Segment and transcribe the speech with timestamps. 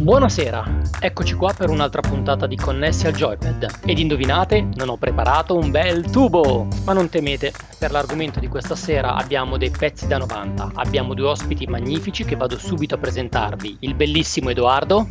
[0.00, 3.80] Buonasera, eccoci qua per un'altra puntata di Connessi al Joypad.
[3.84, 6.66] Ed indovinate, non ho preparato un bel tubo!
[6.86, 10.70] Ma non temete, per l'argomento di questa sera abbiamo dei pezzi da 90.
[10.76, 13.76] Abbiamo due ospiti magnifici che vado subito a presentarvi.
[13.80, 15.06] Il bellissimo Edoardo.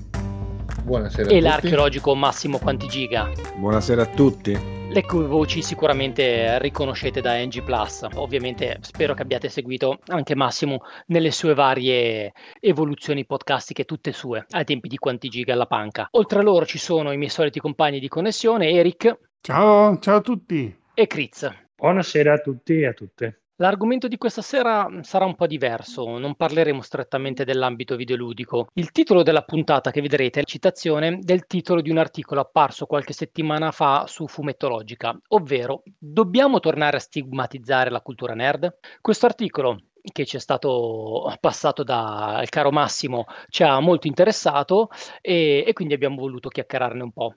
[0.82, 1.30] Buonasera.
[1.30, 3.30] E l'archeologico Massimo Quantigiga.
[3.58, 8.08] Buonasera a tutti le cui voci sicuramente riconoscete da NG Plus.
[8.16, 14.66] Ovviamente spero che abbiate seguito anche Massimo nelle sue varie evoluzioni podcastiche, tutte sue, ai
[14.66, 16.08] tempi di quanti giga alla panca.
[16.12, 19.18] Oltre a loro ci sono i miei soliti compagni di connessione, Eric.
[19.42, 20.76] Ciao, ciao a tutti.
[20.96, 21.48] E Kriz.
[21.76, 23.42] Buonasera a tutti e a tutte.
[23.62, 28.70] L'argomento di questa sera mm, sarà un po' diverso, non parleremo strettamente dell'ambito videoludico.
[28.76, 32.86] Il titolo della puntata che vedrete è la citazione del titolo di un articolo apparso
[32.86, 38.78] qualche settimana fa su Fumettologica, ovvero Dobbiamo tornare a stigmatizzare la cultura nerd?
[39.02, 45.66] Questo articolo che ci è stato passato dal caro Massimo ci ha molto interessato e,
[45.68, 47.34] e quindi abbiamo voluto chiacchierarne un po'.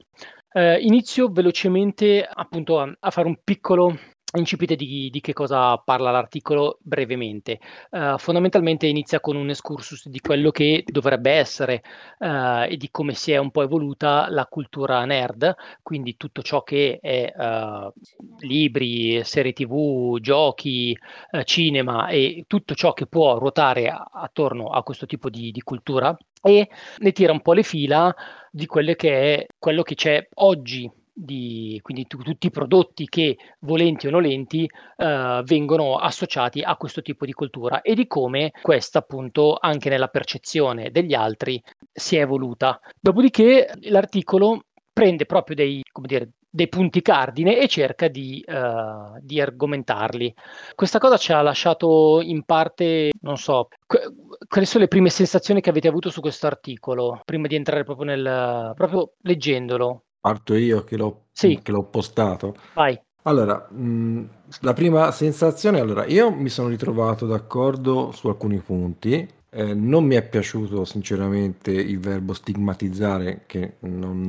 [0.52, 3.98] Eh, inizio velocemente appunto a, a fare un piccolo
[4.38, 7.60] incipite di, di, che cosa parla l'articolo brevemente.
[7.90, 11.82] Uh, fondamentalmente inizia con un excursus di quello che dovrebbe essere
[12.18, 16.62] uh, e di come si è un po' evoluta la cultura nerd, quindi tutto ciò
[16.62, 17.92] che è uh,
[18.40, 20.96] libri, serie tv, giochi,
[21.44, 26.68] cinema e tutto ciò che può ruotare attorno a questo tipo di, di cultura e
[26.98, 28.14] ne tira un po' le fila
[28.50, 33.36] di quello che è quello che c'è oggi di, quindi tu, tutti i prodotti che
[33.60, 39.00] volenti o nolenti eh, vengono associati a questo tipo di cultura e di come questa
[39.00, 42.80] appunto anche nella percezione degli altri si è evoluta.
[42.98, 50.34] Dopodiché l'articolo prende proprio dei, dire, dei punti cardine e cerca di, uh, di, argomentarli.
[50.74, 54.12] Questa cosa ci ha lasciato in parte, non so, que-
[54.48, 58.06] quali sono le prime sensazioni che avete avuto su questo articolo, prima di entrare proprio
[58.06, 60.04] nel, proprio leggendolo?
[60.22, 62.54] Parto io che l'ho, Sì, che l'ho postato.
[62.74, 62.96] vai.
[63.24, 64.28] Allora, mh,
[64.60, 69.28] la prima sensazione, allora, io mi sono ritrovato d'accordo su alcuni punti.
[69.54, 74.26] Eh, non mi è piaciuto sinceramente il verbo stigmatizzare, che non,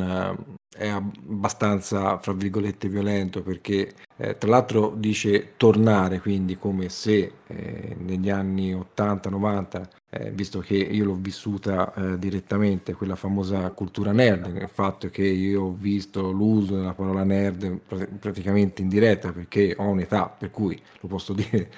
[0.75, 7.35] eh, è abbastanza, fra virgolette, violento perché eh, tra l'altro dice tornare, quindi come se
[7.47, 14.53] eh, negli anni 80-90, eh, visto che io l'ho vissuta direttamente, quella famosa cultura nerd,
[14.53, 19.73] il fatto che io ho visto l'uso della parola nerd pr- praticamente in diretta perché
[19.77, 21.69] ho un'età per cui lo posso dire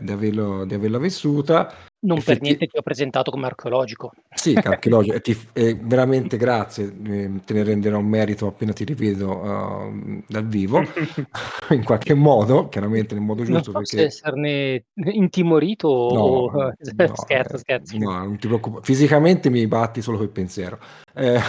[0.00, 2.38] di, averlo, di averla vissuta, non Effetti...
[2.38, 4.12] per niente ti ho presentato come archeologico.
[4.34, 8.84] Sì, archeologico, e ti, eh, veramente grazie, eh, te ne renderò un merito appena ti
[8.84, 10.80] rivedo uh, dal vivo,
[11.70, 13.72] in qualche modo, chiaramente nel modo giusto.
[13.72, 14.06] Non so perché...
[14.06, 16.50] esserne intimorito no, o...
[16.52, 17.98] no, scherzo, eh, scherzo.
[17.98, 20.78] No, non ti preoccupare, fisicamente mi batti solo col pensiero.
[21.14, 21.40] Eh,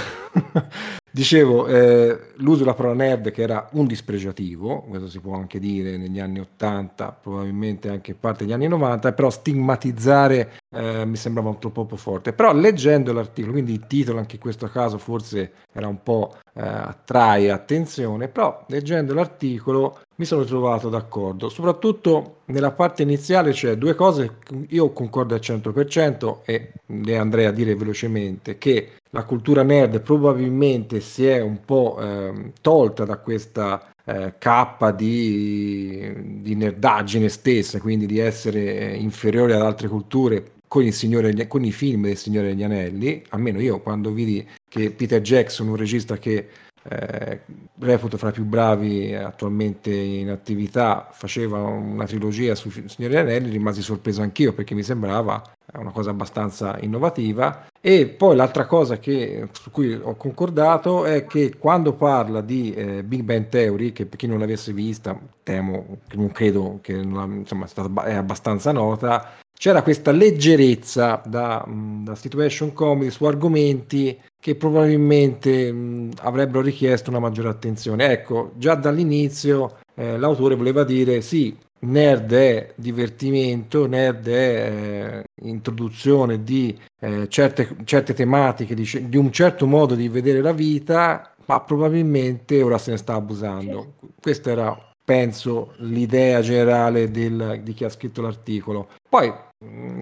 [1.11, 5.97] Dicevo, eh, l'uso della parola nerd che era un dispregiativo, questo si può anche dire
[5.97, 11.49] negli anni 80, probabilmente anche parte degli anni 90, però stigmatizzare fare eh, mi sembrava
[11.49, 12.33] un troppo forte.
[12.33, 16.61] Però leggendo l'articolo, quindi il titolo anche in questo caso forse era un po' eh,
[16.61, 23.95] attrae attenzione, però leggendo l'articolo mi sono trovato d'accordo, soprattutto nella parte iniziale c'è due
[23.95, 30.01] cose, io concordo al 100% e le andrei a dire velocemente, che la cultura nerd
[30.01, 37.79] probabilmente si è un po' eh, tolta da questa eh, cappa di, di, nerdaggine stessa,
[37.79, 42.49] quindi di essere inferiore ad altre culture con, il Signore, con i film del Signore
[42.49, 46.47] degli Anelli, almeno io quando vidi che Peter Jackson, un regista che
[46.83, 47.39] eh,
[47.79, 53.81] reputo fra i più bravi attualmente in attività, faceva una trilogia su Signore Anelli, rimasi
[53.81, 55.41] sorpreso anch'io perché mi sembrava
[55.73, 57.65] una cosa abbastanza innovativa.
[57.81, 63.03] E poi l'altra cosa che, su cui ho concordato è che quando parla di eh,
[63.03, 67.67] Big Bang Theory, che per chi non l'avesse vista, temo, non credo che non, insomma,
[68.03, 76.11] è abbastanza nota, c'era questa leggerezza da, da situation comedy su argomenti che probabilmente mh,
[76.21, 78.09] avrebbero richiesto una maggiore attenzione.
[78.09, 86.41] Ecco, già dall'inizio eh, l'autore voleva dire sì, nerd è divertimento, nerd è eh, introduzione
[86.41, 91.59] di eh, certe, certe, tematiche, di, di, un certo modo di vedere la vita, ma
[91.59, 93.95] probabilmente ora se ne sta abusando.
[94.21, 98.87] Questa era, penso, l'idea generale del, di chi ha scritto l'articolo.
[99.09, 99.48] Poi Mm,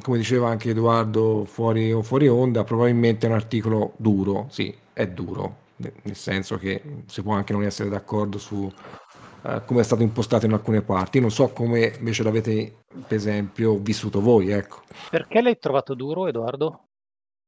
[0.01, 5.55] come diceva anche Edoardo fuori, fuori onda, probabilmente è un articolo duro, sì, è duro,
[5.77, 10.45] nel senso che si può anche non essere d'accordo su uh, come è stato impostato
[10.45, 11.19] in alcune parti.
[11.19, 14.81] Non so come invece l'avete, per esempio, vissuto voi, ecco.
[15.09, 16.83] Perché l'hai trovato duro, Edoardo?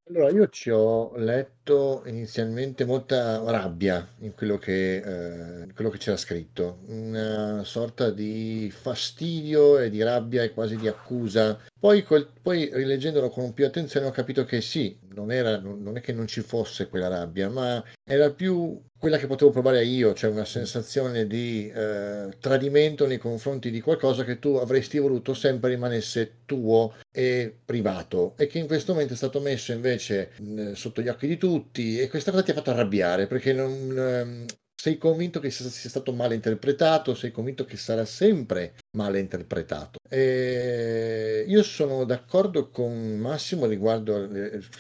[0.09, 5.98] Allora, io ci ho letto sentito inizialmente molta rabbia in quello che, eh, quello che
[6.00, 11.60] c'era scritto, una sorta di fastidio e di rabbia e quasi di accusa.
[11.80, 16.01] Poi, col, poi rileggendolo con più attenzione ho capito che sì, non, era, non è
[16.01, 20.30] che non ci fosse quella rabbia, ma era più quella che potevo provare io, cioè
[20.30, 26.39] una sensazione di eh, tradimento nei confronti di qualcosa che tu avresti voluto sempre rimanesse
[26.45, 31.07] tuo e privato e che in questo momento è stato messo invece mh, sotto gli
[31.07, 31.58] occhi di tutti
[32.01, 34.45] e questa cosa ti ha fatto arrabbiare perché non, ehm,
[34.75, 40.00] sei convinto che sia stato male interpretato, sei convinto che sarà sempre male interpretato.
[40.09, 44.27] E io sono d'accordo con Massimo riguardo,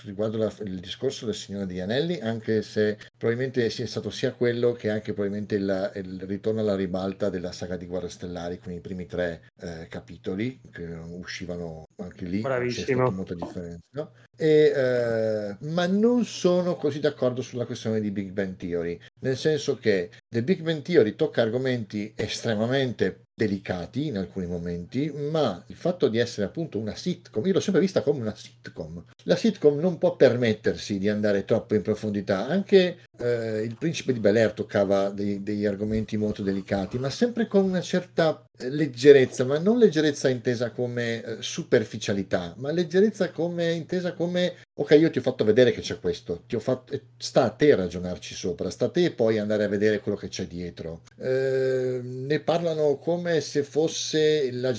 [0.03, 4.71] riguardo la, il discorso del signore di Anelli, anche se probabilmente sia stato sia quello
[4.71, 8.79] che anche probabilmente il, il ritorno alla ribalta della saga di Guerre Stellari, con i
[8.79, 13.11] primi tre eh, capitoli che uscivano anche lì, Bravissimo.
[13.11, 13.83] molta differenza.
[13.91, 14.11] No?
[14.35, 19.77] E, eh, ma non sono così d'accordo sulla questione di Big Bang Theory, nel senso
[19.77, 26.09] che The Big Bang Theory tocca argomenti estremamente delicati in alcuni momenti, ma il fatto
[26.09, 29.01] di essere appunto una sitcom, io l'ho sempre vista come una sitcom.
[29.23, 34.19] La sitcom non può permettersi di andare troppo in profondità, anche eh, il principe di
[34.19, 39.45] Bel Air toccava dei, degli argomenti molto delicati, ma sempre con una certa eh, leggerezza,
[39.45, 45.17] ma non leggerezza intesa come eh, superficialità, ma leggerezza come intesa come ok, io ti
[45.17, 49.11] ho fatto vedere che c'è questo, fatto, sta a te ragionarci sopra, sta a te
[49.11, 51.01] poi andare a vedere quello che c'è dietro.
[51.17, 54.73] Eh, ne parlano come se fosse la,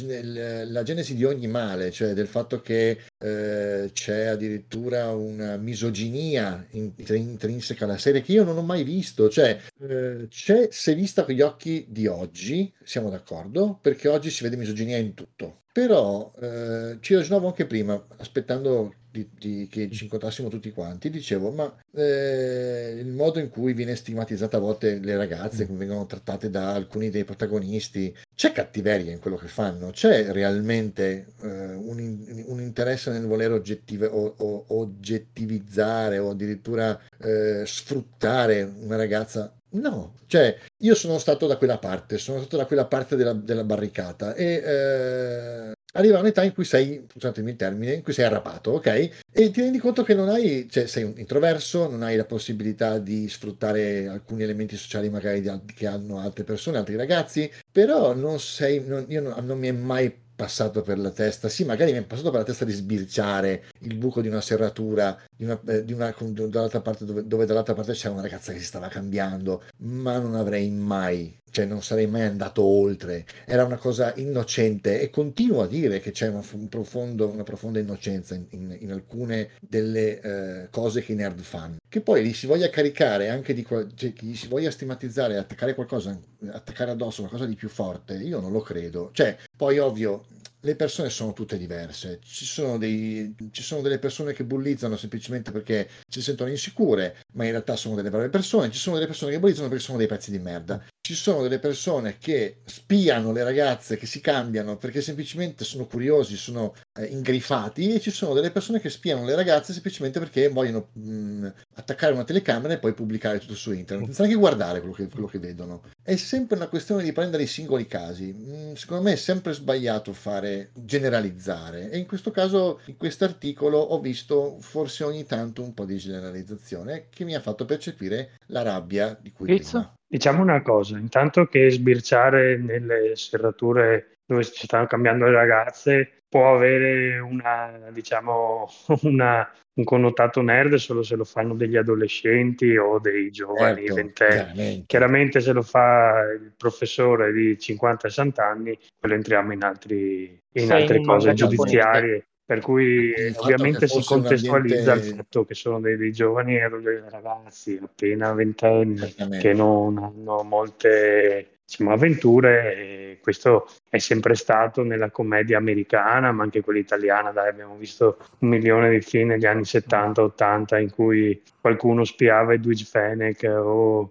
[0.64, 7.84] la, genesi di ogni male, cioè del fatto che eh, c'è addirittura una misoginia intrinseca
[7.84, 11.42] alla serie che io non ho mai visto, cioè eh, c'è se vista con gli
[11.42, 15.58] occhi di oggi, siamo d'accordo, perché oggi si vede misoginia in tutto.
[15.72, 21.50] Però eh, ci ragionavo anche prima, aspettando di, di, che ci incontrassimo tutti quanti, dicevo,
[21.50, 26.50] ma eh, il modo in cui viene stigmatizzata a volte le ragazze, come vengono trattate
[26.50, 32.60] da alcuni dei protagonisti, c'è cattiveria in quello che fanno, c'è realmente eh, un, un,
[32.60, 39.54] interesse nel voler oggettive, o, o, oggettivizzare o addirittura eh, sfruttare una ragazza?
[39.72, 43.62] No, cioè io sono stato da quella parte, sono stato da quella parte della, della
[43.62, 48.72] barricata e eh, arriva un'età in cui sei, scusatemi il termine, in cui sei arrapato,
[48.72, 48.86] ok?
[49.32, 52.98] E ti rendi conto che non hai, cioè sei un introverso, non hai la possibilità
[52.98, 58.38] di sfruttare alcuni elementi sociali magari di, che hanno altre persone, altri ragazzi, però non
[58.40, 61.98] sei, non, io non, non mi è mai passato per la testa, sì, magari mi
[61.98, 65.84] è passato per la testa di sbirciare il buco di una serratura di una, eh,
[65.84, 69.64] di una, dall'altra parte dove, dove, dall'altra parte c'era una ragazza che si stava cambiando,
[69.78, 73.24] ma non avrei mai, cioè non sarei mai andato oltre.
[73.44, 77.78] Era una cosa innocente e continuo a dire che c'è una, un profondo, una profonda
[77.78, 81.76] innocenza in, in, in alcune delle eh, cose che i nerd fanno.
[81.88, 86.18] Che poi li si voglia caricare anche di cioè, gli si voglia stigmatizzare, attaccare qualcosa,
[86.50, 89.10] attaccare addosso qualcosa di più forte, io non lo credo.
[89.12, 90.24] Cioè, poi ovvio,
[90.60, 92.20] le persone sono tutte diverse.
[92.22, 97.44] Ci sono, dei, ci sono, delle persone che bullizzano semplicemente perché si sentono insicure, ma
[97.44, 98.70] in realtà sono delle brave persone.
[98.70, 100.84] Ci sono delle persone che bullizzano perché sono dei pezzi di merda.
[101.00, 106.36] Ci sono delle persone che spiano le ragazze che si cambiano perché semplicemente sono curiosi,
[106.36, 110.90] sono eh, ingrifati, e ci sono delle persone che spiano le ragazze semplicemente perché vogliono
[110.92, 115.08] mh, attaccare una telecamera e poi pubblicare tutto su internet, senza neanche guardare quello che,
[115.08, 115.82] quello che vedono.
[116.10, 118.32] È sempre una questione di prendere i singoli casi.
[118.32, 123.78] Mh, secondo me è sempre sbagliato fare generalizzare e in questo caso in questo articolo
[123.78, 128.62] ho visto forse ogni tanto un po' di generalizzazione che mi ha fatto percepire la
[128.62, 129.78] rabbia di cui Pizza?
[129.78, 129.94] prima.
[130.04, 136.54] Diciamo una cosa, intanto che sbirciare nelle serrature dove si stanno cambiando le ragazze può
[136.54, 138.68] avere una, diciamo,
[139.02, 144.30] una, un connotato nerd solo se lo fanno degli adolescenti o dei giovani Certo, ventenni.
[144.30, 144.84] chiaramente.
[144.86, 150.98] Chiaramente se lo fa il professore di 50-60 anni, quello entriamo in, altri, in altre
[150.98, 152.24] in cose giudiziarie.
[152.50, 156.68] Per cui fatto ovviamente si contestualizza ambiente- il fatto che sono dei, dei giovani e
[156.68, 164.82] dei ragazzi appena ventenni che non hanno molte diciamo, avventure e questo è sempre stato
[164.82, 169.46] nella commedia americana ma anche quella italiana dai, abbiamo visto un milione di film negli
[169.46, 174.10] anni 70-80 in cui qualcuno spiava Edwige Fenech o,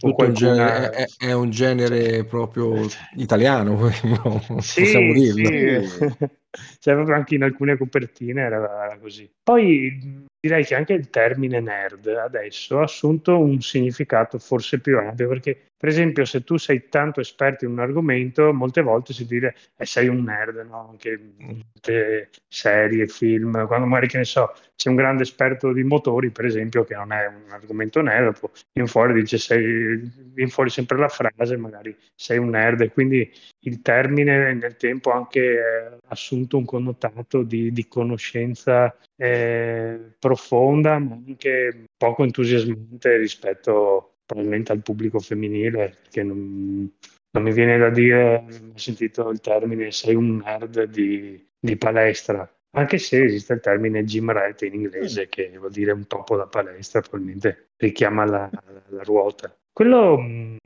[0.00, 2.86] o qualcuna genere, è, è un genere proprio
[3.16, 4.60] italiano, no?
[4.60, 5.86] Sì, possiamo dirlo.
[5.86, 6.16] sì.
[6.80, 9.30] Cioè, proprio anche in alcune copertine era, era così.
[9.40, 15.28] Poi direi che anche il termine nerd adesso ha assunto un significato forse più ampio,
[15.28, 19.54] perché Per esempio, se tu sei tanto esperto in un argomento, molte volte si dice
[19.78, 20.90] eh, sei un nerd, no?
[20.90, 26.28] Anche molte serie, film, quando magari che ne so, c'è un grande esperto di motori,
[26.28, 28.38] per esempio, che non è un argomento nerd,
[28.74, 30.02] in fuori dice sei,
[30.34, 35.12] viene fuori sempre la frase, magari sei un nerd, e quindi il termine nel tempo
[35.12, 43.16] ha anche eh, assunto un connotato di, di conoscenza eh, profonda, ma anche poco entusiasmante
[43.16, 46.88] rispetto probabilmente al pubblico femminile, perché non,
[47.32, 52.48] non mi viene da dire, ho sentito il termine sei un nerd di, di palestra,
[52.76, 56.46] anche se esiste il termine gym rat in inglese che vuol dire un topo da
[56.46, 59.52] palestra, probabilmente richiama la, la, la ruota.
[59.72, 60.16] Quello,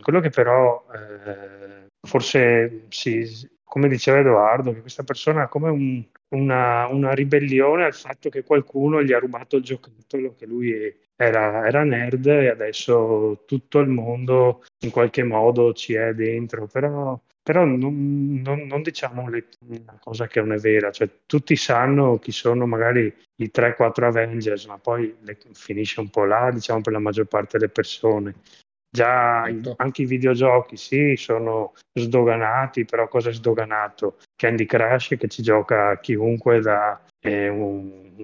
[0.02, 3.26] quello, che però eh, forse sì,
[3.74, 8.44] come diceva Edoardo, che questa persona ha come un, una, una, ribellione al fatto che
[8.44, 10.72] qualcuno gli ha rubato il giocattolo, che lui
[11.16, 17.20] era, era, nerd e adesso tutto il mondo in qualche modo ci è dentro, però,
[17.42, 22.20] però non, non, non, diciamo le, una cosa che non è vera, cioè, tutti sanno
[22.20, 26.92] chi sono magari i 3-4 Avengers, ma poi le, finisce un po' là, diciamo, per
[26.92, 28.36] la maggior parte delle persone.
[28.94, 29.74] Già certo.
[29.78, 34.18] anche i videogiochi, sì, sono sdoganati, però cosa è sdoganato?
[34.36, 38.14] Candy Crush che ci gioca chiunque da eh, un,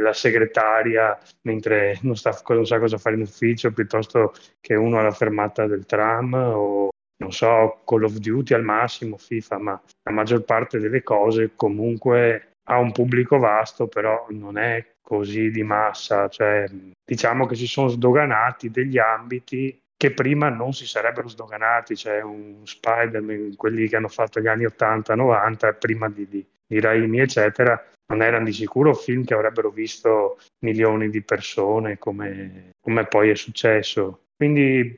[0.00, 5.10] la segretaria mentre non, sta, non sa cosa fare in ufficio, piuttosto che uno alla
[5.10, 10.44] fermata del tram o non so, Call of Duty al massimo, FIFA, ma la maggior
[10.44, 16.68] parte delle cose comunque ha un pubblico vasto, però non è così di massa, cioè
[17.04, 22.66] diciamo che si sono sdoganati degli ambiti che prima non si sarebbero sdoganati, cioè un
[22.66, 28.20] Spider-Man, quelli che hanno fatto gli anni 80-90, prima di, di, di Raimi, eccetera, non
[28.20, 34.22] erano di sicuro film che avrebbero visto milioni di persone come, come poi è successo.
[34.34, 34.96] Quindi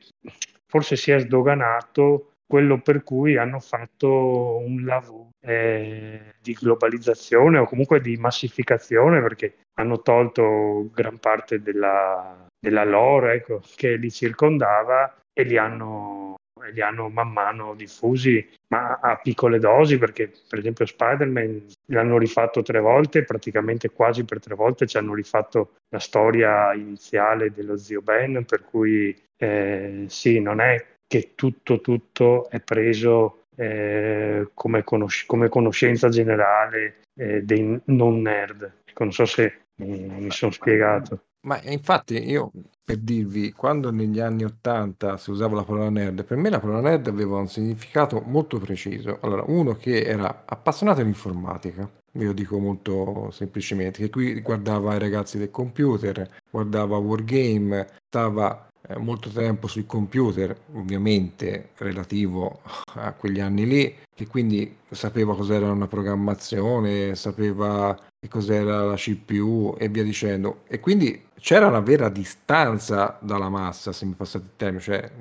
[0.65, 7.67] forse si è sdoganato quello per cui hanno fatto un lavoro eh, di globalizzazione o
[7.67, 15.15] comunque di massificazione perché hanno tolto gran parte della, della lore ecco, che li circondava
[15.31, 16.35] e li hanno,
[16.71, 22.63] li hanno man mano diffusi, ma a piccole dosi, perché per esempio Spider-Man l'hanno rifatto
[22.63, 28.01] tre volte, praticamente quasi per tre volte ci hanno rifatto la storia iniziale dello zio
[28.01, 35.27] Ben, per cui eh, sì, non è che tutto, tutto è preso eh, come, conosc-
[35.27, 38.81] come, conoscenza generale eh, dei non nerd.
[38.85, 41.25] Ecco, non so se mi, mi sono spiegato.
[41.45, 42.51] Ma infatti io
[42.83, 46.81] per dirvi, quando negli anni 80 si usava la parola nerd, per me la parola
[46.81, 49.17] nerd aveva un significato molto preciso.
[49.21, 54.99] Allora, uno che era appassionato di informatica, io dico molto semplicemente, che qui guardava i
[54.99, 62.61] ragazzi del computer, guardava Wargame, stava eh, molto tempo sui computer, ovviamente relativo
[62.95, 69.75] a quegli anni lì, che quindi sapeva cos'era una programmazione, sapeva che cos'era la CPU
[69.77, 70.61] e via dicendo.
[70.67, 75.11] E quindi c'era una vera distanza dalla massa, se mi passate il termine, cioè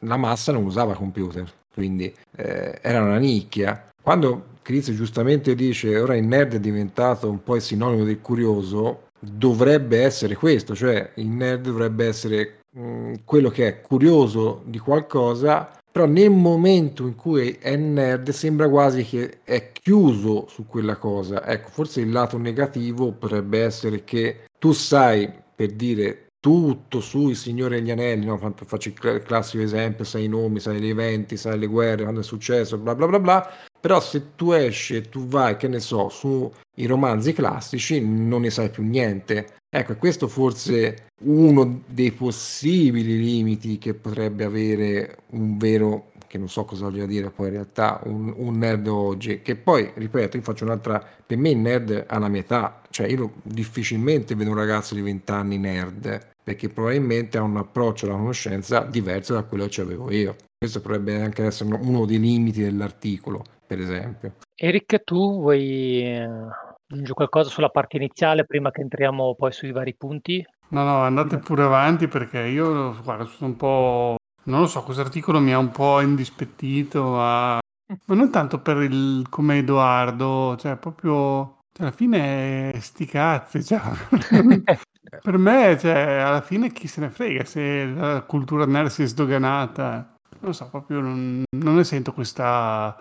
[0.00, 3.88] la massa non usava computer, quindi eh, era una nicchia.
[4.02, 9.08] Quando Chris giustamente dice ora il nerd è diventato un po' il sinonimo del curioso,
[9.18, 15.76] dovrebbe essere questo, cioè il nerd dovrebbe essere Mm, quello che è curioso di qualcosa,
[15.90, 21.44] però nel momento in cui è nerd sembra quasi che è chiuso su quella cosa.
[21.44, 27.80] Ecco, forse il lato negativo potrebbe essere che tu sai, per dire tutto sui Signori
[27.80, 28.38] degli Anelli, no?
[28.38, 32.24] faccio il classico esempio, sai i nomi, sai gli eventi, sai le guerre, quando è
[32.24, 36.08] successo, bla bla bla bla, però se tu esci e tu vai, che ne so,
[36.08, 39.58] sui romanzi classici, non ne sai più niente.
[39.68, 46.64] Ecco, questo forse uno dei possibili limiti che potrebbe avere un vero, che non so
[46.64, 50.64] cosa voglia dire poi in realtà, un, un, nerd oggi, che poi, ripeto, io faccio
[50.64, 54.94] un'altra, per me il nerd ha la mia età, cioè io difficilmente vedo un ragazzo
[54.94, 59.80] di 20 anni nerd, perché probabilmente ha un approccio alla conoscenza diverso da quello che
[59.80, 60.34] avevo io.
[60.58, 64.34] Questo potrebbe anche essere uno dei limiti dell'articolo, per esempio.
[64.56, 69.94] Eric, tu vuoi eh, aggiungere qualcosa sulla parte iniziale prima che entriamo poi sui vari
[69.94, 70.44] punti?
[70.70, 74.16] No, no, andate pure avanti perché io, guarda, sono un po'...
[74.46, 77.60] Non lo so, questo articolo mi ha un po' indispettito, a...
[78.06, 81.58] ma non tanto per il come Edoardo, cioè proprio...
[81.72, 83.80] Cioè, alla fine sti cazzi, cioè...
[85.22, 89.06] per me, cioè, alla fine chi se ne frega se la cultura nerd si è
[89.06, 90.16] sdoganata.
[90.40, 92.96] Non so, proprio non, non ne sento questa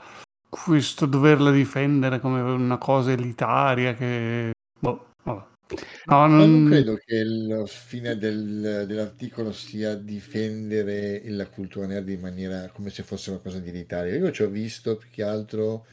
[0.49, 4.51] questo doverla difendere come una cosa elitaria che...
[4.79, 5.47] Boh, vabbè.
[6.05, 6.63] No, non non...
[6.63, 13.03] credo che il fine del- dell'articolo sia difendere la cultura nerd in maniera come se
[13.03, 14.15] fosse qualcosa di elitario.
[14.17, 15.85] Io ci ho visto più che altro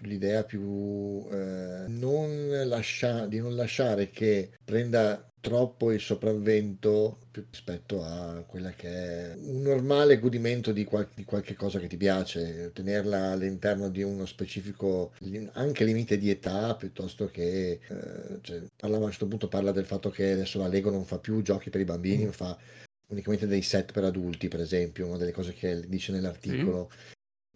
[0.00, 7.18] l'idea più eh, non lascia- di non lasciare che prenda troppo il sopravvento
[7.50, 11.96] rispetto a quella che è un normale godimento di, qual- di qualche cosa che ti
[11.96, 15.12] piace, tenerla all'interno di uno specifico
[15.54, 19.84] anche limite di età piuttosto che eh, cioè, parlava a un certo punto parla del
[19.84, 22.56] fatto che adesso la Lego non fa più giochi per i bambini, ma fa
[23.08, 26.88] unicamente dei set per adulti, per esempio, una delle cose che dice nell'articolo.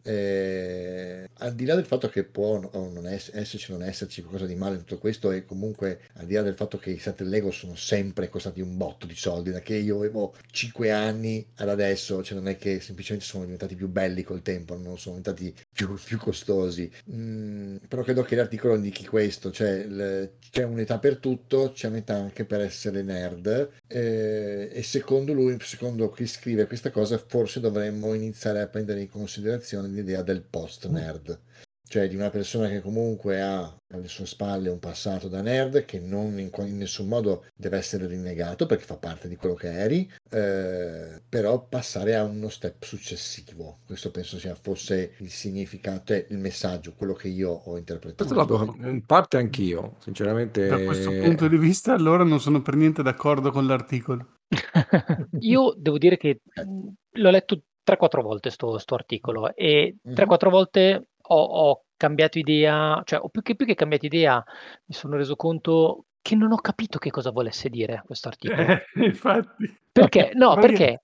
[0.09, 4.47] Eh, al di là del fatto che può non ess- esserci o non esserci qualcosa
[4.47, 7.21] di male in tutto questo e comunque al di là del fatto che i set
[7.23, 11.69] Lego sono sempre costati un botto di soldi da che io avevo 5 anni ad
[11.69, 15.53] adesso cioè non è che semplicemente sono diventati più belli col tempo non sono diventati
[15.73, 16.89] più, più costosi.
[17.11, 22.15] Mm, però credo che l'articolo indichi questo cioè il- c'è un'età per tutto c'è un'età
[22.15, 28.15] anche per essere nerd eh, e secondo lui secondo chi scrive questa cosa forse dovremmo
[28.15, 31.41] iniziare a prendere in considerazione l'idea del post nerd
[31.89, 36.01] cioè di una persona che comunque ha alle sue spalle un passato da nerd che
[36.01, 40.11] non in, in nessun modo deve essere rinnegato perché fa parte di quello che eri,
[40.31, 43.79] eh, però passare a uno step successivo.
[43.87, 48.35] Questo penso sia fosse il significato e il messaggio, quello che io ho interpretato.
[48.35, 50.67] Questo in parte anch'io, sinceramente.
[50.67, 54.35] Da questo punto di vista, allora non sono per niente d'accordo con l'articolo.
[55.41, 60.15] Io devo dire che mh, l'ho letto 3-4 volte sto, sto articolo e Mhm.
[60.15, 64.45] 3-4 volte ho, ho cambiato idea, cioè più che, più che cambiato idea
[64.87, 68.61] mi sono reso conto che non ho capito che cosa volesse dire questo articolo.
[68.61, 69.79] Eh, infatti.
[69.93, 70.33] Perché?
[70.35, 71.01] No, perché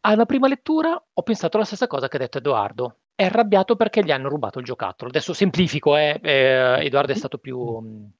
[0.00, 2.96] alla prima lettura ho pensato la stessa cosa che ha detto Edoardo.
[3.20, 5.10] È arrabbiato perché gli hanno rubato il giocattolo.
[5.10, 8.12] Adesso semplifico, eh, eh, Edoardo è stato più, mh,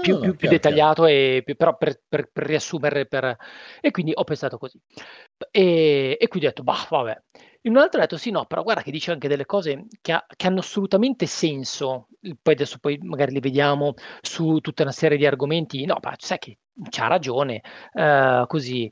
[0.00, 3.36] più- no, più- più chiaro, dettagliato, e più- però per, per- per riassumere, per-
[3.80, 4.78] e quindi ho pensato così.
[5.50, 7.20] E, e quindi ho detto, bah, vabbè.
[7.62, 10.12] In un altro ho detto, sì, no, però guarda che dice anche delle cose che,
[10.12, 12.06] ha- che hanno assolutamente senso.
[12.40, 15.84] Poi adesso poi magari li vediamo su tutta una serie di argomenti.
[15.84, 16.58] No, ma sai che
[16.90, 17.60] c'ha ragione,
[17.92, 18.88] eh, così.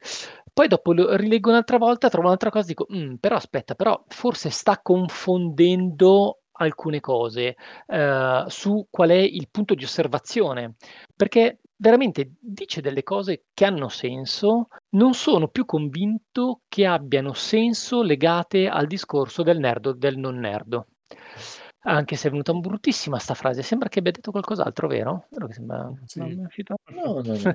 [0.52, 4.50] Poi dopo lo rileggo un'altra volta, trovo un'altra cosa, dico, "Mm, però aspetta, però forse
[4.50, 10.74] sta confondendo alcune cose eh, su qual è il punto di osservazione,
[11.16, 18.02] perché veramente dice delle cose che hanno senso, non sono più convinto che abbiano senso
[18.02, 20.84] legate al discorso del nerd o del non nerd.
[21.84, 25.26] Anche se è venuta bruttissima sta frase, sembra che abbia detto qualcos'altro, vero?
[25.50, 25.90] Sembra...
[26.06, 26.20] Sì.
[26.94, 27.54] No, no, no,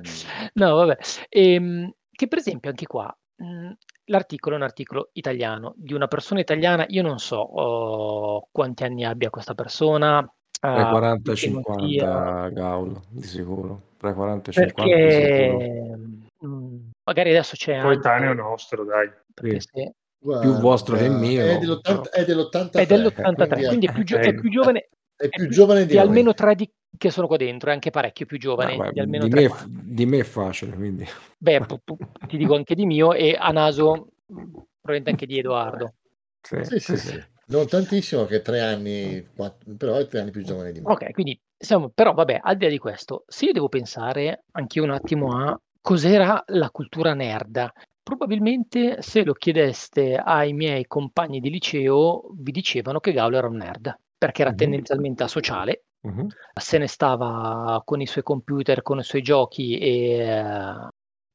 [0.52, 0.74] no.
[0.76, 0.96] Vabbè.
[1.30, 3.70] Ehm, che per esempio anche qua, mh,
[4.06, 9.04] l'articolo è un articolo italiano di una persona italiana, io non so oh, quanti anni
[9.04, 10.20] abbia questa persona,
[10.58, 13.82] Tra i eh, 40 che non sia- 50 Gaul, di sicuro.
[13.98, 15.56] Tra i 40 e 50 di sicuro.
[15.58, 19.08] perché mh, magari adesso c'è anche, Coetaneo nostro, dai.
[19.32, 19.68] perché Sì.
[19.72, 22.70] se- Guarda, vostro che mio, È no, dell'80 è dell'83.
[22.72, 25.92] è dell'83, quindi quindi è più, gio- è eh, più giovane, è più giovane di
[25.92, 29.00] di almeno tre di- che sono qua dentro, è anche parecchio più giovane, Ah, di
[29.00, 31.04] almeno di, me, di me è facile, quindi.
[31.38, 31.96] Beh, pu- pu-
[32.26, 33.92] ti dico anche di mio e a naso
[34.26, 34.34] mh,
[34.80, 35.94] probabilmente anche di Edoardo.
[36.42, 37.22] Sì, Sì, sì, sì.
[37.48, 40.86] Non tantissimo che tre anni, quattro- però è tre anni più giovane di me.
[40.92, 44.80] Ok, quindi siamo, però vabbè, al di là di questo, se io devo pensare anche
[44.80, 47.70] un attimo a cos'era la cultura nerd,
[48.02, 53.56] probabilmente se lo chiedeste ai miei compagni di liceo vi dicevano che Gaulo era un
[53.56, 54.56] nerd, perché era Mhm.
[54.56, 56.28] tendenzialmente asociale, Mhm.
[56.60, 60.88] se ne stava con i suoi computer, con i suoi giochi e eh,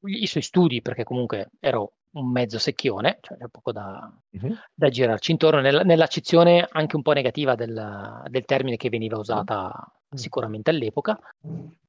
[0.05, 4.53] i suoi studi, perché comunque ero un mezzo secchione, cioè c'è poco da, Mhm.
[4.73, 9.71] da girarci intorno, nella, nell'accezione anche un po' negativa del, del termine che veniva usata
[10.13, 11.19] sicuramente all'epoca.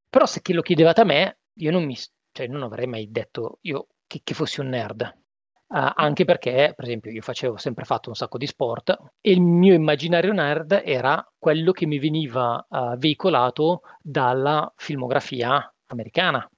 [0.09, 1.97] Però se chi lo chiedevate a me, io non, mi,
[2.33, 5.24] cioè, non avrei mai detto io che, che fossi un nerd.
[5.67, 9.41] Uh, anche perché, per esempio, io facevo sempre fatto un sacco di sport e il
[9.41, 16.49] mio immaginario nerd era quello che mi veniva uh, veicolato dalla filmografia americana,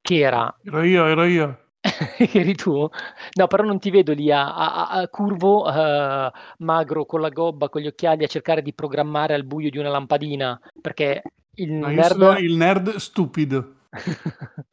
[0.00, 1.48] che era Ero io, ero io.
[2.34, 2.88] eri tu?
[3.36, 7.68] No, però non ti vedo lì a, a- a curvo, uh, magro, con la gobba,
[7.68, 11.22] con gli occhiali, a cercare di programmare al buio di una lampadina, perché
[11.54, 12.20] il No, nerd...
[12.38, 13.74] il nerd stupido.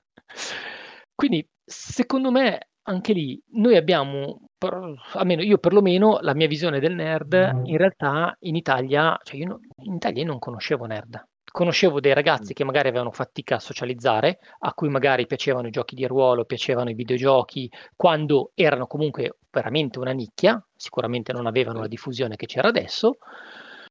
[1.16, 6.96] Quindi, secondo me, anche lì, noi abbiamo, per- almeno io perlomeno, la mia visione del
[6.96, 7.34] nerd,
[7.66, 11.22] in realtà in Italia, cioè io no- in Italia non conoscevo nerd.
[11.50, 15.96] Conoscevo dei ragazzi che magari avevano fatica a socializzare, a cui magari piacevano i giochi
[15.96, 21.88] di ruolo, piacevano i videogiochi, quando erano comunque veramente una nicchia, sicuramente non avevano la
[21.88, 23.18] diffusione che c'era adesso,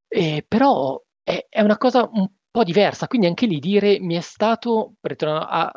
[0.09, 4.21] eh, però è, è una cosa un po' diversa, quindi anche lì dire mi è
[4.21, 5.71] stato ha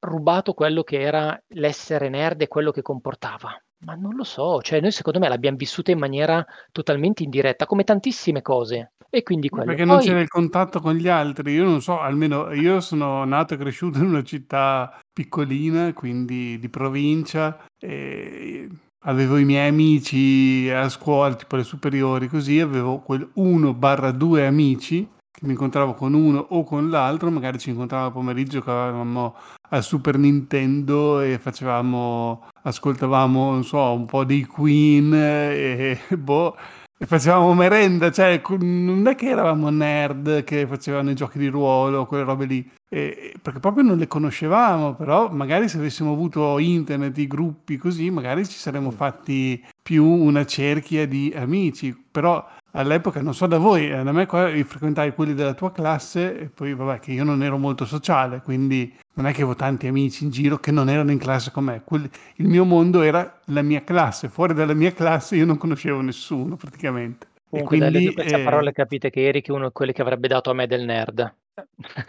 [0.00, 3.60] rubato quello che era l'essere nerd e quello che comportava.
[3.84, 7.84] Ma non lo so, cioè noi secondo me l'abbiamo vissuta in maniera totalmente indiretta, come
[7.84, 8.92] tantissime cose.
[9.08, 9.66] E quindi quello.
[9.66, 13.54] Perché non c'era il contatto con gli altri, io non so, almeno io sono nato
[13.54, 18.68] e cresciuto in una città piccolina, quindi di provincia, e
[19.04, 25.08] avevo i miei amici a scuola, tipo le superiori, così avevo quel 1/2 amici
[25.38, 29.34] che mi incontravo con uno o con l'altro, magari ci incontravamo pomeriggio, giocavamo
[29.70, 36.56] al Super Nintendo e facevamo, ascoltavamo, non so, un po' dei Queen e boh,
[36.98, 42.06] e facevamo merenda, cioè non è che eravamo nerd che facevano i giochi di ruolo,
[42.06, 47.16] quelle robe lì, e, perché proprio non le conoscevamo, però magari se avessimo avuto internet,
[47.18, 53.34] i gruppi così, magari ci saremmo fatti più una cerchia di amici, però all'epoca, non
[53.34, 57.12] so da voi, da me qua frequentavi quelli della tua classe e poi vabbè che
[57.12, 60.70] io non ero molto sociale, quindi non è che avevo tanti amici in giro che
[60.70, 61.82] non erano in classe con me.
[61.84, 66.00] Quelli, il mio mondo era la mia classe, fuori dalla mia classe io non conoscevo
[66.00, 67.26] nessuno praticamente.
[67.48, 68.44] Comunque, e quindi, dalle due eh...
[68.44, 71.34] parole capite che Eric è uno di quelli che avrebbe dato a me del nerd.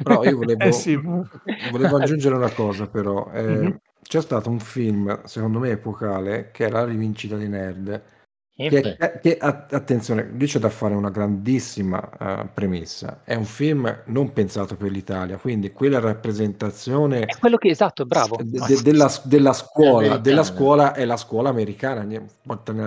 [0.04, 0.96] Però io volevo, eh sì.
[0.96, 3.32] volevo aggiungere una cosa però.
[3.34, 3.76] Eh, mm-hmm.
[4.02, 8.02] C'è stato un film, secondo me epocale, che è La rivincita dei nerd,
[8.68, 13.22] che, che, attenzione, lì c'è da fare una grandissima uh, premessa.
[13.24, 18.38] È un film non pensato per l'Italia, quindi quella rappresentazione è quello che esatto, bravo.
[18.44, 22.06] De, de, della, della, scuola, della scuola è la scuola americana.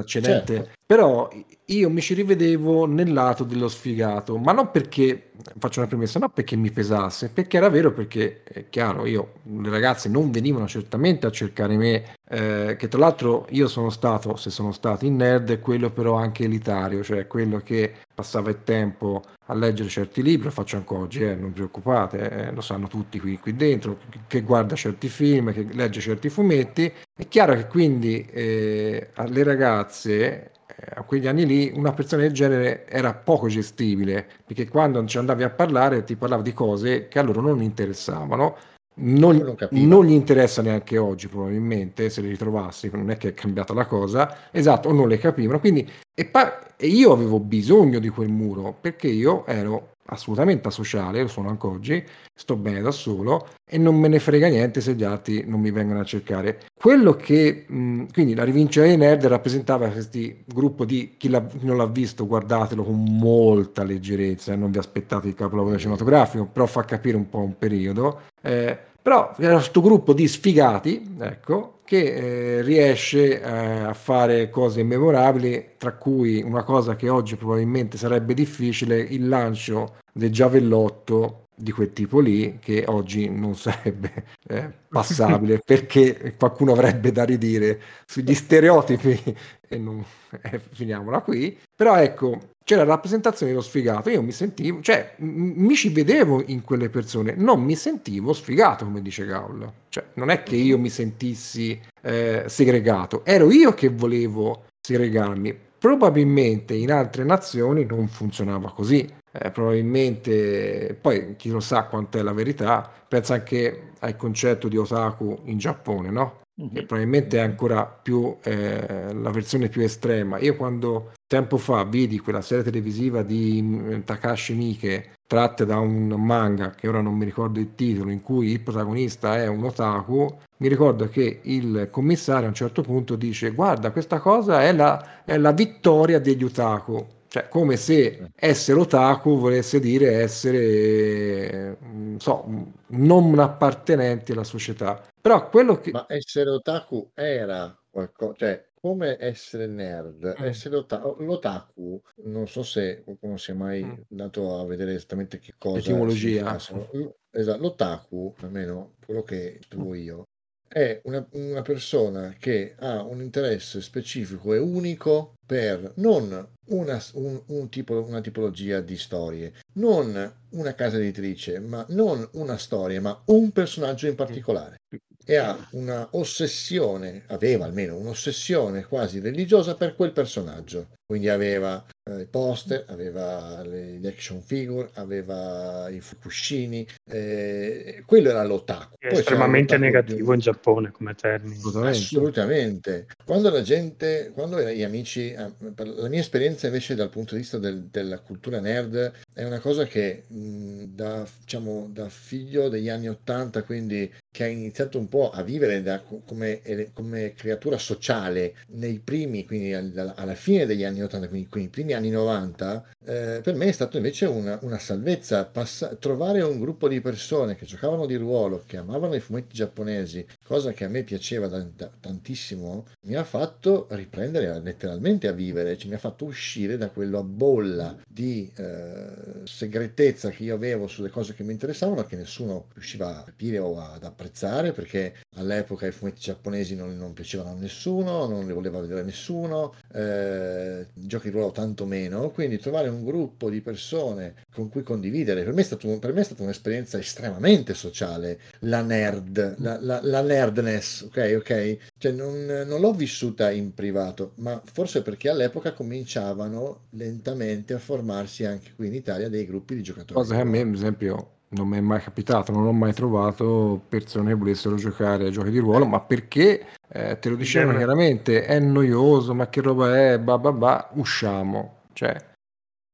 [0.05, 0.69] Certo.
[0.85, 1.31] Però
[1.67, 6.31] io mi ci rivedevo nel lato dello sfigato, ma non perché faccio una premessa, non
[6.31, 11.27] perché mi pesasse, perché era vero, perché è chiaro, io, le ragazze non venivano certamente
[11.27, 15.61] a cercare me, eh, che tra l'altro io sono stato, se sono stato in nerd,
[15.61, 20.51] quello però anche elitario, cioè quello che passava il tempo a leggere certi libri, lo
[20.51, 24.75] faccio ancora oggi, eh, non preoccupate, eh, lo sanno tutti qui, qui, dentro, che guarda
[24.77, 26.93] certi film, che legge certi fumetti.
[27.15, 30.53] È chiaro che quindi eh, alle ragazze
[30.95, 35.42] a quegli anni lì una persona del genere era poco gestibile perché quando ci andavi
[35.42, 38.57] a parlare ti parlava di cose che a loro non interessavano.
[38.95, 43.35] Non, non, non, gli interessa neanche oggi probabilmente se le ritrovassi non è che è
[43.35, 44.51] cambiata la cosa.
[44.51, 45.61] Esatto o non le capivano.
[45.61, 51.23] Quindi e, pa- e io avevo bisogno di quel muro perché io ero assolutamente asociale,
[51.23, 54.95] lo sono anche oggi, sto bene da solo e non me ne frega niente se
[54.95, 56.61] gli altri non mi vengono a cercare.
[56.75, 61.77] Quello che, mh, quindi la rivincita dei nerd rappresentava questo gruppo di, chi, chi, non
[61.77, 66.85] l'ha visto, guardatelo con molta leggerezza, eh, non vi aspettate il capolavoro cinematografico, però fa
[66.85, 68.23] capire un po' un periodo.
[68.43, 74.85] Eh, però era questo gruppo di sfigati, ecco, che eh, riesce eh, a fare cose
[74.85, 81.71] memorabili, tra cui una cosa che oggi probabilmente sarebbe difficile, il lancio del giavellotto di
[81.71, 88.35] quel tipo lì che oggi non sarebbe eh, passabile perché qualcuno avrebbe da ridire sugli
[88.35, 89.37] stereotipi
[89.69, 90.05] e non
[90.43, 91.59] eh, finiamola qui.
[91.75, 94.09] Però ecco c'era la rappresentazione dello sfigato.
[94.11, 98.85] Io mi sentivo cioè m- mi ci vedevo in quelle persone non mi sentivo sfigato
[98.85, 99.71] come dice Gaul.
[99.88, 103.25] Cioè non è che io mi sentissi eh, segregato.
[103.25, 105.71] Ero io che volevo segregarmi.
[105.79, 112.33] Probabilmente in altre nazioni non funzionava così eh, probabilmente poi chi lo sa quant'è la
[112.33, 116.40] verità pensa anche al concetto di otaku in Giappone no?
[116.61, 116.75] Mm-hmm.
[116.75, 122.18] che probabilmente è ancora più eh, la versione più estrema io quando tempo fa vidi
[122.18, 127.25] quella serie televisiva di mm, Takashi Miike tratte da un manga che ora non mi
[127.25, 132.45] ricordo il titolo in cui il protagonista è un otaku mi ricordo che il commissario
[132.45, 137.03] a un certo punto dice guarda questa cosa è la, è la vittoria degli otaku
[137.33, 142.45] cioè, come se essere otaku volesse dire essere, non so,
[142.88, 145.03] non appartenenti alla società.
[145.18, 145.92] Però quello che...
[145.92, 150.45] Ma essere otaku era qualcosa, cioè, come essere nerd, mm.
[150.45, 153.92] essere otaku, l'otaku, non so se qualcuno si è mai mm.
[154.09, 155.79] dato a vedere esattamente che cosa...
[155.79, 156.55] Etimologia.
[156.55, 157.16] Esatto,
[157.62, 160.27] l'otaku, almeno quello che trovo io,
[160.73, 167.43] è una, una, persona che ha un interesse specifico e unico per non una, un,
[167.47, 173.23] un tipo, una tipologia di storie, non una casa editrice, ma non una storia, ma
[173.27, 174.77] un personaggio in particolare.
[175.25, 180.89] E ha una ossessione, aveva almeno un'ossessione quasi religiosa per quel personaggio.
[181.12, 188.31] Quindi aveva eh, i poster, aveva le, gli action figure, aveva i fucuscini, eh, quello
[188.31, 188.96] era l'otaku.
[188.98, 190.35] È estremamente negativo di...
[190.35, 191.61] in Giappone come termine.
[191.87, 193.09] Assolutamente.
[193.25, 197.59] Quando la gente, quando gli amici, eh, la mia esperienza invece dal punto di vista
[197.59, 203.11] del, della cultura nerd è una cosa che mh, da, diciamo, da figlio degli anni
[203.11, 206.62] Ottanta, quindi che ha iniziato un po' a vivere da, come,
[206.94, 211.93] come, creatura sociale nei primi, quindi alla, alla fine degli anni 80, quindi, quindi primi
[211.93, 216.88] anni 90, eh, per me è stato invece una, una salvezza passa, trovare un gruppo
[216.88, 221.03] di persone che giocavano di ruolo, che amavano i fumetti giapponesi, cosa che a me
[221.03, 226.25] piaceva da, da, tantissimo, mi ha fatto riprendere letteralmente a vivere, cioè mi ha fatto
[226.25, 232.05] uscire da quella bolla di eh, segretezza che io avevo sulle cose che mi interessavano,
[232.05, 237.12] che nessuno riusciva a capire o ad apprezzare, perché all'epoca i fumetti giapponesi non, non
[237.12, 242.59] piacevano a nessuno, non li voleva vedere nessuno, eh, giochi di ruolo tanto meno, quindi
[242.59, 246.25] trovare un gruppo di persone con cui condividere, per me è, stato, per me è
[246.25, 251.77] stata un'esperienza estremamente sociale, la nerd, la, la, la nerdness, ok, ok?
[251.99, 258.45] Cioè non, non l'ho vissuta in privato, ma forse perché all'epoca cominciavano lentamente a formarsi
[258.45, 260.19] anche qui in Italia dei gruppi di giocatori.
[260.19, 263.81] Cosa che a me, ad esempio, non mi è mai capitato, non ho mai trovato
[263.88, 268.45] persone che volessero giocare a giochi di ruolo, ma perché eh, te lo dicevano chiaramente,
[268.45, 271.81] è noioso, ma che roba è, bah bah bah, usciamo.
[271.93, 272.31] Cioè,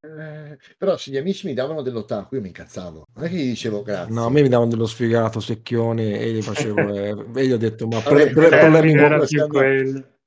[0.00, 3.06] eh, però se gli amici mi davano dell'otaku io mi incazzavo.
[3.14, 4.14] Non è che gli dicevo grazie.
[4.14, 7.56] No a me mi davano dello sfigato secchione e gli facevo eh, e gli ho
[7.56, 8.94] detto ma pre- pre- problemi,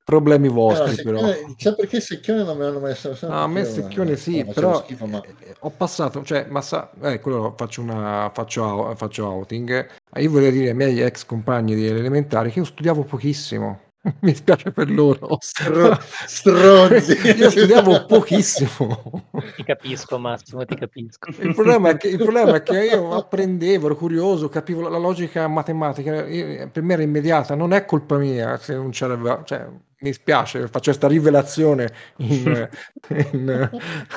[0.04, 1.20] problemi vostri però
[1.56, 5.20] chissà perché secchione non me l'hanno mai no, a me secchione sì però schifo, ma...
[5.20, 10.50] Eh, ho passato cioè ma sa, eh, quello faccio una faccio, faccio outing io volevo
[10.50, 15.36] dire ai miei ex compagni di elementari che io studiavo pochissimo Mi spiace per loro.
[15.40, 17.12] Stro- stronzi.
[17.38, 19.28] Io studiavo pochissimo.
[19.56, 21.30] Ti capisco Massimo, ti capisco.
[21.40, 24.98] Il problema è che, il problema è che io apprendevo, ero curioso, capivo la, la
[24.98, 29.42] logica matematica, io, per me era immediata, non è colpa mia se non c'era...
[29.44, 29.68] Cioè,
[30.02, 32.68] mi spiace, faccio questa rivelazione in,
[33.32, 33.70] in,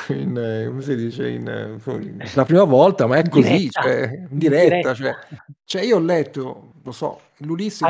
[0.09, 1.79] in, come si dice, in,
[2.33, 4.63] la prima volta, ma è così, diretta, cioè, in diretta.
[4.63, 4.93] diretta.
[4.93, 5.15] Cioè,
[5.63, 7.85] cioè, io ho letto, lo so, l'Ulisse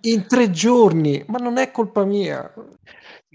[0.00, 2.52] in, tre giorni, ma non è colpa mia.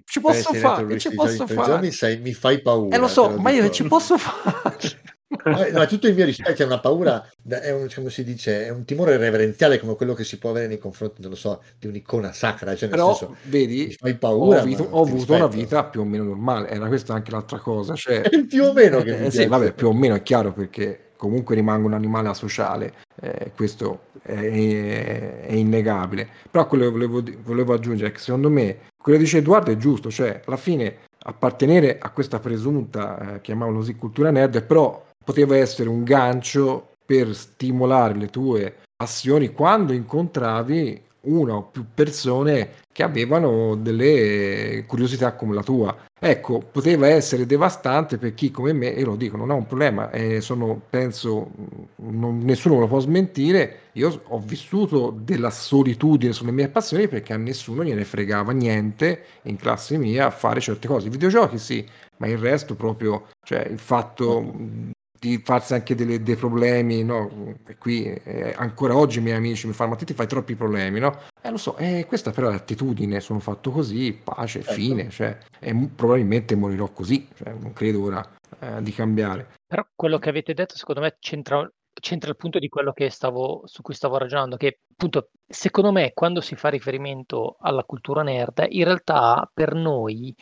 [0.06, 1.92] Ci posso eh, fare, ci posso fare.
[1.92, 2.96] Sei, mi fai paura.
[2.96, 5.18] Eh lo so, ma io ci posso fare.
[5.30, 8.84] No, tutto il mio rispetto, è una paura, è un, come si dice, è un
[8.84, 12.34] timore reverenziale come quello che si può avere nei confronti, non lo so, di un'icona
[12.34, 12.76] sacra.
[12.76, 16.70] Cioè Però, senso, vedi, paura, ho, avuto, ho avuto una vita più o meno normale,
[16.70, 17.94] era questa anche l'altra cosa.
[17.94, 21.54] Cioè, più o meno che eh, sì, vabbè, più o meno è chiaro perché comunque
[21.54, 26.28] rimango un animale asociale, eh, questo è, è, è, innegabile.
[26.50, 29.78] Però quello che volevo, volevo aggiungere è che secondo me quello che dice Edoardo è
[29.78, 35.56] giusto, cioè alla fine appartenere a questa presunta, eh, chiamiamola così, cultura nerd, però poteva
[35.58, 43.04] essere un gancio per stimolare le tue passioni quando incontravi una o più persone che
[43.04, 45.96] avevano delle curiosità come la tua.
[46.20, 50.10] Ecco, poteva essere devastante per chi come me, e lo dico, non ha un problema,
[50.10, 51.52] eh, sono, penso,
[51.98, 57.34] non, nessuno me lo può smentire, io ho vissuto della solitudine sulle mie passioni perché
[57.34, 61.06] a nessuno gliene fregava niente in classe mia a fare certe cose.
[61.06, 61.86] I videogiochi sì,
[62.18, 67.56] ma il resto proprio, cioè il fatto di farsi anche delle, dei problemi, no?
[67.68, 70.56] E qui eh, ancora oggi i miei amici mi fanno, ma te ti fai troppi
[70.56, 71.20] problemi, no?
[71.42, 74.74] Eh lo so, eh, questa però è l'attitudine, sono fatto così, pace, certo.
[74.74, 78.28] fine, cioè, e probabilmente morirò così, cioè, non credo ora
[78.60, 79.56] eh, di cambiare.
[79.68, 83.64] Però quello che avete detto secondo me c'entra, c'entra il punto di quello che stavo,
[83.66, 88.66] su cui stavo ragionando, che appunto secondo me quando si fa riferimento alla cultura nerd,
[88.70, 90.34] in realtà per noi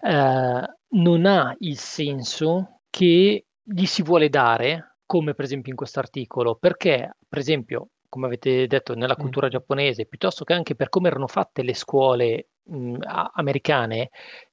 [0.00, 5.98] eh, non ha il senso che gli si vuole dare, come per esempio in questo
[5.98, 11.08] articolo, perché per esempio, come avete detto, nella cultura giapponese, piuttosto che anche per come
[11.08, 12.96] erano fatte le scuole mh,
[13.34, 14.10] americane,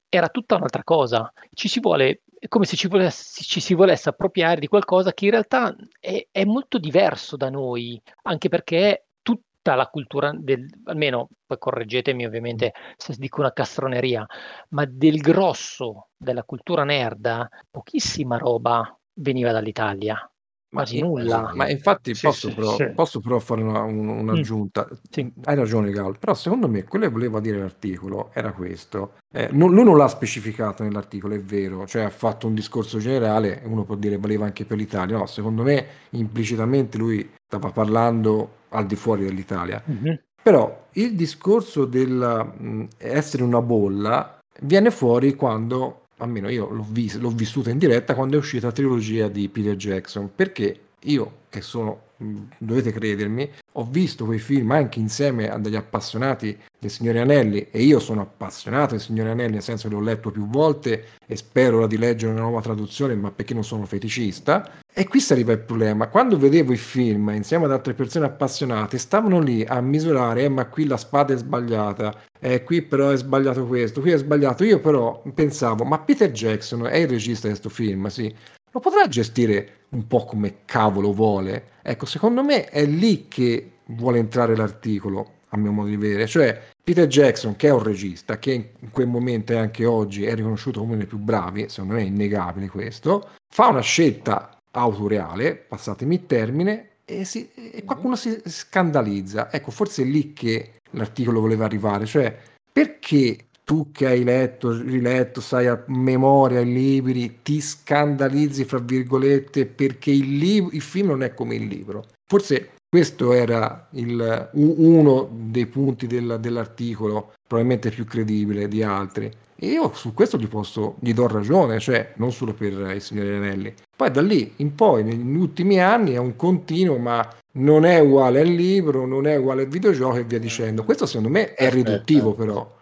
[0.08, 1.32] era tutta un'altra cosa.
[1.52, 5.24] Ci si vuole, è come se ci, volesse, ci si volesse appropriare di qualcosa che
[5.24, 11.28] in realtà è, è molto diverso da noi, anche perché tutta la cultura del, almeno
[11.46, 14.26] poi correggetemi ovviamente se dico una castroneria,
[14.70, 20.30] ma del grosso della cultura nerda, pochissima roba veniva dall'Italia.
[20.68, 21.52] Quasi nulla.
[21.54, 22.90] Ma infatti sì, posso, sì, però, sì.
[22.94, 24.86] posso, però, fare una, un, un'aggiunta.
[25.20, 26.18] Mm, Hai ragione, Gal.
[26.18, 29.14] Però secondo me quello che voleva dire l'articolo era questo.
[29.32, 31.86] Eh, non, lui non l'ha specificato nell'articolo, è vero.
[31.86, 35.16] Cioè ha fatto un discorso generale, uno può dire valeva anche per l'Italia.
[35.16, 39.82] No, secondo me implicitamente lui stava parlando al di fuori dell'Italia.
[39.88, 40.14] Mm-hmm.
[40.42, 47.18] Però il discorso del mh, essere una bolla viene fuori quando, almeno io l'ho, vis-
[47.18, 51.60] l'ho vissuta in diretta, quando è uscita la trilogia di Peter Jackson, perché io, che
[51.60, 57.68] sono, dovete credermi, ho visto quei film anche insieme a degli appassionati del Signore Anelli
[57.70, 61.36] e io sono appassionato del Signore Anelli nel senso che l'ho letto più volte e
[61.36, 64.70] spero ora di leggere una nuova traduzione ma perché non sono feticista.
[64.92, 66.08] E qui si arriva il problema.
[66.08, 70.66] Quando vedevo i film insieme ad altre persone appassionate stavano lì a misurare eh, ma
[70.66, 74.80] qui la spada è sbagliata eh, qui però è sbagliato questo qui è sbagliato io
[74.80, 78.06] però pensavo ma Peter Jackson è il regista di questo film?
[78.06, 78.34] Sì
[78.76, 81.70] lo potrà gestire un po' come cavolo vuole.
[81.82, 86.26] Ecco, secondo me è lì che vuole entrare l'articolo, a mio modo di vedere.
[86.26, 90.34] Cioè, Peter Jackson, che è un regista, che in quel momento e anche oggi è
[90.34, 95.56] riconosciuto come uno dei più bravi, secondo me è innegabile questo, fa una scelta autoriale,
[95.56, 99.52] passatemi il termine, e, si, e qualcuno si scandalizza.
[99.52, 102.36] Ecco, forse è lì che l'articolo voleva arrivare, cioè
[102.72, 109.66] perché tu che hai letto, riletto, sai a memoria i libri, ti scandalizzi, fra virgolette,
[109.66, 112.04] perché il, li- il film non è come il libro.
[112.28, 119.28] Forse questo era il, uno dei punti del, dell'articolo, probabilmente più credibile di altri.
[119.56, 123.34] E io su questo gli, posso, gli do ragione, cioè non solo per il signore
[123.34, 123.74] Anelli.
[123.96, 128.42] Poi da lì in poi, negli ultimi anni, è un continuo, ma non è uguale
[128.42, 130.84] al libro, non è uguale al videogioco e via dicendo.
[130.84, 132.75] Questo secondo me è riduttivo però.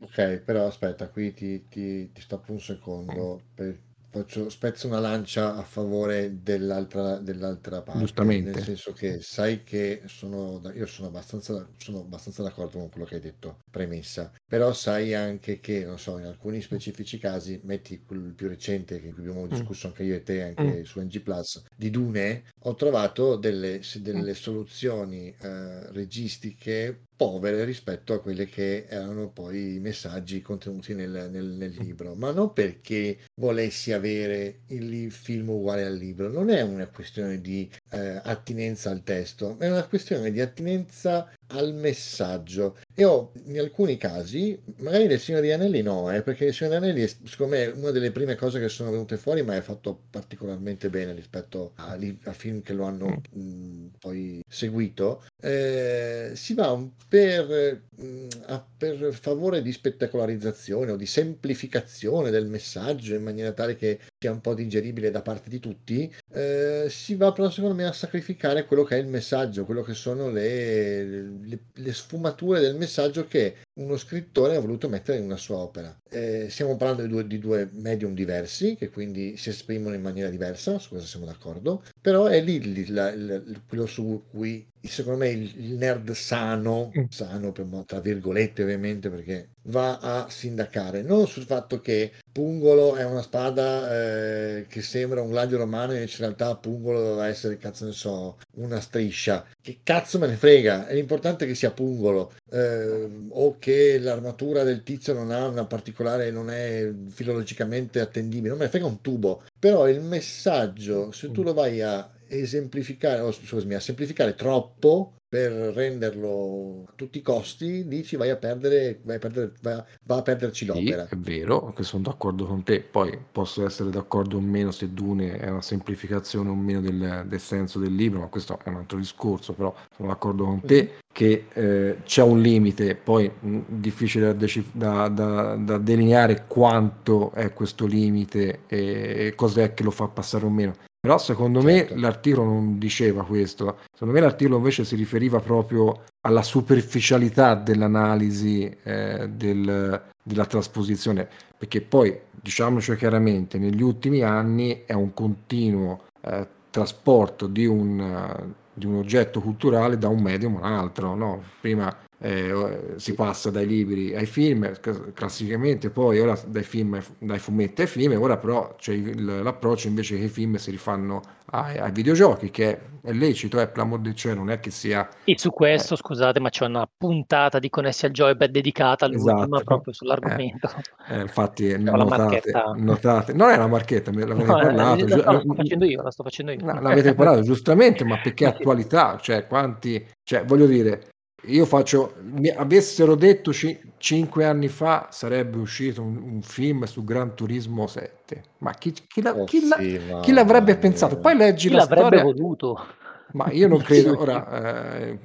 [0.00, 3.40] Ok, però aspetta, qui ti, ti, ti stoppo un secondo.
[3.54, 8.00] Per, faccio, spezzo una lancia a favore dell'altra, dell'altra parte.
[8.00, 8.50] Giustamente.
[8.50, 13.16] Nel senso che sai che sono, io sono abbastanza, sono abbastanza d'accordo con quello che
[13.16, 14.32] hai detto, premessa.
[14.46, 19.08] Però sai anche che, non so, in alcuni specifici casi, metti il più recente che
[19.08, 19.48] abbiamo mm.
[19.48, 20.82] discusso anche io e te, anche mm.
[20.82, 28.20] su NG Plus, di Dune, ho trovato delle, delle soluzioni eh, registiche povere rispetto a
[28.20, 33.92] quelle che erano poi i messaggi contenuti nel, nel, nel libro, ma non perché volessi
[33.92, 39.56] avere il film uguale al libro, non è una questione di eh, attinenza al testo,
[39.58, 42.76] è una questione di attinenza al messaggio.
[42.94, 46.78] E ho in alcuni casi, magari del Signore di Anelli no, eh, perché il Signore
[46.78, 49.60] di Anelli è secondo me una delle prime cose che sono venute fuori, ma è
[49.60, 55.24] fatto particolarmente bene rispetto a, a film che lo hanno mh, mm, poi seguito.
[55.40, 56.76] Eh, si va
[57.08, 63.52] per, mh, mm, a, per favore di spettacolarizzazione o di semplificazione del messaggio in maniera
[63.52, 67.76] tale che sia un po' digeribile da parte di tutti, eh, si va però secondo
[67.76, 72.60] me a sacrificare quello che è il messaggio, quello che sono le, le, le sfumature
[72.60, 75.96] del messaggio che uno scrittore ha voluto mettere in una sua opera.
[76.08, 80.30] Eh, stiamo parlando di due, di due, medium diversi, che quindi si esprimono in maniera
[80.30, 85.30] diversa, su questo siamo d'accordo, però è lì la, la, quello su cui secondo me
[85.30, 87.04] il, nerd sano, mm.
[87.08, 93.04] sano per, tra virgolette ovviamente perché va a sindacare, non sul fatto che Pungolo è
[93.04, 97.84] una spada eh, che sembra un gladio romano invece in realtà Pungolo doveva essere, cazzo
[97.84, 99.44] ne so, una striscia.
[99.60, 104.82] Che cazzo me ne frega, è importante che sia Pungolo eh, o che l'armatura del
[104.82, 109.42] tizio non ha una particolare, non è filologicamente attendibile, non me ne frega un tubo,
[109.58, 115.52] però il messaggio, se tu lo vai a esemplificare, oh, scusami, a semplificare troppo per
[115.52, 120.22] renderlo a tutti i costi, dici vai a perdere, vai a perdere va, va a
[120.22, 121.06] perderci l'opera.
[121.06, 122.80] Sì, è vero, che sono d'accordo con te.
[122.80, 127.40] Poi posso essere d'accordo o meno se Dune è una semplificazione o meno del, del
[127.40, 131.46] senso del libro, ma questo è un altro discorso, però sono d'accordo con te che
[131.52, 137.86] eh, c'è un limite, poi mh, difficile da, da, da, da, delineare quanto è questo
[137.86, 140.74] limite e cos'è che lo fa passare o meno.
[141.00, 141.94] Però secondo certo.
[141.94, 148.68] me l'articolo non diceva questo, secondo me l'articolo invece si riferiva proprio alla superficialità dell'analisi
[148.82, 156.46] eh, del, della trasposizione, perché poi diciamoci chiaramente, negli ultimi anni è un continuo eh,
[156.70, 161.42] trasporto di un, di un oggetto culturale da un medium a un altro, no?
[161.60, 164.72] prima eh, si passa dai libri ai film
[165.14, 170.16] classicamente poi ora dai film dai fumetti ai film ora però c'è il, l'approccio invece
[170.16, 174.16] che i film si rifanno ai, ai videogiochi che è lecito è per l'amor del
[174.16, 175.96] cielo non è che sia e su questo eh.
[175.96, 179.64] scusate ma c'è una puntata di Connessi al Joypad dedicata all'ultima esatto.
[179.64, 180.70] proprio sull'argomento.
[181.08, 185.16] Eh, eh, infatti notate, notate, non è una marchetta me l'avete no, eh, parlato la,
[185.16, 186.64] la, sto facendo io la sto facendo io.
[186.64, 191.10] no, l'avete parlato giustamente ma perché attualità cioè quanti cioè voglio dire
[191.42, 197.04] io faccio, mi avessero detto c- cinque anni fa sarebbe uscito un, un, film su
[197.04, 201.18] Gran Turismo 7, ma chi, chi, la, oh, chi, la, sì, chi l'avrebbe pensato?
[201.18, 202.22] Poi leggi chi la l'avrebbe storia.
[202.22, 202.86] voluto?
[203.30, 204.48] Ma io non credo, ora,
[204.98, 205.18] eh,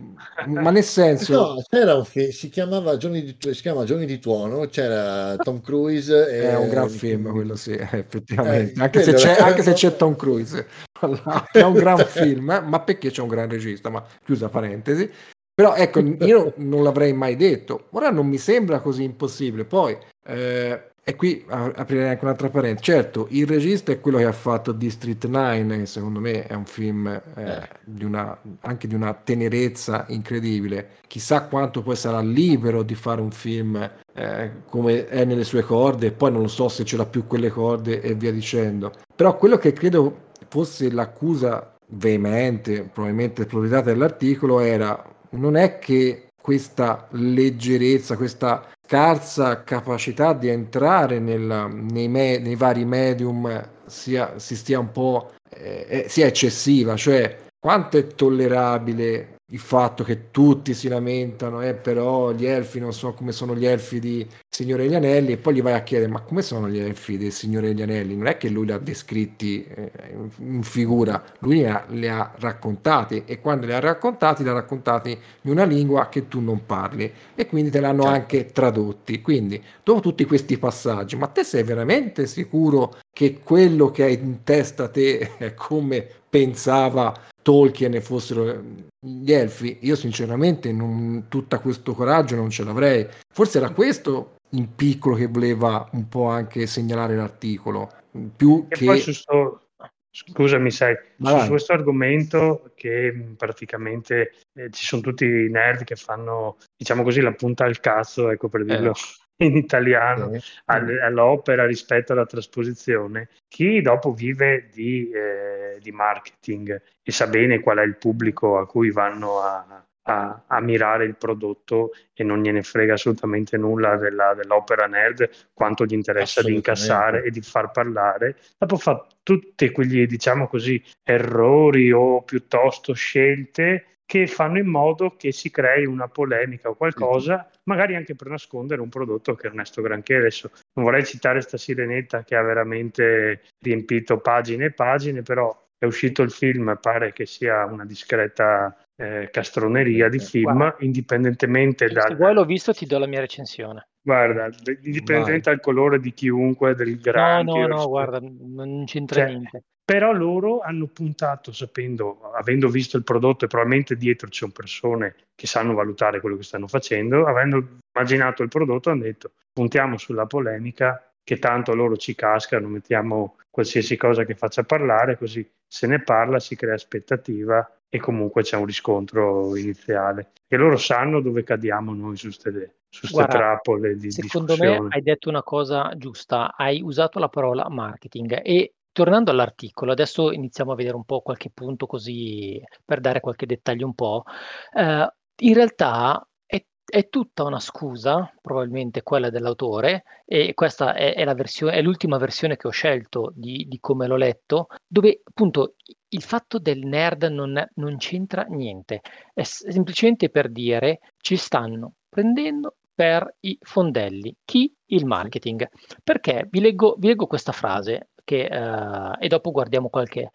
[0.47, 1.33] ma nel senso...
[1.33, 5.61] No, c'era un film, si chiamava Giorni di, si chiama Giorni di Tuono, c'era Tom
[5.61, 6.29] Cruise.
[6.29, 6.49] E...
[6.49, 8.73] È un gran film quello, sì, effettivamente.
[8.77, 10.67] Eh, anche, se c'è, anche, se c'è, Tom Cruise.
[11.51, 13.89] È un gran film, ma perché c'è un gran regista?
[13.89, 15.09] Ma chiusa parentesi.
[15.53, 17.87] Però ecco, io non l'avrei mai detto.
[17.91, 19.65] Ora non mi sembra così impossibile.
[19.65, 19.97] Poi...
[20.25, 22.91] Eh, e qui aprirei anche un'altra parentesi.
[22.91, 26.63] Certo, il regista è quello che ha fatto District 9, che secondo me è un
[26.63, 27.69] film eh, eh.
[27.83, 30.91] di una, anche di una tenerezza incredibile.
[31.07, 36.07] Chissà quanto poi sarà libero di fare un film eh, come è nelle sue corde,
[36.07, 38.93] e poi non lo so se ce l'ha più quelle corde e via dicendo.
[39.13, 47.07] Però quello che credo fosse l'accusa veemente, probabilmente proprietaria dell'articolo, era non è che questa
[47.11, 54.79] leggerezza, questa scarsa capacità di entrare nel, nei, me, nei, vari medium sia, si stia
[54.79, 60.87] un po' eh, eh sia eccessiva, cioè quanto è tollerabile il fatto che tutti si
[60.87, 65.33] lamentano, eh, però gli elfi non so come sono gli elfi di Signore degli Anelli,
[65.33, 68.15] e poi gli vai a chiedere, ma come sono gli elfi del Signore degli Anelli?
[68.15, 69.91] Non è che lui li ha descritti eh,
[70.39, 74.53] in figura, lui li ha, li ha, raccontati, e quando li ha raccontati, li ha
[74.53, 78.17] raccontati in una lingua che tu non parli, e quindi te l'hanno certo.
[78.17, 79.21] anche tradotti.
[79.21, 84.43] Quindi, dopo tutti questi passaggi, ma te sei veramente sicuro che quello che hai in
[84.43, 88.63] testa te è come pensava Tolkien fossero
[88.99, 93.07] gli elfi, io sinceramente non, tutto questo coraggio non ce l'avrei.
[93.31, 97.91] Forse era questo in piccolo che voleva un po' anche segnalare l'articolo.
[98.35, 99.13] Più e che...
[99.13, 99.67] sto,
[100.09, 105.95] scusami, sai, Ma su questo argomento che praticamente eh, ci sono tutti i nerd che
[105.95, 108.91] fanno, diciamo così, la punta al cazzo, ecco per dirlo.
[108.91, 110.41] Eh in italiano eh.
[110.65, 117.79] all'opera rispetto alla trasposizione, chi dopo vive di, eh, di, marketing e sa bene qual
[117.79, 122.61] è il pubblico a cui vanno a, a, a mirare il prodotto e non gliene
[122.61, 128.37] frega assolutamente nulla della, dell'opera nerd, quanto gli interessa di incassare e di far parlare,
[128.57, 135.31] dopo fa tutti quegli, diciamo così, errori o piuttosto scelte che fanno in modo che
[135.31, 139.65] si crei una polemica o qualcosa, magari anche per nascondere un prodotto che non è
[139.65, 140.15] sto granché.
[140.15, 145.85] Adesso non vorrei citare sta sirenetta che ha veramente riempito pagine e pagine, però è
[145.85, 152.01] uscito il film, pare che sia una discreta eh, castroneria di film, Guarda, indipendentemente da...
[152.07, 153.87] Se vuoi l'ho visto ti do la mia recensione.
[154.01, 154.49] Guarda,
[154.81, 157.51] indipendentemente dal colore di chiunque, del grande...
[157.51, 162.97] No, no, no, guarda, non c'entra cioè, niente però loro hanno puntato sapendo, avendo visto
[162.97, 167.25] il prodotto e probabilmente dietro ci sono persone che sanno valutare quello che stanno facendo,
[167.25, 173.37] avendo immaginato il prodotto hanno detto puntiamo sulla polemica che tanto loro ci cascano, mettiamo
[173.49, 178.57] qualsiasi cosa che faccia parlare, così se ne parla, si crea aspettativa e comunque c'è
[178.57, 180.31] un riscontro iniziale.
[180.47, 185.43] E loro sanno dove cadiamo noi su queste trappole di Secondo me hai detto una
[185.43, 191.03] cosa giusta, hai usato la parola marketing e Tornando all'articolo, adesso iniziamo a vedere un
[191.03, 194.23] po' qualche punto così per dare qualche dettaglio un po'.
[194.71, 201.25] Eh, in realtà è, è, tutta una scusa, probabilmente quella dell'autore, e questa è, è,
[201.33, 205.73] versione, è l'ultima versione che ho scelto di, di, come l'ho letto, dove appunto
[206.09, 209.01] il fatto del nerd non, non c'entra niente,
[209.33, 214.35] è semplicemente per dire ci stanno prendendo per i fondelli.
[214.45, 214.71] Chi?
[214.85, 215.67] Il marketing.
[216.03, 220.31] Perché vi leggo, vi leggo questa frase che, uh, e dopo guardiamo qualche...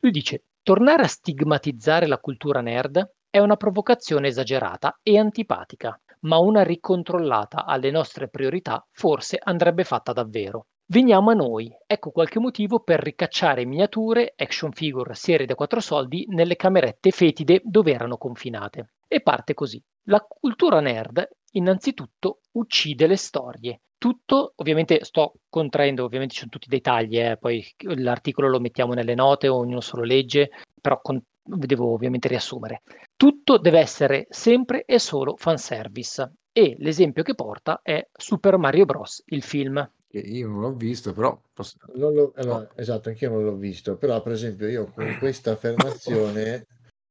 [0.00, 6.38] Lui dice, tornare a stigmatizzare la cultura nerd è una provocazione esagerata e antipatica, ma
[6.38, 10.66] una ricontrollata alle nostre priorità forse andrebbe fatta davvero.
[10.86, 16.26] Veniamo a noi, ecco qualche motivo per ricacciare miniature, action figure, serie da quattro soldi
[16.28, 18.92] nelle camerette fetide dove erano confinate.
[19.08, 19.82] E parte così.
[20.06, 26.66] La cultura nerd innanzitutto uccide le storie, tutto, ovviamente sto contraendo, ovviamente ci sono tutti
[26.66, 30.50] i dettagli, eh, poi l'articolo lo mettiamo nelle note, ognuno solo legge,
[30.80, 32.82] però con, devo ovviamente riassumere.
[33.14, 39.22] Tutto deve essere sempre e solo fanservice e l'esempio che porta è Super Mario Bros.,
[39.26, 39.88] il film.
[40.08, 41.40] Io non l'ho visto, però...
[41.52, 41.76] Posso...
[41.94, 46.66] Lo, allora, esatto, anch'io non l'ho visto, però per esempio io con questa affermazione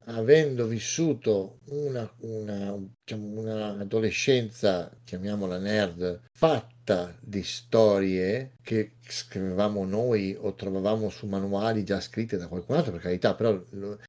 [0.06, 10.54] avendo vissuto una, una, diciamo, un'adolescenza, chiamiamola nerd, fatta di storie che scrivevamo noi o
[10.54, 13.62] trovavamo su manuali già scritte da qualcun altro, per carità, però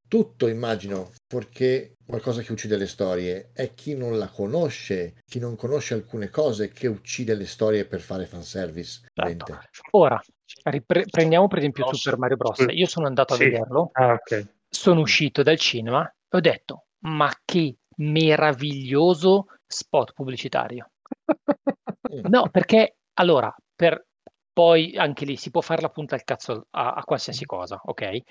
[0.08, 5.56] tutto immagino, perché qualcosa che uccide le storie è chi non la conosce, chi non
[5.56, 9.02] conosce alcune cose che uccide le storie per fare fanservice.
[9.12, 9.58] Certo.
[9.92, 10.20] Ora,
[10.64, 12.64] ripre- prendiamo per esempio Super Mario Bros.
[12.68, 13.44] Io sono andato a sì.
[13.44, 13.90] vederlo.
[13.92, 20.90] Ah, ok sono uscito dal cinema e ho detto, ma che meraviglioso spot pubblicitario.
[22.28, 24.06] no, perché allora, per
[24.52, 28.22] poi anche lì si può fare la punta al cazzo a, a qualsiasi cosa, ok?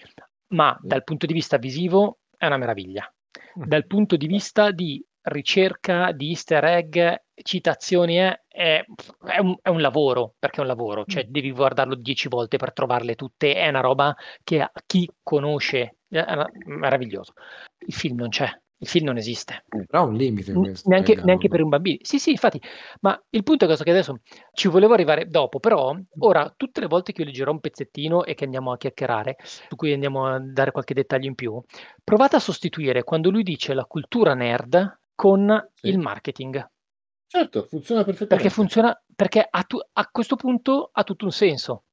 [0.48, 3.12] Ma dal punto di vista visivo è una meraviglia.
[3.54, 7.00] Dal punto di vista di ricerca di easter egg,
[7.44, 8.84] citazioni, è, è,
[9.26, 12.74] è, un, è, un, lavoro, perché è un lavoro, cioè devi guardarlo dieci volte per
[12.74, 16.26] trovarle tutte, è una roba che chi conosce è
[16.66, 17.34] meraviglioso.
[17.80, 18.50] Il film non c'è,
[18.82, 19.64] il film non esiste.
[19.68, 20.90] Però ha un limite questo.
[20.90, 21.98] Neanche, neanche, per un bambino.
[22.02, 22.60] Sì, sì, infatti,
[23.02, 24.20] ma il punto è questo che adesso
[24.54, 28.34] ci volevo arrivare dopo, però ora tutte le volte che io leggerò un pezzettino e
[28.34, 31.62] che andiamo a chiacchierare, su cui andiamo a dare qualche dettaglio in più,
[32.04, 35.90] provate a sostituire quando lui dice la cultura nerd con sì.
[35.90, 36.68] il marketing.
[37.32, 38.36] Certo, funziona perfettamente.
[38.36, 41.84] Perché funziona, perché a, tu, a questo punto ha tutto un senso.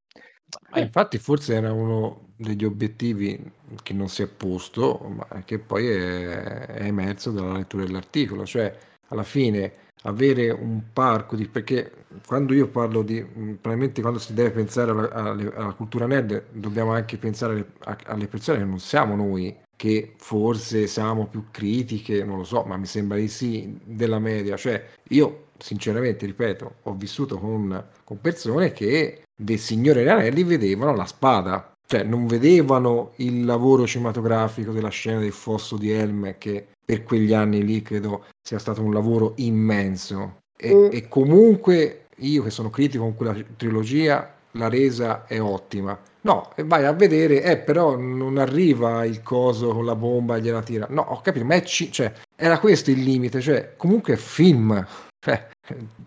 [0.71, 3.53] Ma infatti forse era uno degli obiettivi
[3.85, 8.77] che non si è posto, ma che poi è, è emerso dalla lettura dell'articolo, cioè
[9.11, 14.51] alla fine avere un parco di perché quando io parlo di probabilmente quando si deve
[14.51, 19.15] pensare alla, alla, alla cultura nerd dobbiamo anche pensare alle, alle, persone che non siamo
[19.15, 24.19] noi che forse siamo più critiche non lo so ma mi sembra di sì della
[24.19, 24.57] media.
[24.57, 30.97] Cioè io sinceramente ripeto ho vissuto con, con persone che del Signore degli Anelli vedevano
[30.97, 36.67] la spada, cioè non vedevano il lavoro cinematografico della scena del fosso di Helm che
[36.85, 40.39] per quegli anni lì credo sia stato un lavoro immenso.
[40.57, 40.89] E, mm.
[40.91, 45.99] e comunque io che sono critico con quella trilogia la resa è ottima.
[46.21, 50.41] No e vai a vedere eh però non arriva il coso con la bomba e
[50.41, 50.87] gliela tira.
[50.91, 54.87] No ho capito ma è c- cioè, era questo il limite cioè comunque è film.
[55.21, 55.49] Cioè,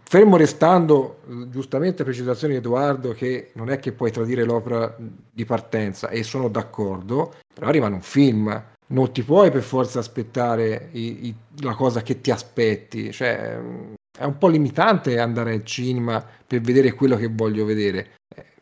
[0.03, 1.19] fermo restando
[1.49, 6.47] giustamente precisazioni di Edoardo che non è che puoi tradire l'opera di partenza e sono
[6.47, 11.73] d'accordo, però arriva in un film, non ti puoi per forza aspettare i, i, la
[11.75, 13.59] cosa che ti aspetti, cioè
[14.17, 18.15] è un po' limitante andare al cinema per vedere quello che voglio vedere.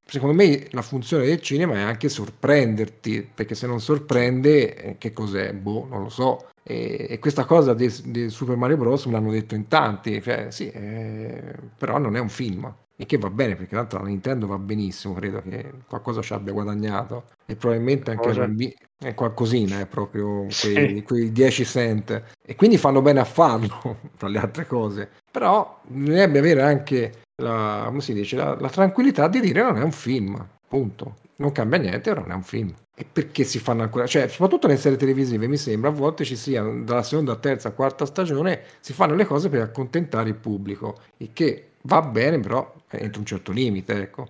[0.10, 5.14] Secondo me la funzione del cinema è anche sorprenderti, perché se non sorprende, eh, che
[5.14, 5.54] cos'è?
[5.54, 6.48] Boh, non lo so.
[6.64, 9.06] E, e questa cosa di Super Mario Bros.
[9.06, 12.74] me l'hanno detto in tanti, cioè, sì, eh, però non è un film.
[12.96, 16.54] E che va bene, perché tanto la Nintendo va benissimo, credo che qualcosa ci abbia
[16.54, 17.26] guadagnato.
[17.46, 21.04] E probabilmente anche la B è qualcosina, è proprio quei, sì.
[21.06, 22.24] quei 10 cent.
[22.44, 25.10] E quindi fanno bene a farlo, tra le altre cose.
[25.32, 29.84] Però bisognerebbe avere anche la, come si dice, la, la tranquillità di dire non è
[29.84, 31.16] un film, punto.
[31.38, 32.74] Non cambia niente, non è un film.
[32.94, 34.06] E perché si fanno ancora?
[34.06, 38.06] Cioè, soprattutto nelle serie televisive, mi sembra, a volte ci sia, dalla seconda, terza, quarta
[38.06, 43.20] stagione, si fanno le cose per accontentare il pubblico, il che va bene, però entro
[43.20, 44.28] un certo limite, ecco.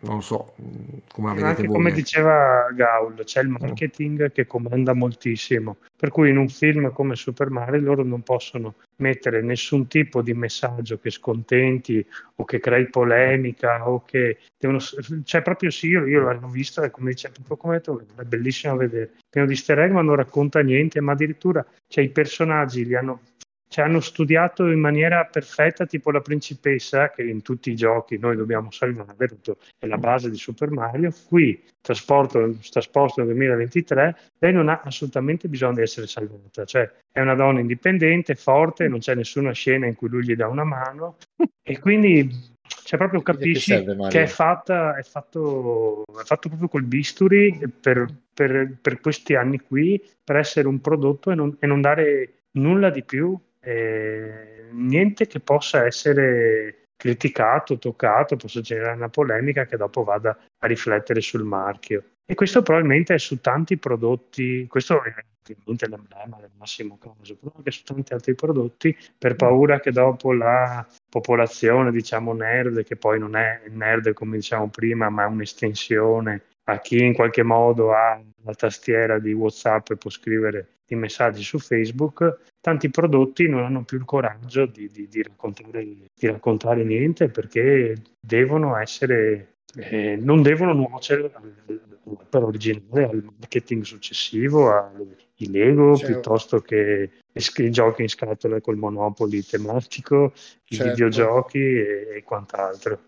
[0.00, 0.54] Non so
[1.12, 1.76] come la vedete Anche voi.
[1.76, 7.16] come diceva Gaul, c'è il marketing che comanda moltissimo, per cui in un film come
[7.16, 12.04] Super Mario loro non possono mettere nessun tipo di messaggio che scontenti
[12.36, 14.78] o che crei polemica o che devono...
[15.24, 18.74] cioè proprio sì, io, io l'ho visto e come dice proprio come detto, è bellissimo
[18.74, 22.94] vedere pieno di easter egg ma non racconta niente ma addirittura cioè, i personaggi li
[22.94, 23.20] hanno
[23.68, 28.34] ci hanno studiato in maniera perfetta, tipo la principessa, che in tutti i giochi noi
[28.36, 29.28] dobbiamo salvare,
[29.78, 31.12] è la base di Super Mario.
[31.26, 37.20] Qui, trasporto, trasporto nel 2023, lei non ha assolutamente bisogno di essere salvata, cioè è
[37.20, 41.16] una donna indipendente, forte, non c'è nessuna scena in cui lui gli dà una mano.
[41.62, 46.68] E quindi cioè proprio capisci che, serve, che è, fatta, è, fatto, è fatto proprio
[46.68, 51.66] col bisturi per, per, per, questi anni qui, per essere un prodotto e non, e
[51.66, 59.08] non dare nulla di più eh, niente che possa essere criticato, toccato, possa generare una
[59.08, 62.02] polemica che dopo vada a riflettere sul marchio.
[62.26, 67.54] E questo probabilmente è su tanti prodotti, questo è ovviamente l'emblema del massimo caso, però
[67.56, 73.18] anche su tanti altri prodotti, per paura che dopo la popolazione, diciamo, nerd, che poi
[73.18, 78.20] non è nerd come diciamo prima, ma è un'estensione a chi in qualche modo ha
[78.44, 83.84] la tastiera di WhatsApp e può scrivere i messaggi su Facebook, tanti prodotti non hanno
[83.84, 90.42] più il coraggio di, di, di, raccontare, di raccontare, niente perché devono essere, eh, non
[90.42, 96.12] devono nuocere all'opera originale, al marketing successivo, ai Lego certo.
[96.12, 100.32] piuttosto che i giochi in scatola col Monopoli tematico,
[100.64, 100.84] certo.
[100.84, 103.07] i videogiochi e, e quant'altro.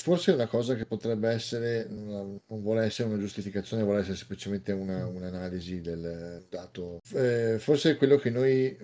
[0.00, 5.06] Forse una cosa che potrebbe essere, non vuole essere una giustificazione, vuole essere semplicemente una,
[5.06, 7.00] un'analisi del dato.
[7.12, 8.76] Eh, forse quello che noi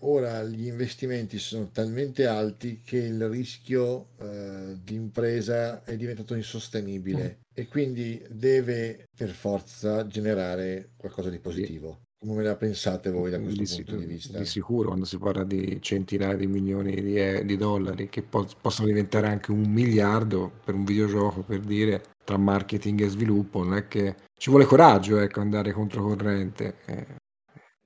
[0.00, 7.38] ora gli investimenti sono talmente alti che il rischio eh, di impresa è diventato insostenibile
[7.38, 7.42] mm.
[7.54, 12.03] e quindi deve per forza generare qualcosa di positivo.
[12.26, 14.38] Come la pensate voi da questo di, punto di vista?
[14.38, 18.48] Di sicuro, quando si parla di centinaia di milioni di, eh, di dollari che po-
[18.60, 23.76] possono diventare anche un miliardo per un videogioco, per dire, tra marketing e sviluppo, non
[23.76, 26.76] è che ci vuole coraggio, ecco, andare controcorrente.
[26.86, 27.06] Eh.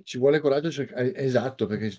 [0.05, 1.99] Ci vuole coraggio, cioè, eh, esatto, perché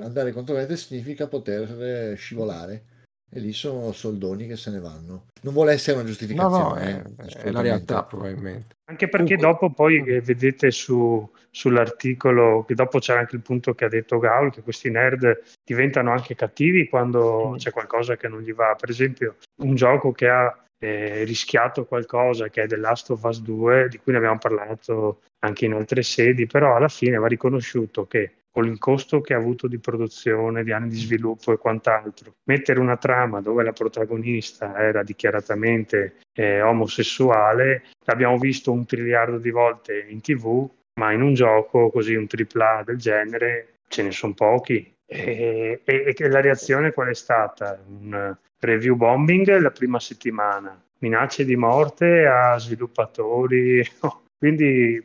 [0.00, 2.99] andare controcorrente significa poter scivolare
[3.32, 5.26] e lì sono soldoni che se ne vanno.
[5.42, 6.58] Non vuole essere una giustificazione.
[6.58, 8.76] No, no, è, eh, è la realtà probabilmente.
[8.90, 13.88] Anche perché dopo poi vedete su, sull'articolo che dopo c'era anche il punto che ha
[13.88, 17.56] detto Gaul che questi nerd diventano anche cattivi quando mm.
[17.56, 18.74] c'è qualcosa che non gli va.
[18.78, 23.40] Per esempio un gioco che ha eh, rischiato qualcosa che è The Last of Us
[23.42, 28.06] 2, di cui ne abbiamo parlato anche in altre sedi, però alla fine va riconosciuto
[28.06, 32.34] che con il costo che ha avuto di produzione, di anni di sviluppo e quant'altro.
[32.44, 39.50] Mettere una trama dove la protagonista era dichiaratamente eh, omosessuale, l'abbiamo visto un triliardo di
[39.50, 40.68] volte in tv,
[41.00, 44.92] ma in un gioco così, un AAA del genere, ce ne sono pochi.
[45.06, 47.80] E, e, e la reazione qual è stata?
[47.86, 53.82] Un review bombing la prima settimana, minacce di morte a sviluppatori.
[54.40, 55.02] Quindi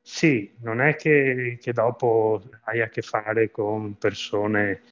[0.00, 4.82] sì, non è che, che, dopo hai a che fare con persone,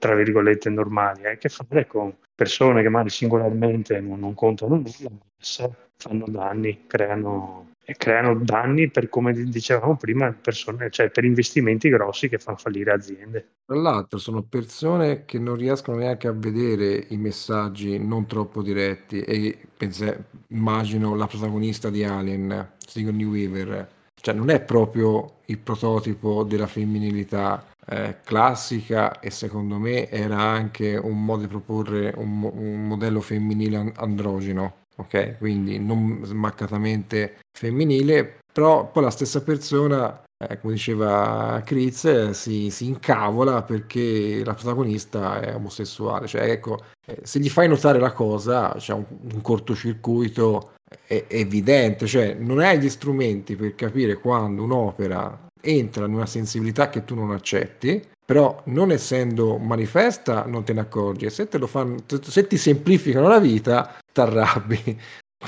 [0.00, 4.74] tra virgolette, normali, hai a che fare con persone che magari singolarmente non, non contano
[4.74, 11.88] nulla, ma fanno danni, creano, creano, danni per, come dicevamo prima, persone, cioè per investimenti
[11.88, 13.48] grossi che fanno fallire aziende.
[13.66, 19.20] Tra l'altro sono persone che non riescono neanche a vedere i messaggi non troppo diretti
[19.20, 23.88] e pense, immagino la protagonista di Alien, Sigourney Weaver,
[24.20, 30.96] cioè non è proprio il prototipo della femminilità eh, classica e secondo me era anche
[30.96, 35.38] un modo di proporre un, un modello femminile androgeno, ok?
[35.38, 42.86] Quindi non smaccatamente femminile, però poi la stessa persona eh, come diceva Chris, si, si,
[42.86, 46.26] incavola perché la protagonista è omosessuale.
[46.26, 50.72] Cioè, ecco, eh, se gli fai notare la cosa, c'è un, un cortocircuito
[51.06, 56.90] è, evidente, cioè non hai gli strumenti per capire quando un'opera entra in una sensibilità
[56.90, 61.96] che tu non accetti, però non essendo manifesta non te ne accorgi e se, fanno,
[62.06, 65.00] se ti semplificano la vita ti arrabbi.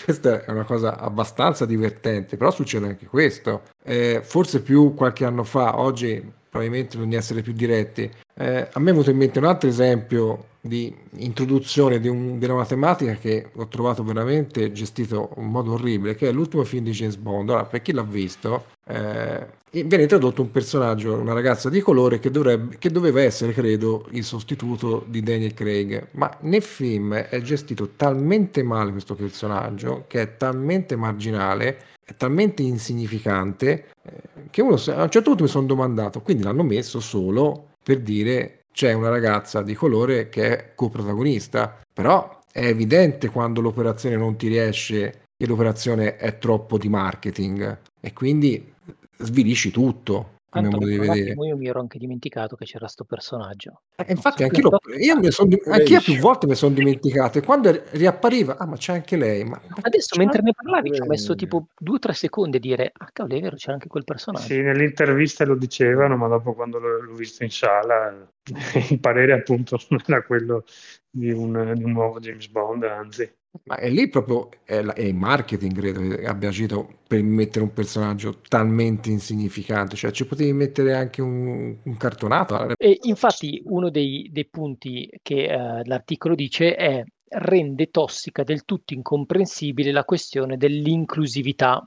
[0.04, 3.62] Questa è una cosa abbastanza divertente, però succede anche questo.
[3.82, 8.08] Eh, forse più qualche anno fa, oggi probabilmente bisogna essere più diretti.
[8.34, 12.44] Eh, a me è venuto in mente un altro esempio di introduzione di, un, di,
[12.44, 16.90] una matematica che ho trovato veramente gestito in modo orribile, che è l'ultimo film di
[16.90, 17.48] James Bond.
[17.48, 22.30] Allora, per chi l'ha visto, eh, viene introdotto un personaggio, una ragazza di colore che,
[22.30, 27.90] dovrebbe, che doveva essere, credo, il sostituto di Daniel Craig, ma nel film è gestito
[27.96, 34.12] talmente male questo personaggio, che è talmente marginale, è talmente insignificante, eh,
[34.50, 38.64] che uno, a un certo punto mi sono domandato, quindi l'hanno messo solo per dire
[38.72, 44.48] c'è una ragazza di colore che è coprotagonista, però è evidente quando l'operazione non ti
[44.48, 47.78] riesce che l'operazione è troppo di marketing.
[48.00, 48.72] E quindi
[49.18, 50.88] svilisci tutto come modo.
[50.88, 53.82] Io mi ero anche dimenticato che c'era questo personaggio.
[53.96, 58.56] Eh, infatti anche io, io son, anch'io più volte mi sono dimenticato e quando riappariva,
[58.56, 59.44] ah ma c'è anche lei.
[59.44, 62.60] Ma, ma Adesso mentre ne parlavi ci ho messo tipo due o tre secondi a
[62.60, 64.46] dire, ah cavolo è vero c'era anche quel personaggio.
[64.46, 68.26] Sì, nelle interviste lo dicevano, ma dopo quando l'ho, l'ho visto in sala
[68.90, 70.64] il parere appunto non era quello
[71.10, 73.30] di un, di un nuovo James Bond, anzi.
[73.64, 77.64] Ma è lì proprio è, la, è il marketing, credo che abbia agito per mettere
[77.64, 82.76] un personaggio talmente insignificante, cioè ci potevi mettere anche un, un cartonato.
[82.76, 88.94] E infatti uno dei, dei punti che uh, l'articolo dice è rende tossica del tutto
[88.94, 91.86] incomprensibile la questione dell'inclusività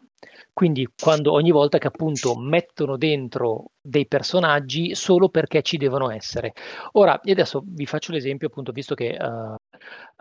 [0.54, 6.54] quindi quando ogni volta che appunto mettono dentro dei personaggi solo perché ci devono essere.
[6.94, 9.56] Ora, adesso vi faccio l'esempio appunto, visto che uh,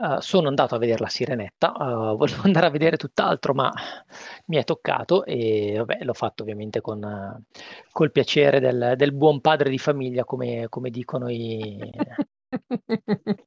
[0.04, 3.70] uh, sono andato a vedere la Sirenetta, uh, volevo andare a vedere tutt'altro, ma
[4.46, 7.44] mi è toccato e vabbè, l'ho fatto ovviamente con
[7.92, 11.78] col piacere del, del, buon padre di famiglia, come, come dicono i...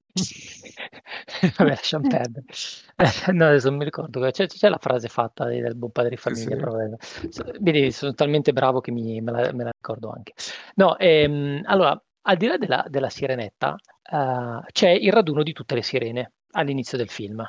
[1.58, 2.46] Vabbè, lasciamo perdere.
[2.96, 6.18] Eh, no, adesso non mi ricordo, c'è, c'è la frase fatta del buon padre di
[6.18, 7.44] famiglia, sì, sì.
[7.60, 10.34] vedi, sono talmente bravo che mi, me, la, me, la, ricordo anche.
[10.76, 13.76] No, ehm, allora, al di là della, della sirenetta,
[14.12, 17.44] uh, c'è il raduno di tutte le sirene all'inizio del film.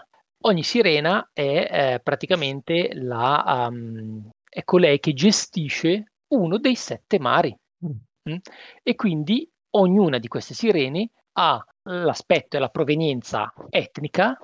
[0.46, 7.56] ogni sirena è eh, praticamente la, um, è colei che gestisce uno dei sette mari.
[7.84, 7.90] Mm.
[8.30, 8.36] Mm?
[8.82, 14.38] E quindi ognuna di queste sirene ha l'aspetto e la provenienza etnica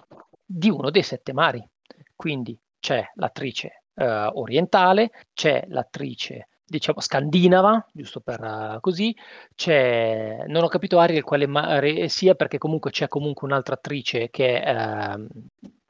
[0.45, 1.66] di uno dei sette mari.
[2.14, 9.14] Quindi c'è l'attrice eh, orientale, c'è l'attrice diciamo scandinava, giusto per uh, così,
[9.57, 14.62] c'è, non ho capito Ariel quale mare sia perché comunque c'è comunque un'altra attrice che
[14.64, 15.26] uh,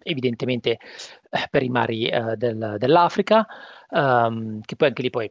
[0.02, 0.78] evidentemente
[1.30, 3.46] eh, per i mari uh, del, dell'Africa,
[3.90, 5.30] um, che poi anche lì poi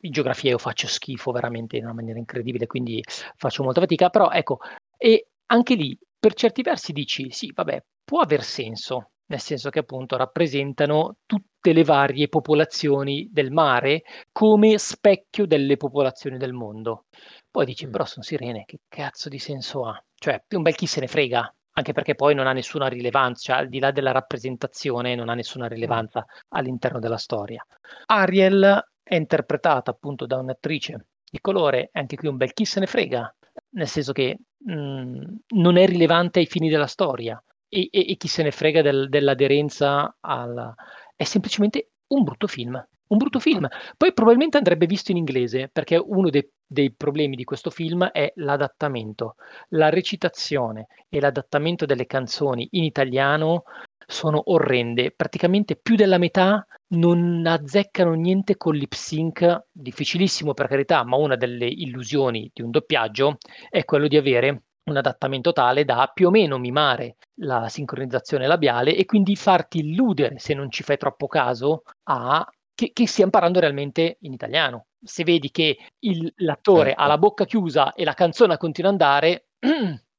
[0.00, 3.02] in geografia io faccio schifo veramente in una maniera incredibile, quindi
[3.36, 4.58] faccio molta fatica, però ecco,
[5.02, 9.78] e anche lì per certi versi dici sì, vabbè, può aver senso, nel senso che
[9.78, 17.06] appunto rappresentano tutte le varie popolazioni del mare come specchio delle popolazioni del mondo.
[17.50, 17.90] Poi dici, mm.
[17.90, 20.04] però sono sirene, che cazzo di senso ha?
[20.14, 23.62] Cioè, un bel chi se ne frega, anche perché poi non ha nessuna rilevanza, cioè,
[23.62, 27.64] al di là della rappresentazione, non ha nessuna rilevanza all'interno della storia.
[28.06, 32.86] Ariel è interpretata appunto da un'attrice di colore, anche qui un bel chi se ne
[32.86, 33.34] frega,
[33.70, 38.42] nel senso che non è rilevante ai fini della storia e, e, e chi se
[38.42, 40.74] ne frega del, dell'aderenza alla...
[41.16, 42.84] è semplicemente un brutto film.
[43.10, 43.66] Un brutto film.
[43.96, 48.32] Poi probabilmente andrebbe visto in inglese, perché uno dei, dei, problemi di questo film è
[48.36, 49.34] l'adattamento.
[49.70, 53.64] La recitazione e l'adattamento delle canzoni in italiano
[54.06, 55.10] sono orrende.
[55.10, 61.36] Praticamente più della metà non azzeccano niente con lip sync, difficilissimo per carità, ma una
[61.36, 63.36] delle illusioni di un doppiaggio
[63.68, 68.96] è quello di avere un adattamento tale da più o meno mimare la sincronizzazione labiale
[68.96, 73.60] e quindi farti illudere, se non ci fai troppo caso, a che, che stia imparando
[73.60, 74.86] realmente in italiano.
[75.02, 77.02] Se vedi che il, l'attore certo.
[77.02, 79.48] ha la bocca chiusa e la canzone continua ad andare,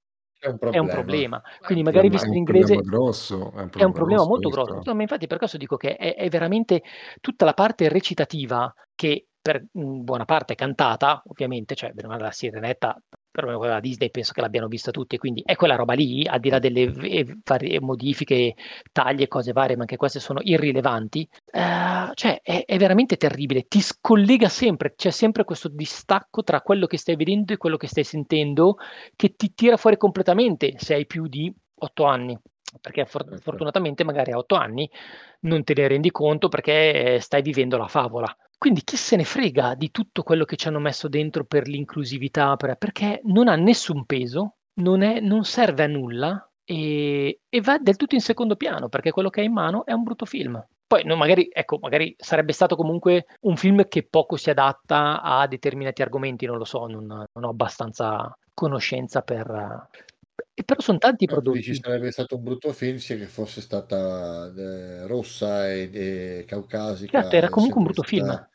[0.42, 0.76] è un problema.
[0.76, 1.42] È un problema.
[1.60, 4.82] Quindi magari visto in inglese grosso, è un problema, è un problema molto grosso.
[4.84, 6.82] No, ma infatti per questo dico che è, è, veramente
[7.20, 13.00] tutta la parte recitativa che per buona parte è cantata, ovviamente, cioè la sirenetta
[13.32, 16.50] però quella Disney penso che l'abbiano vista tutti, quindi è quella roba lì, al di
[16.50, 16.92] là delle
[17.44, 18.56] varie modifiche,
[18.92, 23.82] taglie, cose varie, ma anche queste sono irrilevanti, uh, cioè è, è, veramente terribile, ti
[23.82, 28.04] scollega sempre, c'è sempre questo distacco tra quello che stai vedendo e quello che stai
[28.04, 28.76] sentendo,
[29.16, 32.38] che ti tira fuori completamente se hai più di otto anni
[32.80, 33.42] perché for- certo.
[33.42, 34.90] fortunatamente magari a otto anni
[35.42, 38.34] non te ne rendi conto perché stai vivendo la favola.
[38.62, 42.55] Quindi chi se ne frega di tutto quello che ci hanno messo dentro per l'inclusività,
[42.57, 47.80] per- perché non ha nessun peso, non, è- non serve a nulla e, e va
[47.80, 50.64] del tutto in secondo piano, perché quello che ha in mano è un brutto film.
[50.86, 55.47] Poi no, magari, ecco, magari sarebbe stato comunque un film che poco si adatta a
[55.47, 59.89] determinati argomenti, non lo so, non, non ho abbastanza conoscenza per,
[60.53, 61.57] e però sono tanti i prodotti.
[61.59, 67.36] dici sarebbe stato un brutto film che fosse stata eh, rossa e, e caucasica Certo,
[67.36, 68.49] era comunque un brutto film.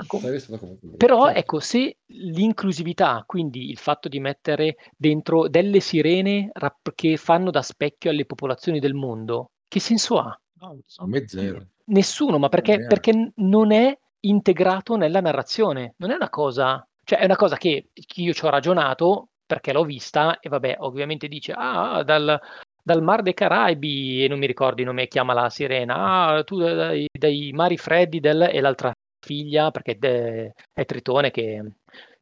[0.00, 7.16] Brutto Però ecco, se l'inclusività, quindi il fatto di mettere dentro delle sirene rap- che
[7.16, 10.38] fanno da specchio alle popolazioni del mondo, che senso ha?
[10.60, 11.66] No, a me zero.
[11.86, 12.88] Nessuno, ma perché, neanche.
[12.88, 17.90] perché non è integrato nella narrazione, non è una cosa, cioè è una cosa che,
[17.92, 22.40] che io ci ho ragionato perché l'ho vista e vabbè, ovviamente dice, ah, dal,
[22.82, 26.58] dal Mar dei Caraibi, e non mi ricordo il nome, chiama la sirena, ah, tu
[26.58, 28.92] dai, dai mari freddi del, e l'altra
[29.24, 31.62] figlia, perché de, è Tritone che,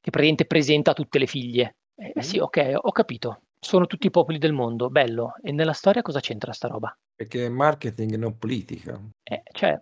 [0.00, 0.10] che
[0.46, 1.76] presenta tutte le figlie.
[1.94, 3.42] Eh, eh sì, ok, ho capito.
[3.60, 5.34] Sono tutti i popoli del mondo, bello.
[5.42, 6.96] E nella storia cosa c'entra sta roba?
[7.14, 9.00] Perché è marketing, non politica.
[9.22, 9.78] Eh, cioè,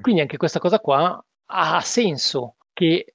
[0.00, 3.14] quindi anche questa cosa qua ha senso che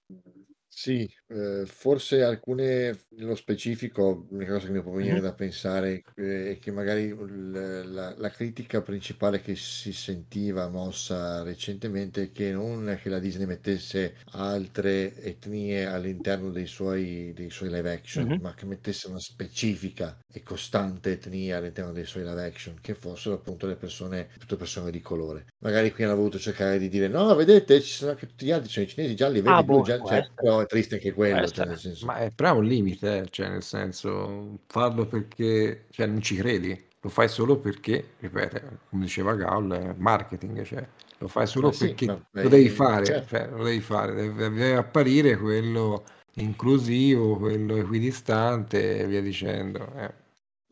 [0.67, 5.21] Sì, ehm, forse alcune nello specifico, l'unica cosa che mi può venire Mh-mh.
[5.21, 7.51] da pensare, ehm, è che magari l
[7.93, 13.45] la la critica principale che si sentiva mossa recentemente è che non che la Disney
[13.45, 18.39] mettesse altre etnie all'interno dei suoi dei suoi live action, Mh-mh.
[18.39, 23.35] ma che mettesse una specifica e costante etnia all'interno dei suoi live action, che fossero
[23.35, 25.47] appunto le persone tutte persone di colore.
[25.63, 28.69] Magari qui hanno voluto cercare di dire: "No, vedete ci sono anche tutti gli altri,
[28.69, 31.13] sono i cinesi gialli, Ah, verdi, blu, boh, gia" può cioè però è triste anche
[31.15, 31.67] Quello, cioè essere.
[31.67, 36.05] nel senso Ma è però è un limite, eh, cioè nel senso farlo perché cioè,
[36.07, 40.85] non ci credi, lo fai solo perché, ripeto, come diceva Gaul, è marketing, cioè
[41.19, 43.27] lo fai solo Ma sì, perché ma lo devi fare, certo.
[43.27, 46.03] cioè lo devi fare, deve, deve apparire quello
[46.35, 49.89] inclusivo, quello equidistante e via dicendo.
[49.95, 50.23] eh.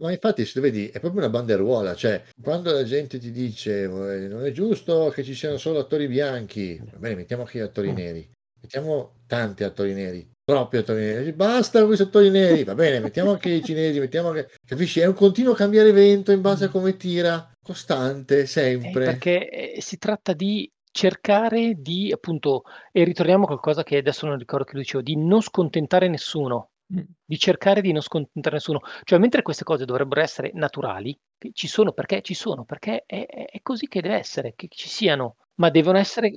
[0.02, 4.28] Ma infatti se vedi è proprio una banderuola, cioè quando la gente ti dice: "Eh,
[4.28, 7.94] non è giusto che ci siano solo attori bianchi", va bene mettiamo anche gli attori
[7.94, 8.28] neri,
[8.60, 13.32] mettiamo tanti attori neri, troppi attori neri, basta con questi attori neri, va bene mettiamo
[13.32, 15.00] anche i cinesi, mettiamo anche capisci?
[15.00, 19.06] È un continuo cambiare vento in base a come tira costante, Eh, sempre.
[19.06, 24.38] perché eh, si tratta di cercare di, appunto, e ritorniamo a qualcosa che adesso non
[24.38, 27.00] ricordo che lo dicevo, di non scontentare nessuno, Mm.
[27.26, 28.82] di cercare di non scontentare nessuno.
[29.04, 33.26] Cioè, mentre queste cose dovrebbero essere naturali, che ci sono perché ci sono, perché è,
[33.26, 36.32] è- così che deve essere, che ci siano, ma devono essere,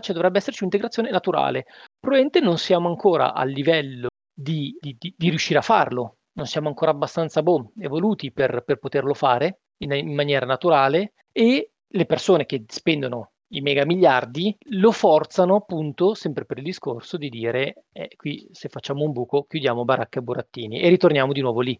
[0.00, 1.64] cioè dovrebbe esserci un'integrazione naturale.
[2.08, 6.68] Probabilmente non siamo ancora al livello di, di- di- di riuscire a farlo, non siamo
[6.68, 12.46] ancora abbastanza boh, evoluti per, per poterlo fare in, in maniera naturale e le persone
[12.46, 18.14] che spendono i mega miliardi lo forzano appunto sempre per il discorso di dire eh,
[18.16, 21.78] qui se facciamo un buco chiudiamo baracca e burattini e ritorniamo di nuovo lì.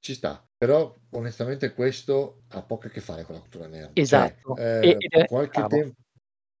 [0.00, 0.44] ci sta.
[0.58, 3.90] Però onestamente questo ha poco a che fare con la cultura nerd.
[3.94, 4.56] Cioè, Esatto.
[4.56, 5.92] eh, E- ed è- qualche, bravo.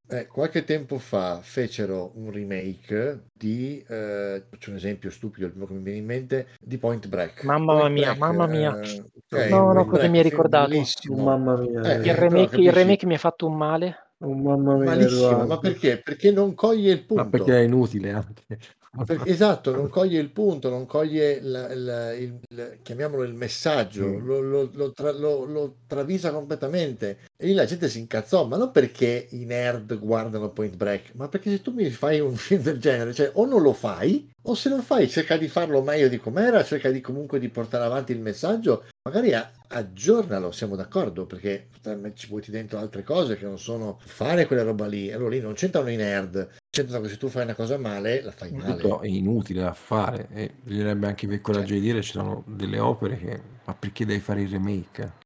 [0.08, 5.66] Eh, qualche tempo fa fecero un remake di, eh, faccio un esempio stupido, il primo
[5.66, 7.42] che mi viene in mente, di Point Break.
[7.44, 8.80] Mamma Point mia, Break, mamma mia.
[8.80, 10.68] eh, ok, No, no, cosa Break, mi hai ricordato?
[10.68, 11.24] bellissimo.
[11.24, 13.96] Mamma mia, Eh, Il però remake, il remake mi ha fatto un male.
[14.18, 15.98] oh, mamma mia, Malissimo, ma perché?
[15.98, 17.28] Perché non coglie il Ma punto.
[17.28, 18.58] perché è inutile anche.
[19.04, 24.06] Per- esatto, non coglie il punto, non coglie la- la- il, il- chiamiamolo il messaggio,
[24.06, 24.24] Mm.
[24.26, 27.18] lo, lo- lo tra- lo- lo travisa completamente.
[27.38, 31.28] E lì la gente si incazzò, ma non perché i nerd guardano Point Break, ma
[31.28, 34.54] perché se tu mi fai un film del genere, cioè o non lo fai, o
[34.54, 38.12] se lo fai cerca di farlo meglio di com'era, cerca di comunque di portare avanti
[38.12, 43.44] il messaggio, magari a- aggiornalo, siamo d'accordo, perché potrebbe- ci butti dentro altre cose che
[43.44, 45.12] non sono fare quella roba lì.
[45.12, 48.30] Allora lì non c'entrano i nerd, c'entrano che se tu fai una cosa male, la
[48.30, 48.80] fai male.
[48.80, 52.78] Tutto è inutile da fare e bisognerebbe anche per coraggio di dire ci sono delle
[52.78, 55.24] opere che ma perché devi fare il remake?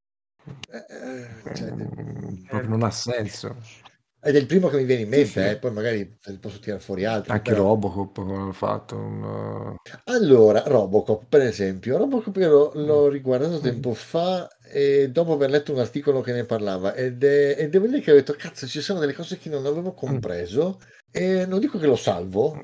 [0.71, 3.57] Eh, eh, cioè, Mm, proprio non ha senso.
[4.23, 5.39] Ed è il primo che mi viene in mente, Sì, sì.
[5.41, 7.33] eh, poi magari posso tirare fuori altri.
[7.33, 9.75] Anche però- Robocop come hanno fatto un,
[10.05, 13.11] Allora, Robocop, per esempio, Robocop io l'ho, l'ho Mm.
[13.11, 17.69] riguardato tempo fa e dopo aver letto un articolo che ne parlava ed è- e
[17.71, 20.81] devo dire che ho detto, cazzo, ci sono delle cose che non avevo compreso
[21.11, 22.61] e non dico che lo salvo,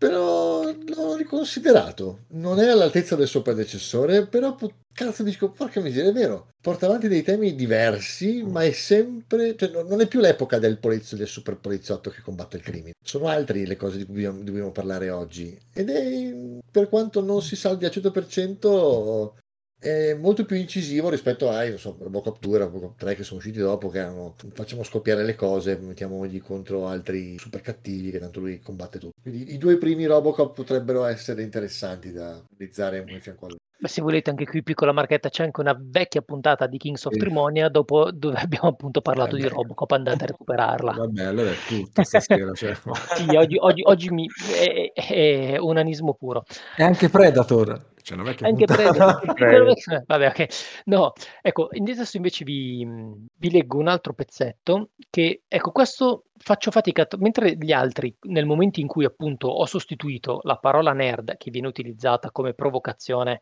[0.00, 2.20] però l'ho riconsiderato.
[2.28, 4.56] Non è all'altezza del suo predecessore, però
[4.94, 9.68] cazzo dico, porca miseria, è vero, porta avanti dei temi diversi, ma è sempre, cioè,
[9.68, 12.94] non è più l'epoca del polizio, del super poliziotto che combatte il crimine.
[13.04, 15.54] Sono altri le cose di cui dobbiamo, dobbiamo parlare oggi.
[15.70, 16.34] Ed è,
[16.70, 19.32] per quanto non si salvi al 100%,
[19.80, 23.38] è molto più incisivo rispetto ai, non so, Robocop 2 e Robocop 3 che sono
[23.38, 28.40] usciti dopo, che erano facciamo scoppiare le cose, mettiamogli contro altri super cattivi che tanto
[28.40, 29.14] lui combatte tutto.
[29.22, 33.68] Quindi i due primi Robocop potrebbero essere interessanti da utilizzare di fianco all'altro.
[33.80, 37.16] Ma se volete anche qui piccola marchetta c'è anche una vecchia puntata di Kings of.
[37.16, 39.54] Trimonia dopo, dove abbiamo appunto parlato di Vabbè.
[39.54, 40.92] Robocop, andate a recuperarla.
[40.92, 42.52] Vabbè, allora è tutto stasera.
[42.52, 42.74] Cioè.
[43.16, 46.44] Sì, oggi, oggi- oggi mi, è, è unanismo puro.
[46.76, 47.88] E anche Predator.
[48.02, 48.64] C'è una vecchia Anche.
[48.64, 49.22] Predator.
[50.06, 50.82] Vabbè, ok.
[50.86, 52.86] No, ecco, adesso invece vi,
[53.34, 58.80] vi leggo un altro pezzetto che, ecco, questo faccio fatica, mentre gli altri, nel momento
[58.80, 63.40] in cui appunto ho sostituito la parola nerd, che viene utilizzata come provocazione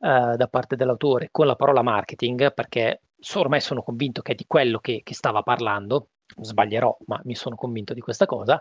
[0.00, 3.02] eh, da parte dell'autore, con la parola marketing, perché
[3.34, 6.08] ormai sono convinto che è di quello che, che stava parlando,
[6.40, 8.60] sbaglierò, ma mi sono convinto di questa cosa,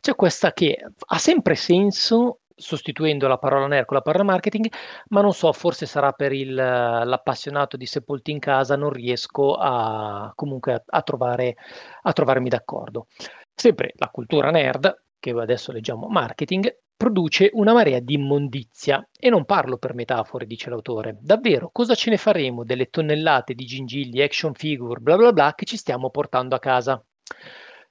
[0.00, 4.72] c'è questa che ha sempre senso sostituendo la parola nerd con la parola marketing,
[5.08, 10.32] ma non so, forse sarà per il, l'appassionato di Sepolti in casa, non riesco a
[10.34, 11.56] comunque a, a trovare,
[12.02, 13.06] a trovarmi d'accordo.
[13.54, 19.44] Sempre la cultura nerd, che adesso leggiamo marketing, produce una marea di immondizia e non
[19.44, 21.18] parlo per metafore, dice l'autore.
[21.20, 25.66] Davvero, cosa ce ne faremo delle tonnellate di gingilli, action figure, bla bla bla che
[25.66, 27.02] ci stiamo portando a casa?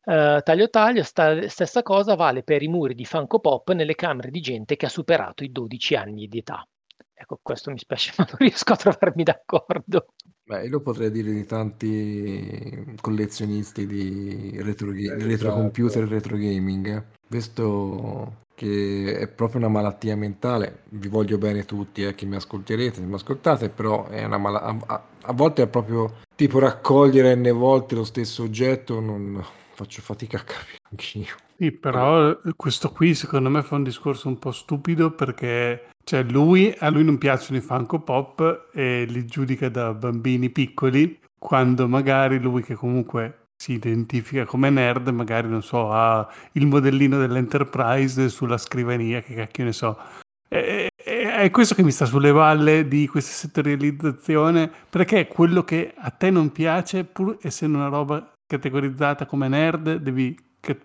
[0.08, 4.30] Eh, taglio taglio, sta- stessa cosa vale per i muri di Funko Pop nelle camere
[4.30, 6.66] di gente che ha superato i 12 anni di età.
[7.14, 10.08] Ecco, questo mi spiace, ma non riesco a trovarmi d'accordo.
[10.43, 15.56] Beh, io lo potrei dire di tanti collezionisti di retro, di retro esatto.
[15.56, 17.03] computer e retro gaming.
[17.28, 20.84] Questo che è proprio una malattia mentale.
[20.89, 24.62] Vi voglio bene tutti, eh, che mi ascolterete, se mi ascoltate, però è una mala-
[24.62, 29.43] a, a- a volte è proprio tipo raccogliere n volte lo stesso oggetto, non
[29.76, 31.36] faccio fatica a capire anch'io.
[31.57, 36.73] Sì, però questo qui secondo me fa un discorso un po' stupido perché cioè lui,
[36.80, 42.39] a lui non piacciono i Funko Pop e li giudica da bambini piccoli, quando magari
[42.39, 48.57] lui che comunque si identifica come nerd, magari non so, ha il modellino dell'Enterprise sulla
[48.57, 49.97] scrivania, che cacchio ne so.
[50.47, 55.93] E- e- È questo che mi sta sulle valle di questa settorializzazione, perché quello che
[55.95, 60.80] a te non piace, pur essendo una roba categorizzata come nerd, devi, che-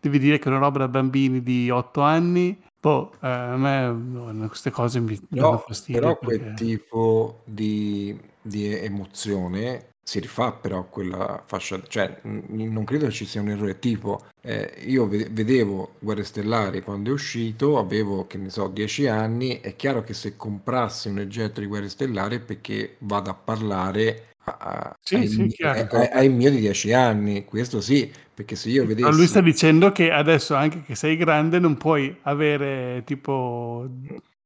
[0.00, 2.60] devi dire che è una roba da bambini di 8 anni.
[2.80, 6.00] Boh, eh, a me no, queste cose mi danno Però, fastidio.
[6.00, 13.10] però quel perché- tipo di, di emozione si rifà però quella fascia, cioè non credo
[13.10, 18.36] ci sia un errore tipo, eh, io vedevo Guerre Stellari quando è uscito, avevo che
[18.38, 22.96] ne so 10 anni, è chiaro che se comprassi un oggetto di Guerre Stellari perché
[23.00, 27.80] vado a parlare a, sì, ai, sì, ai, ai, ai, miei di 10 anni, questo
[27.80, 29.08] sì, perché se io vedessi...
[29.08, 33.88] Ma lui sta dicendo che adesso anche che sei grande non puoi avere tipo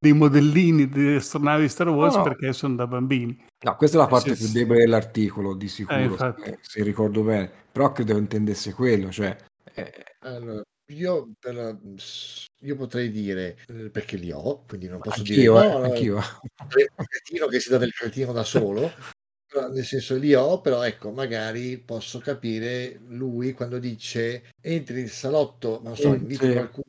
[0.05, 2.29] dei modellini di astronavi di Star Wars no, no.
[2.29, 3.47] perché sono da bambini.
[3.61, 7.51] No, questa è la parte più debole dell'articolo, di sicuro, eh, se, se, ricordo bene.
[7.73, 9.35] Però credo intendesse quello, cioè...
[9.73, 9.93] Eh...
[10.21, 11.79] Allora, io, per,
[12.61, 15.69] io, potrei dire, eh, perché li ho, quindi non posso anch'io, dire...
[15.69, 16.15] No, eh, anch'io.
[16.17, 18.93] Un cretino che si dà del cretino da solo,
[19.73, 25.81] nel senso li ho, però ecco, magari posso capire lui quando dice entri nel salotto,
[25.83, 26.53] non so, invito sì.
[26.53, 26.85] qualcuno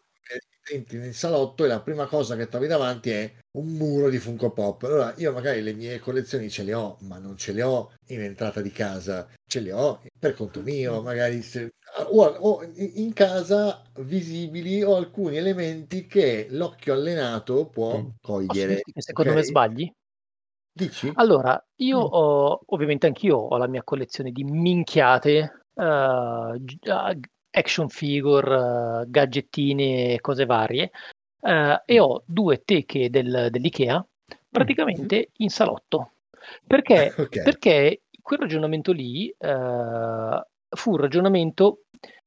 [0.68, 4.52] entri nel salotto e la prima cosa che trovi davanti è un muro di Funko
[4.52, 4.84] Pop.
[4.84, 8.22] Allora io magari le mie collezioni ce le ho, ma non ce le ho in
[8.22, 11.76] entrata di casa, ce le ho per conto mio, magari se,
[12.10, 18.08] o, o in casa visibili o alcuni elementi che l'occhio allenato può mm.
[18.22, 18.82] cogliere.
[18.96, 19.42] Secondo okay?
[19.42, 19.94] me sbagli?
[20.78, 21.10] Dici?
[21.16, 22.08] Allora, io mm.
[22.12, 30.20] ho, ovviamente anch'io ho la mia collezione di minchiate, uh, action figure, uh, gadgettini e
[30.20, 30.92] cose varie,
[31.40, 34.06] uh, e ho due teche del, dell'IKEA
[34.50, 35.34] praticamente mm.
[35.38, 36.12] in salotto.
[36.68, 37.14] Perché?
[37.18, 37.44] Okay.
[37.44, 41.84] Perché quel ragionamento lì fu un ragionamento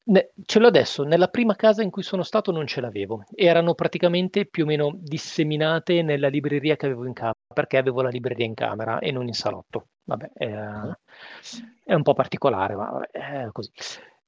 [0.08, 3.74] ne, ce l'ho adesso, nella prima casa in cui sono stato non ce l'avevo, erano
[3.74, 8.46] praticamente più o meno disseminate nella libreria che avevo in camera, perché avevo la libreria
[8.46, 9.88] in camera e non in salotto.
[10.04, 10.54] Vabbè, è,
[11.84, 13.70] è un po' particolare, ma vabbè, è così.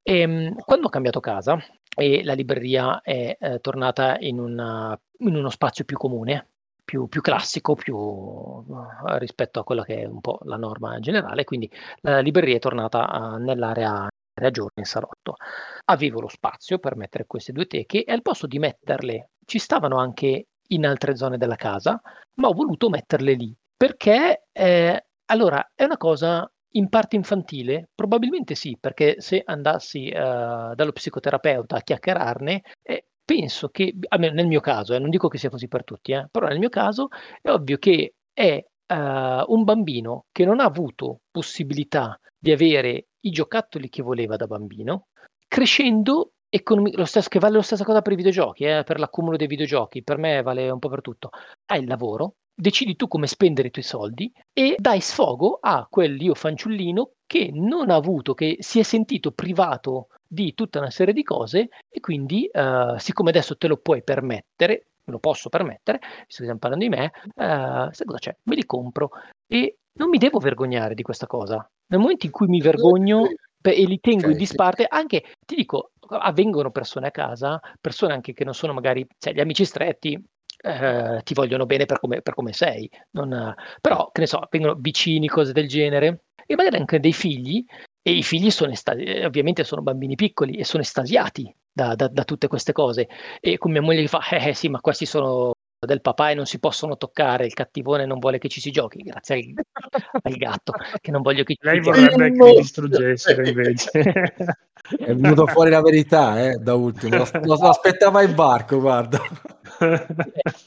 [0.02, 1.58] E, ehm, quando ho cambiato casa
[1.96, 6.48] e la libreria è eh, tornata in, una, in, uno spazio più comune,
[6.84, 8.64] più, più classico, più uh,
[9.18, 13.34] rispetto a quella che è un po' la norma generale, quindi la libreria è tornata
[13.34, 14.08] uh, nell'area
[14.50, 15.36] giorni in salotto.
[15.86, 19.98] Avevo lo spazio per mettere queste due teche e al posto di metterle, ci stavano
[19.98, 22.00] anche in altre zone della casa,
[22.34, 27.88] ma ho voluto metterle lì perché eh, allora è una cosa in parte infantile?
[27.94, 34.48] Probabilmente sì, perché se andassi uh, dallo psicoterapeuta a chiacchierarne, eh, penso che, almeno nel
[34.48, 37.08] mio caso, eh, non dico che sia così per tutti, eh, però nel mio caso
[37.40, 43.30] è ovvio che è uh, un bambino che non ha avuto possibilità di avere i
[43.30, 45.06] giocattoli che voleva da bambino,
[45.48, 49.36] crescendo economi- lo stesso, che vale la stessa cosa per i videogiochi, eh, per l'accumulo
[49.36, 51.30] dei videogiochi, per me vale un po' per tutto.
[51.66, 56.34] Hai il lavoro, decidi tu come spendere i tuoi soldi e dai sfogo a quell'io
[56.34, 61.22] fanciullino che non ha avuto, che si è sentito privato di tutta una serie di
[61.22, 66.42] cose e quindi uh, siccome adesso te lo puoi permettere, me lo posso permettere, visto
[66.42, 68.36] che stiamo parlando di me, uh, sai cosa c'è?
[68.44, 69.10] Me li compro
[69.46, 71.68] e non mi devo vergognare di questa cosa.
[71.86, 73.28] Nel momento in cui mi vergogno
[73.62, 78.44] e li tengo in disparte, anche ti dico, avvengono persone a casa, persone anche che
[78.44, 80.22] non sono magari, cioè gli amici stretti,
[80.62, 84.74] eh, ti vogliono bene per come, per come sei, non, però che ne so, vengono
[84.78, 87.64] vicini, cose del genere, e magari anche dei figli,
[88.02, 92.08] e i figli sono estasi- eh, ovviamente sono bambini piccoli e sono estasiati da, da,
[92.08, 93.08] da, tutte queste cose.
[93.40, 95.52] E con mia moglie gli fa: Eh, eh sì, ma questi sono
[95.86, 97.46] del papà e non si possono toccare.
[97.46, 99.64] Il cattivone non vuole che ci si giochi, grazie al,
[100.22, 103.90] al gatto, che non voglio che ci Lei vorrebbe che mi distruggessero invece.
[104.90, 107.16] È venuto fuori la verità, eh, da ultimo.
[107.16, 109.20] Lo, lo, lo aspettava in barco, guarda.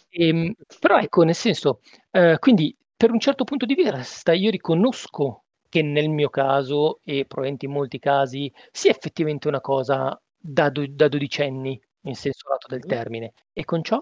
[0.09, 4.49] e, ehm, però ecco, nel senso, eh, quindi per un certo punto di vista io
[4.49, 10.69] riconosco che nel mio caso e probabilmente in molti casi sia effettivamente una cosa da,
[10.69, 14.01] do, da dodicenni in senso lato del termine e con ciò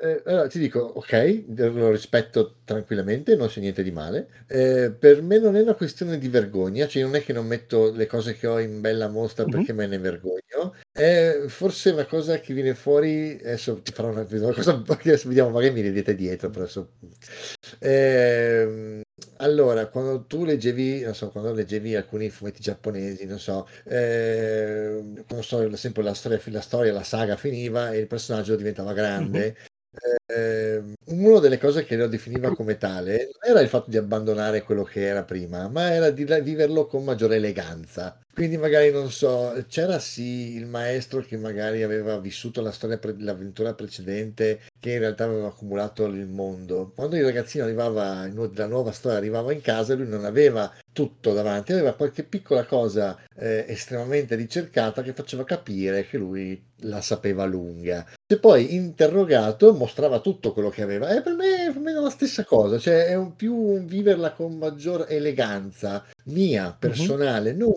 [0.00, 4.28] eh, allora ti dico, ok, lo rispetto tranquillamente, non c'è niente di male.
[4.46, 7.90] Eh, per me non è una questione di vergogna, cioè non è che non metto
[7.90, 9.52] le cose che ho in bella mostra mm-hmm.
[9.52, 10.74] perché me ne vergogno.
[10.92, 15.50] È forse una cosa che viene fuori, adesso ti farò una, una cosa, adesso vediamo,
[15.50, 16.92] magari mi ridete dietro, però adesso...
[17.80, 19.02] Eh,
[19.38, 25.42] allora, quando tu leggevi, non so, quando leggevi alcuni fumetti giapponesi, non so, eh, non
[25.42, 29.56] so, sempre la storia, la storia, la saga finiva e il personaggio diventava grande.
[30.26, 34.62] Eh, una delle cose che lo definiva come tale non era il fatto di abbandonare
[34.62, 38.18] quello che era prima, ma era di viverlo con maggiore eleganza.
[38.38, 43.16] Quindi magari non so, c'era sì il maestro che magari aveva vissuto la storia, pre-
[43.18, 46.92] l'avventura precedente, che in realtà aveva accumulato il mondo.
[46.94, 51.72] Quando il ragazzino arrivava, la nuova storia arrivava in casa, lui non aveva tutto davanti,
[51.72, 58.06] aveva qualche piccola cosa eh, estremamente ricercata che faceva capire che lui la sapeva lunga.
[58.26, 61.08] Se poi interrogato mostrava tutto quello che aveva.
[61.08, 64.32] E per me, per me è la stessa cosa, cioè è un più un viverla
[64.32, 67.58] con maggior eleganza mia, personale, mm-hmm.
[67.58, 67.74] non,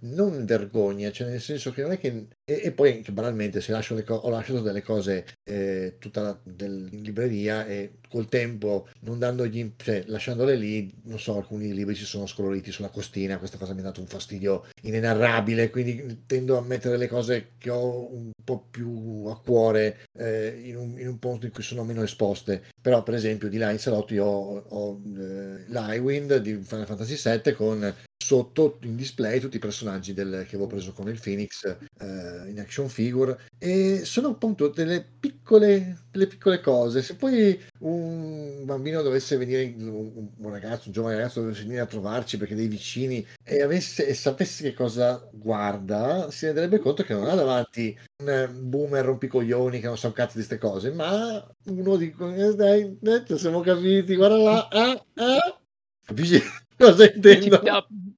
[0.00, 2.26] non, vergogna, cioè nel senso che non è che...
[2.44, 6.22] E, e poi anche banalmente se lascio le co- ho lasciato delle cose eh, tutta
[6.22, 11.72] la, del, in libreria e col tempo non dandogli, cioè lasciandole lì, non so, alcuni
[11.72, 16.24] libri si sono scoloriti sulla costina, questa cosa mi ha dato un fastidio inenarrabile, quindi
[16.26, 20.98] tendo a mettere le cose che ho un po' più a cuore eh, in, un,
[20.98, 22.62] in, un, punto in cui sono meno esposte.
[22.80, 27.16] Però, per esempio, di là in salotto io ho, ho eh, l'Highwind di Final Fantasy
[27.16, 27.91] VII con
[28.22, 32.58] sotto in display tutti i personaggi del, che avevo preso con il Phoenix eh, in
[32.58, 33.38] action figure.
[33.58, 37.02] E sono appunto delle piccole, delle piccole cose.
[37.02, 41.86] Se poi un bambino dovesse venire un, un, ragazzo un giovane ragazzo dovesse venire a
[41.86, 47.14] trovarci perché dei vicini e, avesse, e sapesse che cosa guarda si renderebbe conto che
[47.14, 51.44] non ha davanti un boomer rompicoglioni che non sa un cazzo di queste cose ma
[51.66, 55.60] uno di eh, dai, dai siamo capiti guarda là ah, ah.
[56.04, 56.40] Capisci
[56.76, 57.60] cosa intendo?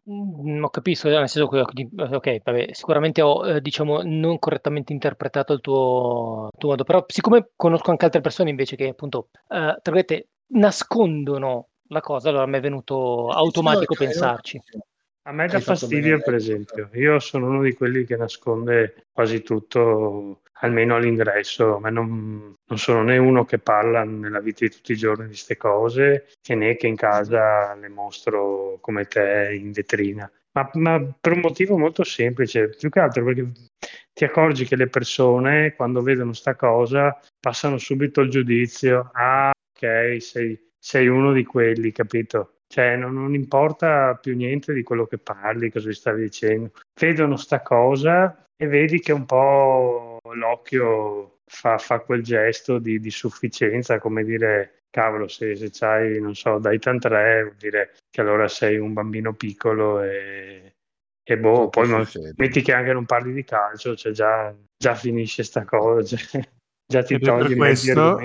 [0.06, 5.52] Mhmm, ho capisco, nel senso che ok, vabbè, sicuramente ho, ehm, diciamo, non correttamente interpretato
[5.52, 9.92] il tuo tuo modo, però siccome conosco anche altre persone invece che appunto, ehm, tra
[9.92, 14.60] virgolette, "nascondono" la cosa, allora m'è venuto automatico pensarci.
[15.26, 16.90] A me dà fastidio, per esempio.
[16.94, 21.78] Io sono uno di quelli che nasconde quasi tutto, almeno all'ingresso.
[21.78, 25.30] Ma non, non sono né uno che parla nella vita di tutti i giorni di
[25.30, 30.30] queste cose, e né che in casa le mostro come te in vetrina.
[30.52, 33.50] Ma, ma per un motivo molto semplice, più che altro perché
[34.12, 39.10] ti accorgi che le persone, quando vedono sta cosa, passano subito il giudizio.
[39.12, 42.58] Ah, ok, sei, sei uno di quelli, capito?
[42.68, 46.70] Cioè, non, non, importa più niente di quello che parli, cosa vi stavi dicendo.
[47.00, 53.10] Vedono sta cosa e vedi che un po' l'occhio fa, fa quel gesto di, di,
[53.10, 58.20] sufficienza, come dire, cavolo, se, se c'hai, non so, dai tan tre, vuol dire che
[58.20, 60.76] allora sei un bambino piccolo e,
[61.22, 62.06] e boh, poi non,
[62.36, 66.48] metti che anche non parli di calcio, cioè già, già finisce sta cosa, cioè,
[66.86, 68.18] già ti togli questo,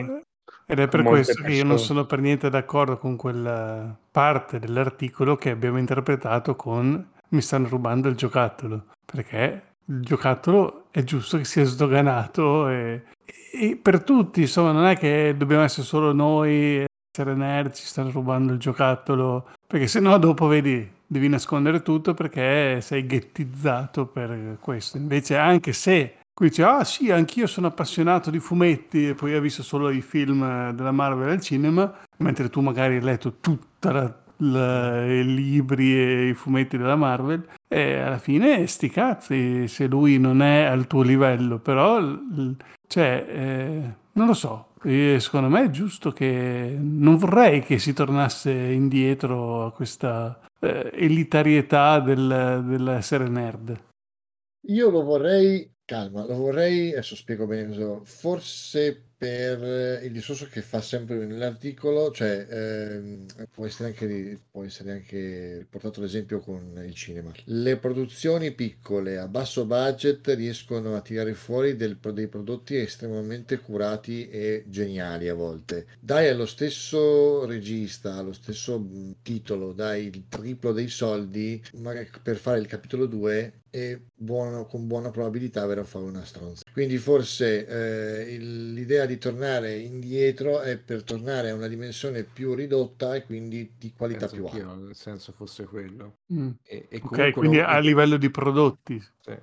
[0.65, 1.49] ed è per questo persone.
[1.49, 7.11] che io non sono per niente d'accordo con quella parte dell'articolo che abbiamo interpretato con
[7.29, 13.03] mi stanno rubando il giocattolo, perché il giocattolo è giusto che sia sdoganato e,
[13.51, 18.11] e per tutti, insomma, non è che dobbiamo essere solo noi essere nerd, ci stanno
[18.11, 24.57] rubando il giocattolo, perché se no dopo vedi devi nascondere tutto perché sei ghettizzato per
[24.59, 24.97] questo.
[24.97, 29.41] Invece anche se Qui dice, ah sì, anch'io sono appassionato di fumetti e poi hai
[29.41, 33.35] visto solo i film della Marvel al cinema, mentre tu magari hai letto
[34.39, 40.17] tutti i libri e i fumetti della Marvel e alla fine sti cazzi se lui
[40.17, 41.99] non è al tuo livello, però
[42.87, 47.93] cioè, eh, non lo so, e secondo me è giusto che non vorrei che si
[47.93, 53.77] tornasse indietro a questa eh, elitarietà del, dell'essere nerd.
[54.67, 60.79] Io lo vorrei Calma, lo vorrei, adesso spiego bene forse per il discorso che fa
[60.79, 67.29] sempre nell'articolo, cioè ehm, può essere anche, può essere anche portato l'esempio con il cinema.
[67.43, 74.29] Le produzioni piccole a basso budget riescono a tirare fuori del, dei prodotti estremamente curati
[74.29, 75.87] e geniali a volte.
[75.99, 78.81] Dai allo stesso regista, allo stesso
[79.21, 81.61] titolo, dai il triplo dei soldi
[82.23, 86.63] per fare il capitolo 2 e buono, con buona probabilità verrà a fare una stronza.
[86.71, 92.53] Quindi forse eh, il, l'idea di tornare indietro è per tornare a una dimensione più
[92.53, 94.75] ridotta e quindi di qualità Penso più alta.
[94.75, 96.17] Nel senso fosse quello.
[96.33, 96.51] Mm.
[96.63, 97.65] E, e ok, quindi non...
[97.67, 99.03] a livello di prodotti.
[99.21, 99.37] Sì,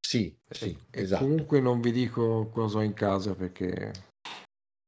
[0.00, 1.24] sì, sì e, esatto.
[1.24, 3.92] comunque non vi dico cosa ho in casa perché...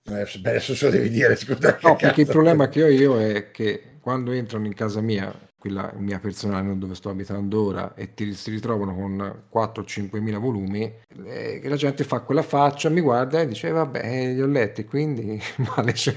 [0.03, 1.79] Eh, beh, adesso se lo devi dire, scusa.
[1.83, 5.93] No, perché il problema che ho io è che quando entrano in casa mia quella
[5.97, 10.91] mia personale, non dove sto abitando ora, e ti, si ritrovano con 4-5 mila volumi,
[11.27, 15.39] eh, la gente fa quella faccia, mi guarda e dice, vabbè, li ho letti, quindi
[15.77, 16.17] male c'è.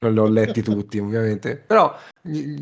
[0.00, 1.96] non li ho letti tutti, ovviamente, però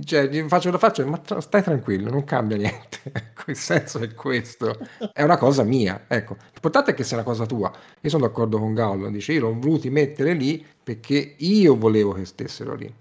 [0.05, 3.01] cioè, gli faccio la faccia, ma stai tranquillo, non cambia niente.
[3.13, 4.79] Ecco, il senso è questo,
[5.13, 6.05] è una cosa mia.
[6.07, 7.73] Ecco, l'importante è che sia una cosa tua.
[8.01, 12.25] Io sono d'accordo con Gallo, dice, io l'ho voluti mettere lì perché io volevo che
[12.25, 12.93] stessero lì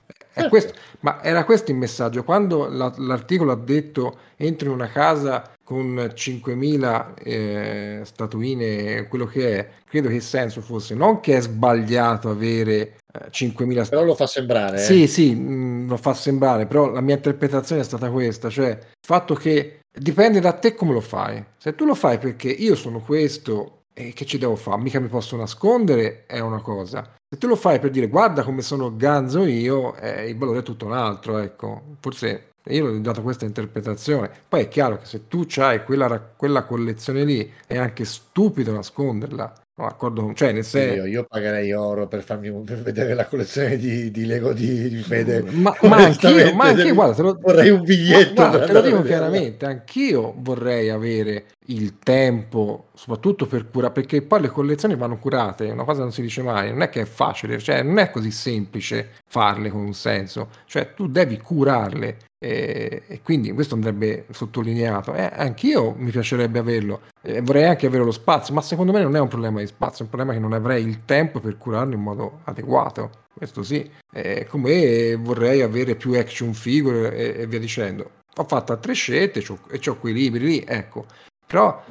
[0.50, 2.24] questo, ma era questo il messaggio.
[2.24, 9.58] Quando la, l'articolo ha detto entro in una casa con 5.000 eh, statuine, quello che
[9.58, 14.16] è, credo che il senso fosse non che è sbagliato avere eh, 5.000 Però lo
[14.16, 14.78] fa sembrare.
[14.78, 14.84] eh.
[14.84, 18.86] Sì, sì, mh, lo fa sembrare, però la mia interpretazione è stata questa, cioè il
[19.06, 21.44] fatto che dipende da te come lo fai.
[21.58, 25.08] Se tu lo fai perché io sono questo e che ci devo fare, mica mi
[25.08, 27.16] posso nascondere, è una cosa.
[27.30, 30.64] Se tu lo fai per dire guarda come sono ganzo io, eh, il valore è
[30.64, 31.96] tutto un altro, ecco.
[32.00, 34.30] Forse io ho dato questa interpretazione.
[34.48, 39.54] Poi è chiaro che se tu hai quella, quella collezione lì, è anche stupido nasconderla.
[39.82, 40.22] No, d'accordo?
[40.22, 41.06] con- Cioè, nel Io, senso...
[41.06, 45.42] io pagherei oro per farmi per vedere la collezione di, di Lego di, di Fede.
[45.50, 49.02] Ma, ma anch'io, ma anch'io, guarda, lo, vorrei un biglietto ma guarda, te lo dico
[49.02, 55.70] chiaramente, anch'io vorrei avere il tempo, soprattutto per curare, perché poi le collezioni vanno curate,
[55.70, 58.32] una cosa non si dice mai, non è che è facile, cioè non è così
[58.32, 65.14] semplice farle con un senso, cioè tu devi curarle e, e quindi questo andrebbe sottolineato.
[65.14, 69.16] Eh, anch'io mi piacerebbe averlo, e vorrei anche avere lo spazio, ma secondo me non
[69.16, 71.94] è un problema di spazio, è un problema che non avrei il tempo per curarlo
[71.94, 73.20] in modo adeguato.
[73.34, 78.20] Questo sì, Eh, come vorrei avere più action figure e, e via dicendo.
[78.36, 81.06] Ho fatto altre scelte e ho quei libri lì, ecco.
[81.52, 81.84] Però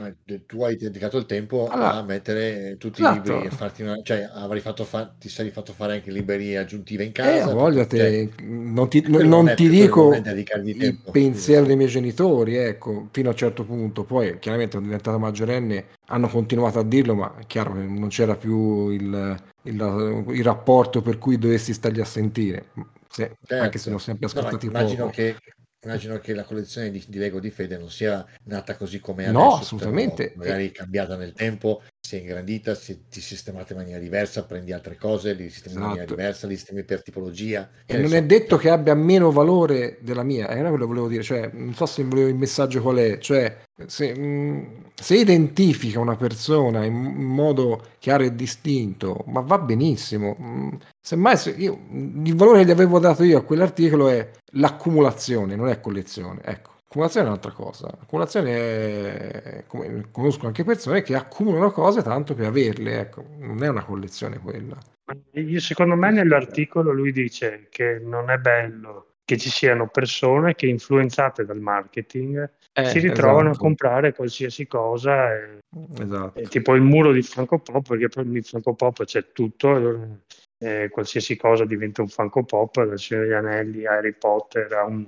[0.46, 3.30] Tu hai dedicato il tempo Allora, a mettere tutti esatto.
[3.30, 6.56] i libri e farti una, cioè avrei fatto fa- ti sarei fatto fare anche librerie
[6.58, 7.50] aggiuntive in Eh, casa.
[7.50, 10.22] a voglia cioè, te, non ti, non non ti dico non
[10.68, 11.10] il tempo.
[11.12, 14.04] pensiero dei miei genitori, ecco, fino a un certo punto.
[14.04, 18.36] Poi, chiaramente, sono diventato maggiorenne, hanno continuato a dirlo, ma è chiaro che non c'era
[18.36, 22.70] più il, il- il rapporto per cui dovessi stargli a sentire.
[23.08, 23.90] Se- anche se Certo.
[23.90, 25.10] l'ho sempre No, ma ascoltati immagino poco.
[25.10, 25.36] che,
[25.82, 29.30] immagino che la collezione di, di Lego di Fede non sia nata così come è
[29.30, 30.32] No, adesso, assolutamente.
[30.36, 34.96] magari cambiata nel tempo, si è ingrandita, si, ti sistemate in maniera diversa, prendi altre
[34.96, 36.20] cose, li sistemi in maniera Esatto.
[36.20, 37.70] diversa, li sistemi per tipologia.
[37.86, 41.22] E non è detto che abbia meno valore della mia, era quello che volevo dire,
[41.22, 46.16] cioè, non so se volevo il messaggio qual è, cioè, se, mh, se identifica una
[46.16, 50.34] persona in, in modo chiaro e distinto, ma va benissimo.
[50.38, 50.78] mh,
[51.10, 55.66] Semmai se io, il valore che gli avevo dato io a quell'articolo è l'accumulazione, non
[55.66, 56.70] è collezione, ecco.
[56.86, 57.88] Accumulazione è un'altra cosa.
[58.00, 63.24] Accumulazione è, come, conosco anche persone che accumulano cose tanto per averle, ecco.
[63.38, 64.78] Non è una collezione quella.
[65.32, 70.66] Io, secondo me nell'articolo lui dice che non è bello che ci siano persone che
[70.66, 73.56] influenzate dal marketing Eh, si ritrovano esatto.
[73.56, 75.58] a comprare qualsiasi cosa, e-
[75.98, 76.38] Esatto.
[76.38, 80.18] e tipo il muro di Funko Pop, perché poi nel Funko Pop c'è tutto,
[80.62, 84.84] eh, qualsiasi cosa diventa un Funko Pop, dal Signore degli Anelli a Harry Potter a
[84.84, 85.06] un,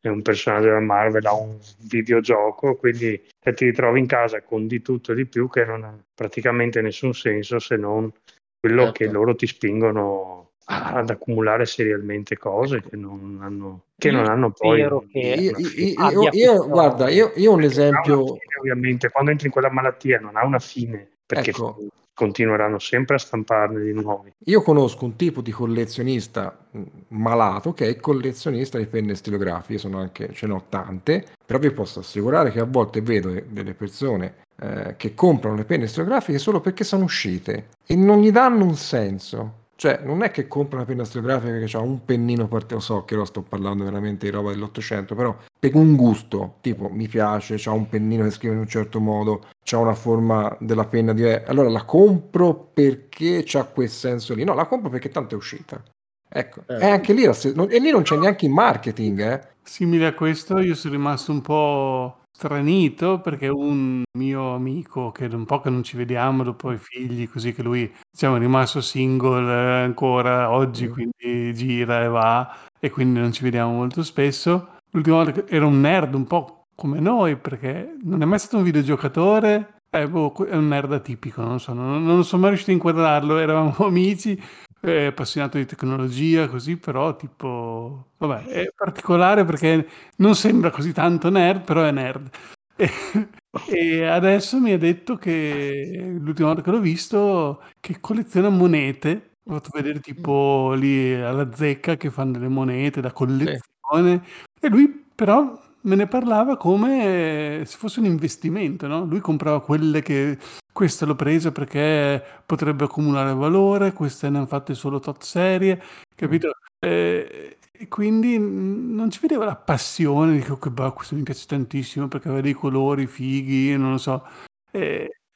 [0.00, 1.56] è un personaggio della Marvel a un
[1.88, 5.84] videogioco, quindi te ti ritrovi in casa con di tutto e di più che non
[5.84, 8.12] ha praticamente nessun senso se non
[8.58, 8.98] quello Certo.
[8.98, 14.50] che loro ti spingono a- ad accumulare serialmente cose che non hanno, che non hanno
[14.50, 19.70] poi Io, io- io- io- guarda, io, un esempio, fine, ovviamente, quando entri in quella
[19.70, 21.82] malattia non ha una fine, perché Ecco.
[22.20, 24.30] Continueranno sempre a stamparne di nuovi.
[24.44, 30.34] io conosco un tipo di collezionista mh, malato che è collezionista di penne stilografiche, anche,
[30.34, 34.96] ce ne ho tante, però vi posso assicurare che a volte vedo delle persone eh,
[34.98, 39.54] che comprano le penne stilografiche solo perché sono uscite e non gli danno un senso.
[39.80, 43.14] Cioè, non è che compra una penna stilografica che ha un pennino particolare, so che
[43.14, 47.70] ora sto parlando veramente di roba dell'Ottocento, però per un gusto, tipo mi piace, c'ha
[47.70, 51.70] un pennino che scrive in un certo modo, c'ha una forma della penna diversa, allora
[51.70, 54.44] la compro perché c'ha quel senso lì.
[54.44, 55.82] No, la compro perché tanto è uscita.
[56.28, 56.84] Ecco, Certo.
[56.84, 57.24] e anche lì,
[57.54, 59.40] non- e lì non c'è neanche il marketing, eh.
[59.62, 65.36] Simile a questo, io sono rimasto un po' stranito perché un mio amico che da
[65.36, 68.80] un po' che non ci vediamo dopo i figli, così che lui diciamo, è rimasto
[68.80, 70.92] single eh, ancora oggi, Mm.
[70.92, 74.78] quindi gira e va e quindi non ci vediamo molto spesso.
[74.90, 78.56] L'ultima volta che era un nerd un po' come noi perché non è mai stato
[78.56, 82.70] un videogiocatore, è, boh, è un nerd atipico, non so, non, non sono mai riuscito
[82.70, 84.40] a inquadrarlo, eravamo amici
[84.80, 89.86] è appassionato di tecnologia, così, però tipo, vabbè, è particolare perché
[90.16, 92.30] non sembra così tanto nerd, però è nerd.
[92.76, 92.88] E,
[93.68, 99.36] e adesso mi ha detto che l'ultima volta che l'ho visto, che colleziona monete.
[99.44, 104.22] Ho fatto vedere tipo lì alla zecca che fanno delle monete da collezione.
[104.60, 109.04] E lui però me ne parlava come se fosse un investimento, no?
[109.04, 110.38] Lui comprava quelle che
[110.72, 115.82] questa l'ho presa perché potrebbe accumulare valore, queste ne hanno fatte solo tot serie,
[116.14, 116.52] capito?
[116.78, 121.46] Eh, e quindi mm, non ci vedeva la passione, dico che bah, questo mi piace
[121.46, 124.26] tantissimo perché aveva dei colori fighi, non lo so.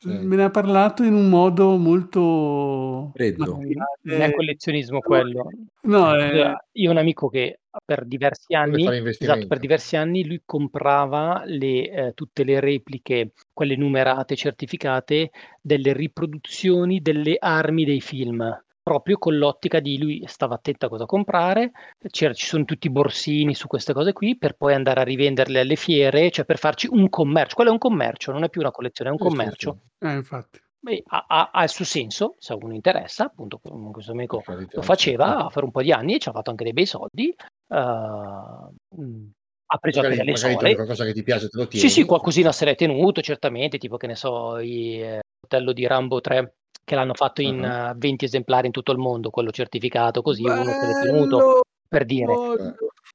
[0.07, 3.59] Eh, me ne ha parlato in un modo molto Freddo.
[4.03, 5.49] Non è collezionismo quello.
[5.83, 6.53] No, è...
[6.73, 11.91] Io ho un amico che per diversi anni, esatto, per diversi anni lui comprava le,
[11.91, 18.64] eh, tutte le repliche, quelle numerate, certificate, delle riproduzioni delle armi dei film.
[18.85, 21.71] Proprio con l'ottica di lui stava attento a cosa comprare,
[22.11, 25.61] c'era- ci sono tutti i borsini su queste cose qui, per poi andare a rivenderle
[25.61, 27.55] alle fiere, cioè per farci un commercio.
[27.55, 29.79] Quello è un commercio, non è più una collezione, è un commercio.
[30.01, 30.61] eh, infatti.
[30.81, 33.59] Beh, ha, ha- ha il suo senso, se a uno interessa, appunto,
[33.91, 35.55] questo amico lo faceva sì.
[35.55, 37.35] per un po' di anni e ci ha fatto anche dei bei soldi.
[37.73, 39.27] mm,
[39.67, 40.75] ha preso Magari, anche delle sole.
[40.75, 41.89] qualcosa che ti piace, te lo tieni.
[41.89, 45.87] Sì, sì, qualcosina se l'è tenuto, certamente, tipo che ne so, il eh, fratello di
[45.87, 50.23] Rambo 3 che l'hanno fatto in eh, 20 esemplari in tutto il mondo, quello certificato
[50.23, 51.61] così, uno se l'è tenuto, Bello!
[51.89, 52.35] per dire.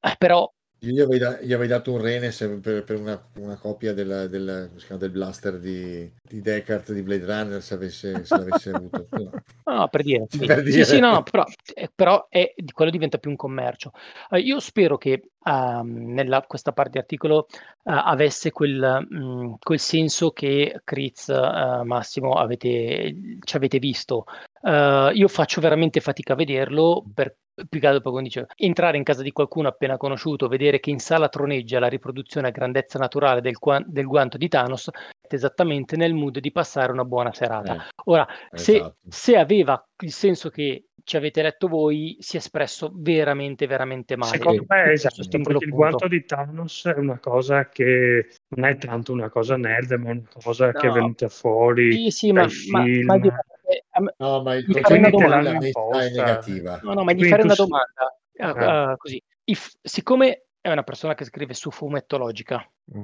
[0.01, 2.31] Eh, però Io gli avevo, da- gli avevo dato un rene
[2.61, 6.91] per, per una, una copia del, del, come si chiama, del blaster di, di Deckard
[6.91, 9.07] di Blade Runner se, avesse, se l'avesse avuto.
[9.69, 10.25] No, no, per dire.
[10.27, 10.83] Sì, Per sì, dire.
[10.83, 11.43] sì, no, però,
[11.75, 13.91] eh, però è, quello diventa più un commercio.
[14.31, 19.79] Eh, io spero che ehm, nella, questa parte di articolo eh, avesse quel, mh, quel
[19.79, 24.25] senso che Critz, eh, Massimo, avete, ci avete visto.
[24.61, 27.35] Eh, io faccio veramente fatica a vederlo per
[27.67, 30.91] più che altro poi quando dice entrare in casa di qualcuno appena conosciuto, vedere che
[30.91, 34.89] in sala troneggia la riproduzione a grandezza naturale del, del guanto di Thanos,
[35.27, 37.75] esattamente nel mood di passare una buona serata.
[37.75, 38.95] Eh, Ora, se, esatto.
[39.07, 44.37] se aveva il senso che ci avete letto voi, si è espresso veramente, veramente male.
[44.37, 45.65] Secondo me esatto, il punto.
[45.69, 50.11] guanto di Thanos è una cosa che non è tanto una cosa nerd, ma è
[50.11, 50.93] una cosa che è No.
[50.93, 52.47] venuta fuori Sì, sì, ma, ma,
[52.83, 53.05] film.
[53.07, 53.33] ma io-
[53.67, 53.83] eh,
[54.17, 56.05] No, ma il domanda.
[56.05, 56.79] è negativa.
[56.83, 58.19] no, no, ma gli farei una domanda.
[58.31, 58.91] eh, Eh.
[58.91, 59.23] eh, così.
[59.45, 62.63] If- siccome è una persona che scrive su fumettologica,
[62.95, 63.01] Mm.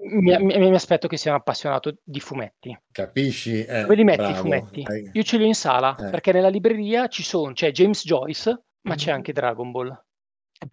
[0.00, 2.76] Mi, mi- mi aspetto che sia un appassionato di fumetti.
[2.92, 3.64] Capisci?
[3.64, 4.40] Eh, Dove li metti i bravo.
[4.42, 4.82] fumetti?
[4.86, 6.10] Hai- Io ce li ho in sala, Eh.
[6.10, 10.02] perché nella libreria ci sono, c'è James Joyce, ma c'è anche Dragon Ball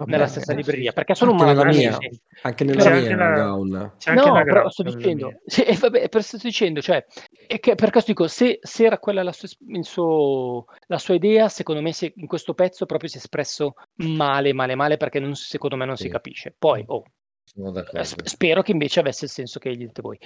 [0.05, 0.95] nella stessa eh, libreria, sì.
[0.95, 1.77] perché sono un Anche nella malato.
[1.77, 1.97] mia,
[2.41, 2.73] anche C'è
[3.05, 3.91] nella anche.
[3.99, 7.05] C'è No, però sto dicendo, sì, eh, vabbè, per- sto dicendo, cioè,
[7.45, 9.47] è che per questo dico, se, se era quella la sua,
[9.81, 13.73] suo- la sua idea, secondo me si è- in questo pezzo proprio si è espresso
[13.97, 16.09] male, male, male, perché non- secondo me non si Sì.
[16.09, 16.55] capisce.
[16.57, 17.03] Poi, oh,
[17.55, 18.03] Sono eh, d'accordo.
[18.03, 20.19] sp- spero che invece avesse il senso che gli dite voi.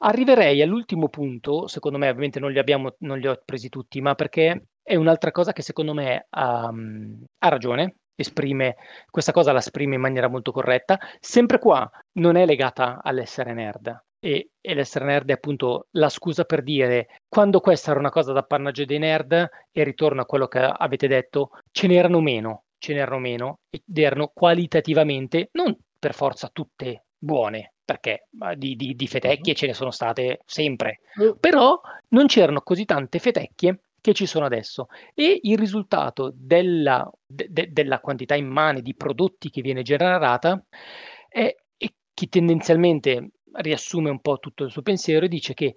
[0.00, 4.14] Arriverei all'ultimo punto, secondo me ovviamente non li, abbiamo, non li ho presi tutti, ma
[4.14, 8.76] perché è un'altra cosa che secondo me ha, ha ragione, esprime,
[9.10, 14.04] questa cosa la esprime in maniera molto corretta, sempre qua non è legata all'essere nerd.
[14.20, 18.32] E, e l'essere nerd è appunto la scusa per dire quando questa era una cosa
[18.32, 23.18] d'appannaggio dei nerd e ritorno a quello che avete detto, ce n'erano meno, ce n'erano
[23.18, 29.66] meno ed erano qualitativamente, non per forza tutte buone, perché di, di- di fetecchie ce
[29.66, 31.00] ne sono state sempre,
[31.40, 34.86] però non c'erano così tante fetecchie che ci sono adesso.
[35.14, 40.62] E il risultato della, de- de- della quantità immane di prodotti che viene generata
[41.28, 45.74] è, e che tendenzialmente riassume un po' tutto il suo pensiero e dice che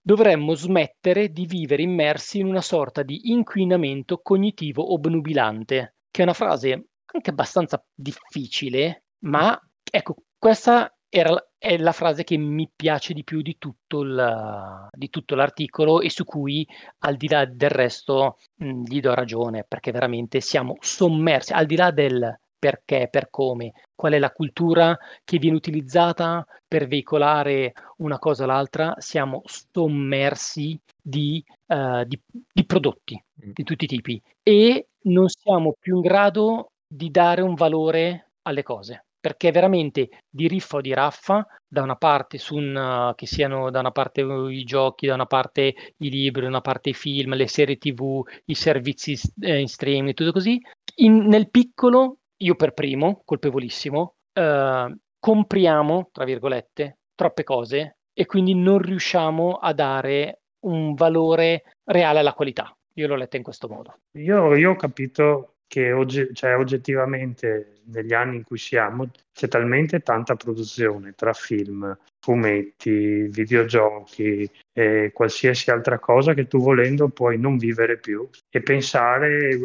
[0.00, 6.34] dovremmo smettere di vivere immersi in una sorta di inquinamento cognitivo obnubilante, che è una
[6.34, 9.58] frase anche abbastanza difficile, ma
[9.90, 15.08] ecco, questa era, è la frase che mi piace di più di tutto, il- di
[15.10, 16.66] tutto l'articolo e su cui,
[17.00, 21.76] al di là del resto, mh, gli do ragione, perché veramente siamo sommersi, al di
[21.76, 28.18] là del perché, per come, qual è la cultura che viene utilizzata per veicolare una
[28.18, 32.20] cosa o l'altra, siamo sommersi di, eh, di-
[32.52, 37.54] di prodotti di tutti i tipi e non siamo più in grado di dare un
[37.54, 39.03] valore alle cose.
[39.24, 43.70] Perché veramente di riffa o di raffa, da una parte su un, uh, che siano
[43.70, 46.92] da una parte uh, i giochi, da una parte i libri, da una parte i
[46.92, 50.60] film, le serie tv, i servizi eh, in streaming, tutto così,
[50.96, 58.54] in- nel piccolo, io per primo, colpevolissimo, eh, compriamo, tra virgolette, troppe cose e quindi
[58.54, 62.76] non riusciamo a dare un valore reale alla qualità.
[62.96, 64.00] Io l'ho letta in questo modo.
[64.18, 70.00] Io, io ho capito che oggi, cioè, oggettivamente negli anni in cui siamo c'è talmente
[70.00, 77.58] tanta produzione tra film, fumetti, videogiochi e qualsiasi altra cosa che tu volendo puoi non
[77.58, 79.58] vivere più e pensare, eh,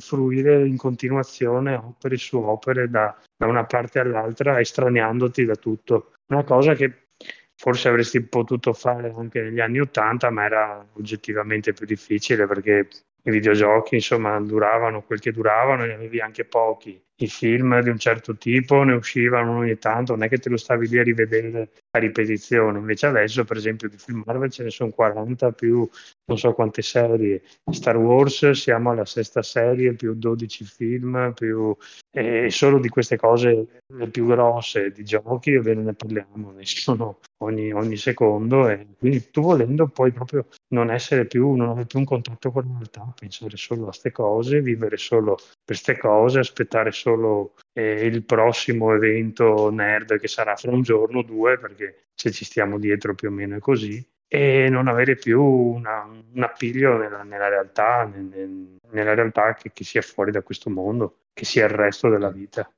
[0.00, 6.12] fruire in continuazione opere su opere da, da una parte all'altra estraniandoti da tutto.
[6.28, 7.06] Una cosa che
[7.54, 12.88] forse avresti potuto fare anche negli anni Ottanta, ma era oggettivamente più difficile perché
[13.26, 17.00] i videogiochi insomma duravano quel che duravano e ne avevi anche pochi.
[17.18, 20.56] I film di un certo tipo ne uscivano ogni tanto, non è che te lo
[20.56, 22.78] stavi lì a rivedere a ripetizione.
[22.78, 25.88] Invece adesso, per esempio, di film Marvel ce ne sono 40 più
[26.26, 27.42] non so quante serie.
[27.70, 31.74] Star Wars siamo alla sesta serie, più 12 film, più...
[32.10, 37.20] e solo di queste cose le più grosse di giochi, ovvero ne parliamo, ne sono
[37.38, 41.98] ogni, ogni secondo e quindi tu volendo puoi proprio non essere più, non avere più
[41.98, 46.92] un contatto con la realtà, pensare solo a queste cose, vivere solo queste cose, aspettare
[46.92, 52.30] solo eh, il prossimo evento nerd che sarà fra un giorno o due, perché se
[52.30, 56.96] ci stiamo dietro più o meno è così, e non avere più una, un appiglio
[56.96, 61.64] nella, nella realtà, nel, nella realtà che, che, sia fuori da questo mondo, che sia
[61.64, 62.68] il resto della vita.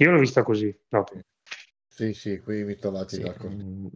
[0.00, 1.20] Io l'ho vista così proprio.
[1.98, 3.86] Sì, sì, qui mi trovate sì, mm,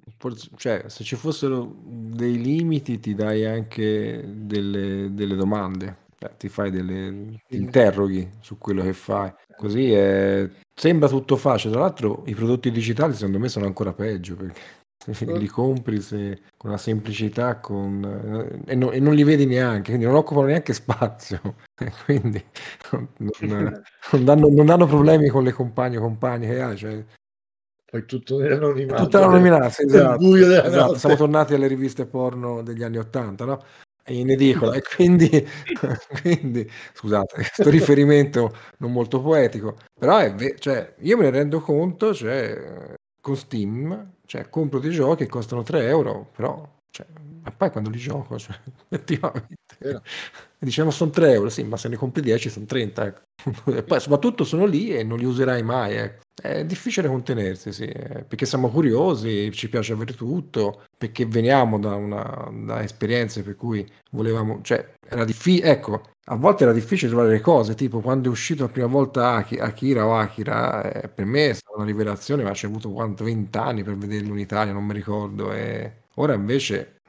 [0.57, 6.73] cioè, se ci fossero dei limiti ti dai anche delle, delle domande, cioè, ti fai
[6.73, 9.33] delle ti interroghi su quello che fai.
[9.57, 10.51] Così è...
[10.74, 11.74] sembra tutto facile.
[11.74, 14.61] Tra l'altro i prodotti digitali secondo me sono ancora peggio perché
[15.39, 20.07] li compri se, con una semplicità con, e, no, e, non li vedi neanche, quindi
[20.07, 21.41] non occupano neanche spazio,
[22.05, 22.45] quindi
[22.91, 23.09] non,
[24.11, 26.77] non, danno, non, danno, problemi con le compagne o compagni che hai.
[26.77, 27.05] Cioè,
[27.93, 29.02] poi tutto nell'anonimato.
[29.02, 30.94] Tutto nell'anonimato, esatto, esatto.
[30.97, 33.62] Siamo tornati alle riviste porno degli anni Ottanta, no?
[34.06, 35.28] in edicola e quindi,
[36.23, 41.60] quindi scusate questo riferimento non molto poetico però è ve- cioè, io me ne rendo
[41.60, 47.06] conto cioè, con Steam cioè, compro dei giochi che costano 3 euro, però, cioè,
[47.43, 48.59] ma poi quando li gioco, cioè,
[48.89, 50.01] effettivamente,
[50.59, 53.20] diciamo sono 3 euro, sì, ma se ne compri 10 sono 30, ecco.
[53.66, 56.20] e poi soprattutto sono lì e non li userai mai, ecco.
[56.40, 61.94] È difficile contenersi, sì, eh, perché siamo curiosi, ci piace avere tutto, perché veniamo da,
[61.94, 67.32] una, da esperienze per cui volevamo, cioè, era difficile, ecco, a volte era difficile trovare
[67.35, 71.51] le cose, tipo quando è uscito la prima volta Akira o Akira, eh, per me
[71.51, 74.73] è stata una rivelazione, ma ci è avuto quanto, 20 anni per vederlo in Italia,
[74.73, 77.02] non mi ricordo, e ora invece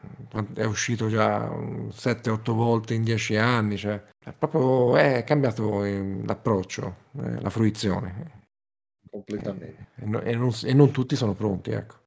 [0.54, 6.96] è uscito già 7-8 volte in 10 anni, cioè è proprio è cambiato eh, l'approccio,
[7.20, 8.42] eh, la fruizione.
[9.10, 9.88] Completamente.
[9.96, 12.02] E, e, non, e non tutti sono pronti, ecco.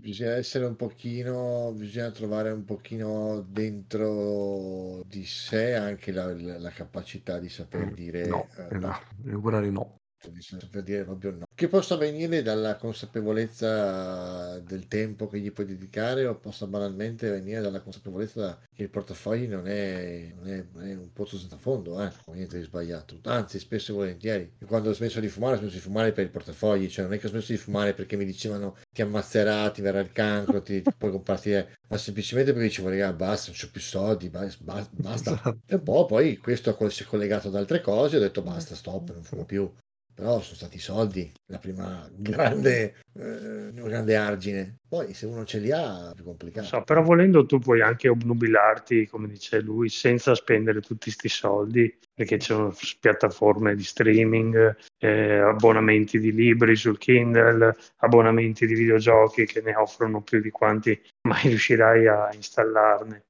[0.00, 6.70] Bisogna essere un pochino, bisogna trovare un pochino dentro di sé anche la, la, la
[6.70, 9.96] capacità di saper dire no, eh, no, no.
[10.26, 11.46] No per dire proprio no.
[11.54, 17.60] Che possa venire dalla consapevolezza del tempo che gli puoi dedicare o possa banalmente venire
[17.60, 22.02] dalla consapevolezza che il portafogli non è, non è, non è un pozzo senza fondo,
[22.02, 22.10] eh?
[22.32, 23.18] niente di sbagliato.
[23.24, 24.52] Anzi, spesso e volentieri.
[24.66, 27.18] Quando ho smesso di fumare, ho smesso di fumare per il portafogli, cioè non è
[27.18, 30.82] che ho smesso di fumare perché mi dicevano ti ammazzerà, ti verrà il cancro, ti,
[30.82, 34.64] ti puoi compartire, ma semplicemente perché dicevo, raga, basta, non ho più soldi, basta.
[34.64, 35.32] basta.
[35.32, 35.58] Esatto.
[35.66, 39.22] E poi, poi questo si è collegato ad altre cose, ho detto basta, stop, non
[39.22, 39.70] fumo più
[40.18, 44.78] però sono stati i soldi la prima grande, eh, grande argine.
[44.88, 46.66] Poi se uno ce li ha è più complicato.
[46.66, 51.96] So, però volendo tu puoi anche obnubilarti, come dice lui, senza spendere tutti questi soldi,
[52.12, 59.46] perché ci sono piattaforme di streaming, eh, abbonamenti di libri sul Kindle, abbonamenti di videogiochi
[59.46, 63.27] che ne offrono più di quanti mai riuscirai a installarne.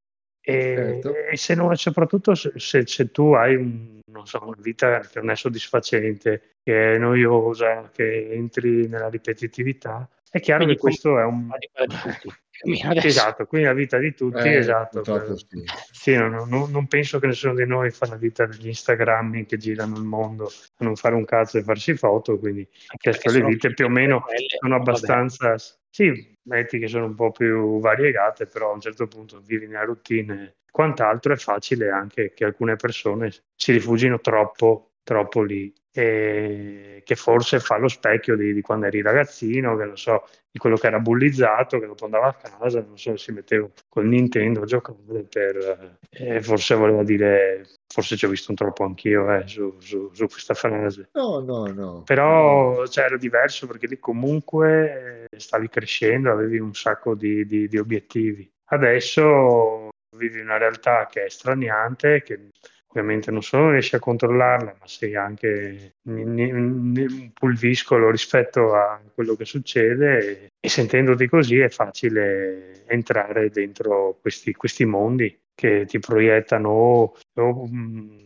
[0.49, 1.15] E, certo.
[1.15, 5.29] e se non, soprattutto se, se, se tu hai un, so, una vita che non
[5.29, 11.25] è soddisfacente, che è noiosa, che entri nella ripetitività, è chiaro quindi che questo è
[11.25, 11.51] un...
[13.05, 15.05] esatto, quindi la vita di tutti, eh, esatto.
[15.37, 15.45] Sì.
[15.93, 19.59] Sì, non, non, non, penso che nessuno di noi fa la vita degli Instagram che
[19.59, 22.67] girano il mondo a non fare un cazzo e farsi foto, quindi
[22.99, 24.25] queste le vite più o meno
[24.61, 25.57] sono abbastanza...
[25.91, 29.85] Sì, metti che sono un po' più variegate, però a un certo punto vivi nella
[29.85, 37.17] routine quant'altro è facile anche che alcune persone si rifugino troppo, troppo lì e che
[37.17, 40.87] forse fa lo specchio di, di, quando eri ragazzino, che lo so, di quello che
[40.87, 45.25] era bullizzato, che dopo andava a casa, non so, si metteva col Nintendo a giocare
[45.29, 45.99] per...
[46.11, 50.27] Eh, forse voleva dire, forse ci ho visto un troppo anch'io eh, su, su, su,
[50.27, 51.09] questa frase.
[51.15, 52.03] No, no, no.
[52.05, 57.67] Però cioè, era diverso perché lì comunque eh, stavi crescendo, avevi un sacco di, di,
[57.67, 58.51] di obiettivi.
[58.67, 62.51] Adesso vivi una realtà che è straniante, che
[62.89, 69.45] ovviamente non solo riesci a controllarla, ma sei anche un pulviscolo rispetto a quello che
[69.45, 77.17] succede e, sentendoti così è facile entrare dentro questi, questi mondi che ti proiettano o,
[77.35, 77.69] o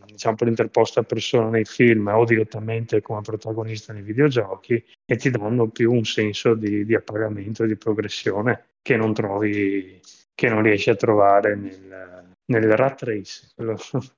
[0.05, 5.67] diciamo per interposta persona nei film o direttamente come protagonista nei videogiochi e ti danno
[5.69, 9.99] più un senso di, di appagamento e di progressione che non trovi
[10.35, 13.77] che non riesci a trovare nel, nel rat race, quello,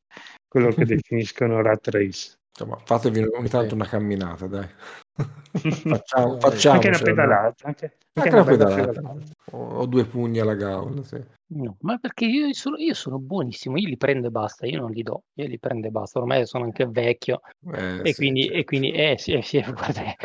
[0.47, 2.37] quello che definiscono rat race.
[2.49, 4.67] Insomma, fatevi ogni tanto una camminata, dai.
[5.55, 8.85] Facciamo, facciamo, anche una pedalata, anche, anche, anche una pedalata.
[8.85, 9.31] pedalata.
[9.51, 11.23] O, o due pugni alla gaula, sì.
[11.47, 14.89] No, ma perché io sono, io sono buonissimo, io li prendo e basta, io non
[14.89, 17.41] li do, io li prendo e basta, ormai sono anche vecchio
[17.71, 18.57] Eh, e sì, quindi, certo.
[18.57, 20.15] e quindi eh sì, eh, sì, guarda,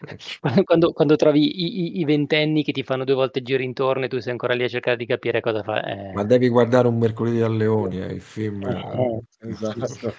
[0.00, 0.64] vecchio.
[0.64, 4.04] quando, quando trovi i, i- i ventenni che ti fanno due volte il giro intorno
[4.04, 6.88] e tu sei ancora lì a cercare di capire cosa fa, eh, Ma devi guardare
[6.88, 8.64] un mercoledì a Leoni, eh, il film.
[8.66, 10.16] eh, Esatto.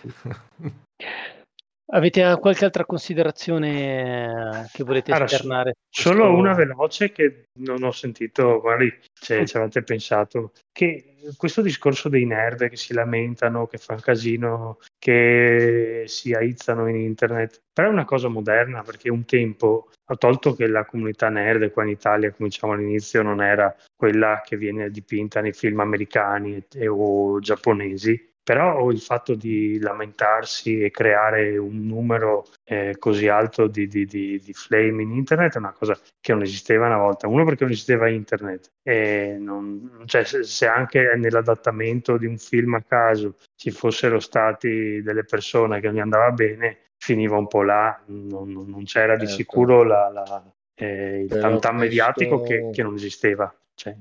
[1.87, 5.75] Avete qualche altra considerazione che volete Allora, esternare?
[5.89, 8.91] solo questo- una veloce che non ho sentito, magari
[9.23, 14.79] se ci avete pensato, che questo discorso dei nerd che si lamentano, che fanno casino,
[14.99, 20.53] che si aizzano in internet, però è una cosa moderna perché un tempo, ho tolto
[20.53, 24.89] che la comunità nerd qua in Italia, come diciamo all'inizio, non era quella che viene
[24.89, 31.85] dipinta nei film americani e- o giapponesi, però il fatto di lamentarsi e creare un
[31.85, 36.33] numero eh, così alto di, di- di- di flame in internet è una cosa che
[36.33, 37.27] non esisteva una volta.
[37.27, 42.73] Uno perché non esisteva internet, e non- cioè, se, se anche nell'adattamento di un film
[42.73, 47.63] a caso ci fossero stati delle persone che non gli andava bene, finiva un po'
[47.63, 49.33] là, non, non- c'era di Certo.
[49.41, 53.53] sicuro la- la- eh, il tantam mediatico che, questo- che non esisteva.
[53.75, 53.95] Cioè,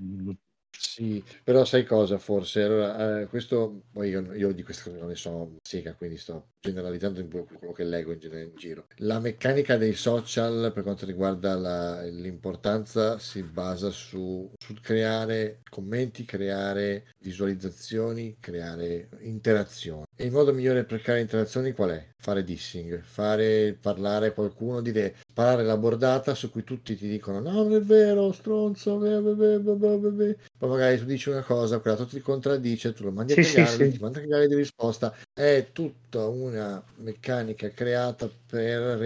[0.85, 2.63] Sì, però sai cosa forse?
[2.63, 6.52] Allora, eh, questo, poi io, io di queste cose non ne so sega, quindi sto
[6.63, 8.87] generalizzando quello che leggo in, in giro.
[8.99, 16.25] La meccanica dei social per quanto riguarda la- l'importanza si basa su, sul creare commenti,
[16.25, 20.05] creare visualizzazioni, creare interazioni.
[20.17, 22.11] E il modo migliore per creare interazioni qual è?
[22.17, 27.41] Fare dissing, fare parlare a qualcuno, dire sparare la bordata su cui tutti ti dicono
[27.41, 31.05] no, non è vero, stronzo, beh, beh, beh, beh, beh, beh, beh." poi magari tu
[31.05, 33.91] dici una cosa, quell'altro ti contraddice, tu lo mandi a Sì, sì, cagare, lui sì.
[33.91, 35.69] ti manda a cagare di risposta, è
[36.13, 38.99] tutta una meccanica creata per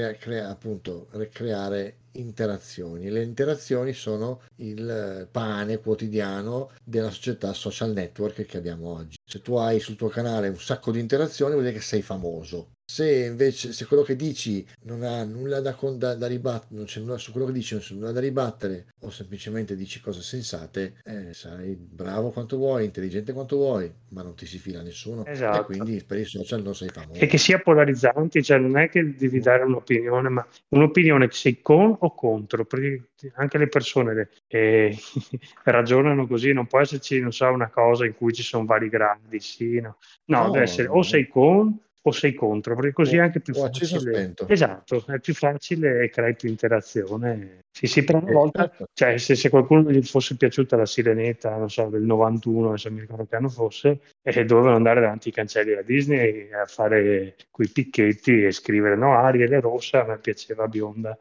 [0.50, 3.10] appunto creare interazioni.
[3.10, 9.16] Le interazioni sono il pane quotidiano della società social network che abbiamo oggi.
[9.24, 12.70] Se tu hai sul tuo canale un sacco di interazioni, vuol dire che sei famoso.
[12.88, 17.00] Se invece se quello che dici non ha nulla da, da, da ribattere, non c'è
[17.00, 20.94] nulla su quello che dici, non c'è nulla da ribattere, o semplicemente dici cose sensate,
[21.02, 25.26] eh, sarai bravo quanto vuoi, intelligente quanto vuoi, ma non ti si fila nessuno.
[25.26, 25.62] Esatto.
[25.62, 27.20] E quindi per i social non sei famoso.
[27.20, 31.60] e che sia polarizzante, cioè non è che devi dare un'opinione, ma un'opinione che sei
[31.60, 34.96] con o contro, perché anche le persone eh,
[35.64, 39.40] ragionano così, non può esserci, non so, una cosa in cui ci sono vari gradi,
[39.40, 41.78] sì, no, no, No, deve essere no, o sei con
[42.08, 44.32] o sei contro, perché così è anche più facile.
[44.46, 47.64] Esatto, è più facile e crei più interazione.
[47.72, 48.86] Sì, sì, però una Eh, volta, certo.
[48.92, 53.00] cioè, se, se qualcuno gli fosse piaciuta la sirenetta, non so, del 91, adesso mi
[53.00, 57.68] ricordo che anno fosse, e dovevano andare davanti ai cancelli della Disney a fare quei
[57.68, 61.18] picchetti e scrivere no, Ariel è rossa, a me piaceva bionda.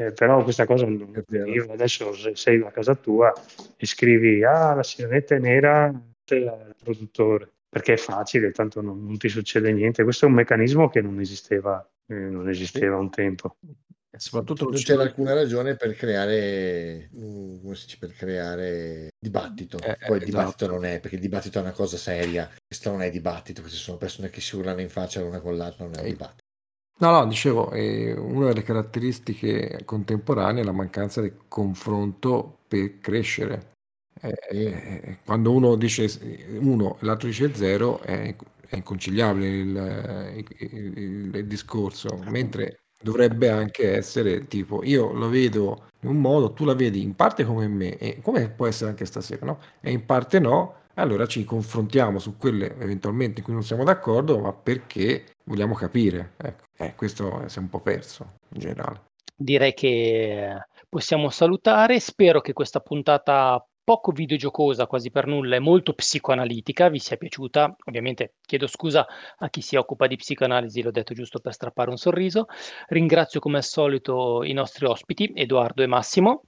[0.00, 1.42] Eh, però questa cosa non È vero.
[1.42, 1.74] avveniva.
[1.74, 3.30] Adesso se sei a casa tua
[3.76, 5.92] e scrivi ah, la sirenetta è nera,
[6.24, 10.02] te il produttore, perché è facile, tanto non, non ti succede niente.
[10.02, 13.56] Questo è un meccanismo che non esisteva, eh, non esisteva un tempo.
[14.12, 19.76] E soprattutto non c'era alcuna ragione per creare, mm, come si dice, per creare dibattito.
[19.82, 20.80] Eh, Poi il eh, dibattito esatto.
[20.80, 23.98] non è, perché il dibattito è una cosa seria, questo non è dibattito, queste sono
[23.98, 26.39] persone che si urlano in faccia l'una con l'altra, non è un dibattito.
[27.00, 33.70] No, no, dicevo, eh, una delle caratteristiche contemporanee è la mancanza di confronto per crescere.
[34.20, 34.56] Eh, Sì.
[34.66, 36.06] eh, quando uno dice
[36.60, 38.34] uno e l'altro dice zero, è,
[38.68, 45.84] è inconciliabile il, il- il- il discorso, mentre dovrebbe anche essere tipo io lo vedo
[46.00, 49.06] in un modo, tu la vedi in parte come me, e come può essere anche
[49.06, 49.58] stasera, no?
[49.80, 54.38] E in parte no, allora ci confrontiamo su quelle eventualmente in cui non siamo d'accordo,
[54.38, 56.34] ma perché vogliamo capire.
[56.36, 59.08] Ecco, eh, questo si è un po' perso in generale.
[59.34, 60.56] direi che
[60.88, 61.98] possiamo salutare.
[62.00, 67.74] Spero che questa puntata poco videogiocosa, quasi per nulla, e molto psicoanalitica vi sia piaciuta.
[67.86, 69.06] Ovviamente chiedo scusa
[69.38, 72.46] a chi si occupa di psicoanalisi, l'ho detto giusto per strappare un sorriso.
[72.88, 76.42] Ringrazio come al solito i nostri ospiti, Edoardo e Massimo.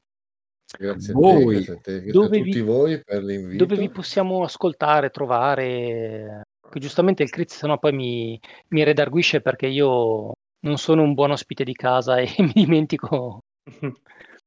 [0.78, 3.64] Grazie a Voi, te, grazie a te, grazie dove a tutti vi- voi per l'invito.
[3.64, 6.42] Dove vi possiamo ascoltare, trovare?
[6.70, 11.32] Che giustamente il Critz sennò poi mi, mi redarguisce perché io non sono un buon
[11.32, 13.40] ospite di casa e mi dimentico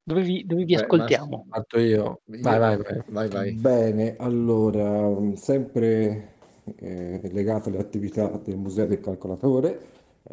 [0.03, 1.45] dove vi, dove vi Beh, ascoltiamo.
[1.73, 1.81] Io.
[1.81, 3.01] Io- Vai, vai, vai.
[3.07, 3.51] Vai, vai.
[3.53, 6.33] Bene, allora, sempre
[6.77, 9.79] eh, legato alle attività del Museo del Calcolatore,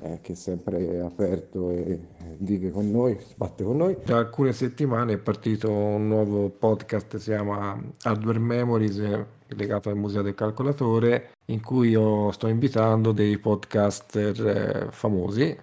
[0.00, 2.00] eh, che è sempre aperto e
[2.38, 3.96] vive con noi, sbatte con noi.
[4.04, 10.22] Da alcune settimane è partito un nuovo podcast, si chiama Hardware Memories, legato al Museo
[10.22, 15.56] del Calcolatore, in cui io sto invitando dei podcaster eh, famosi,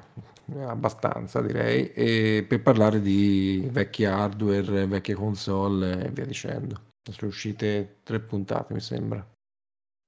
[0.60, 6.88] abbastanza direi, e per parlare di vecchi hardware, vecchie console e via dicendo.
[7.10, 9.26] Sono uscite tre puntate, mi sembra.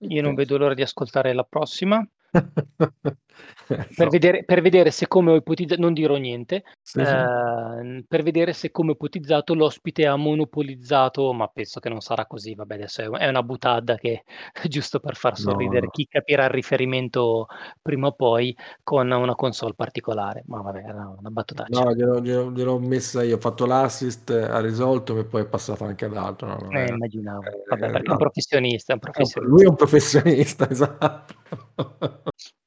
[0.03, 2.07] Io non vedo l'ora di ascoltare la prossima.
[3.95, 8.05] per, vedere, per, vedere, se come ho ipotizzato, non dirò niente, sì, eh, sì.
[8.07, 12.55] per vedere se come ho ipotizzato l'ospite ha monopolizzato, ma penso che non sarà così,
[12.55, 14.23] vabbè adesso è una butada che
[14.67, 15.91] giusto per far sorridere no, no.
[15.91, 17.47] chi capirà il riferimento
[17.81, 21.83] prima o poi con una console particolare, ma vabbè era una battutaccia.
[21.83, 25.83] No, gliel'ho, gliel'ho, gliel'ho messa io, ho fatto l'assist, ha risolto e poi è passato
[25.83, 26.47] anche ad altro.
[26.47, 29.53] No, eh, immaginavo, vabbè, perché è un professionista, è un professionista.
[29.53, 31.33] Lui è un professionista, esatto.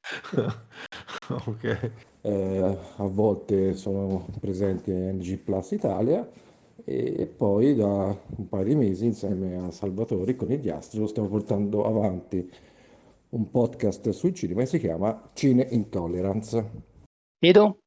[1.47, 1.91] ok.
[2.21, 6.27] Eh, a volte sono presenti NG Plus Italia
[6.83, 11.85] e poi da un paio di mesi insieme a Salvatore con il Diastro stiamo portando
[11.85, 12.47] avanti
[13.29, 16.71] un podcast sui cinema che si chiama Cine Intolerance.
[17.39, 17.79] Edo?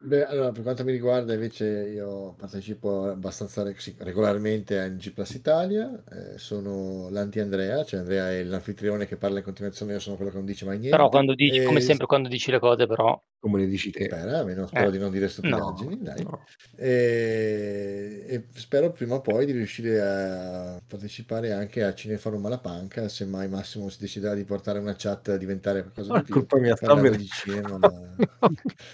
[0.00, 3.64] Beh, allora, per quanto mi riguarda, invece, io partecipo abbastanza
[3.98, 5.90] regolarmente a NG Plus Italia.
[6.08, 10.36] Eh, sono l'anti-Andrea, cioè Andrea è l'anfitrione che parla in continuazione, io sono quello che
[10.36, 10.96] non dice mai niente.
[10.96, 11.64] Però quando dici, e...
[11.64, 14.04] come sempre, quando dici le cose, però come le dici te.
[14.04, 14.90] Spera, almeno spero eh.
[14.90, 16.44] di non dire stupidaggini, no.
[16.76, 23.08] E, e, spero prima o poi di riuscire a partecipare anche a Cineforum alla panca,
[23.08, 26.34] se mai Massimo si deciderà di portare una chat a diventare qualcosa di più.
[26.34, 28.16] Colpa mia, sta di cinema, ma...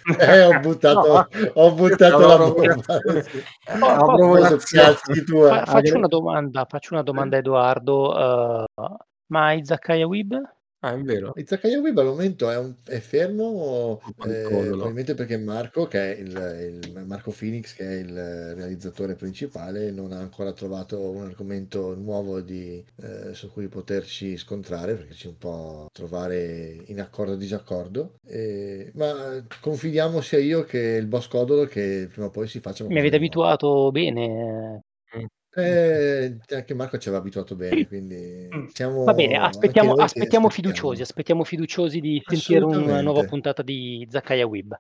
[0.21, 1.29] eh, ho buttato, no.
[1.55, 2.83] ho buttato la bomba.
[4.65, 8.65] Fa, faccio una domanda, faccio una domanda a Edoardo.
[8.75, 8.97] Uh,
[9.27, 10.35] ma Izakaya Wib
[10.87, 11.33] Ah, è vero.
[11.37, 16.81] Izakaya Web al momento è, un- è fermo, eh, probabilmente perché Marco, che è il,
[16.85, 22.41] il- Marco Phoenix, che è il realizzatore principale, non ha ancora trovato un argomento nuovo
[22.43, 28.17] di, eh, su cui poterci scontrare, perché ci un po' trovare in accordo o disaccordo.
[28.27, 32.85] E- ma confidiamo sia io che il boss Codolo che prima o poi si faccia
[32.85, 34.83] Mi avete abituato bene.
[35.57, 38.67] Eh, anche Marco ci aveva abituato bene, quindi mm.
[38.73, 44.47] siamo Va bene, aspettiamo, aspettiamo fiduciosi, aspettiamo fiduciosi di sentire una nuova puntata di Zakaya
[44.47, 44.77] Web.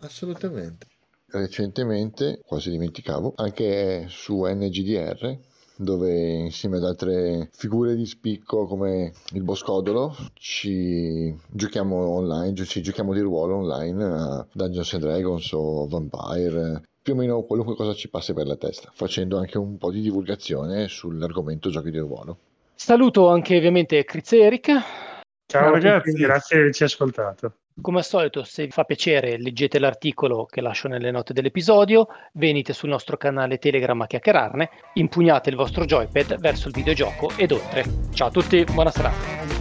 [0.00, 0.86] Assolutamente.
[1.26, 5.38] Recentemente, quasi dimenticavo, anche su NGDR,
[5.76, 13.14] dove insieme ad altre figure di spicco come il Boscodolo ci giochiamo online, ci giochiamo
[13.14, 18.08] di ruolo online a Dungeons and Dragons o Vampire più o meno qualunque cosa ci
[18.08, 22.38] passi per la testa, facendo anche un po' di divulgazione sull'argomento giochi di ruolo.
[22.74, 24.72] Saluto anche ovviamente Chris e Eric.
[25.46, 27.54] Ciao ragazzi, grazie di averci ascoltato.
[27.80, 32.72] Come al solito, se vi fa piacere, leggete l'articolo che lascio nelle note dell'episodio, venite
[32.72, 37.84] sul nostro canale Telegram a chiacchierarne, impugnate il vostro joypad verso il videogioco ed oltre.
[38.12, 39.59] Ciao a tutti, buona serata.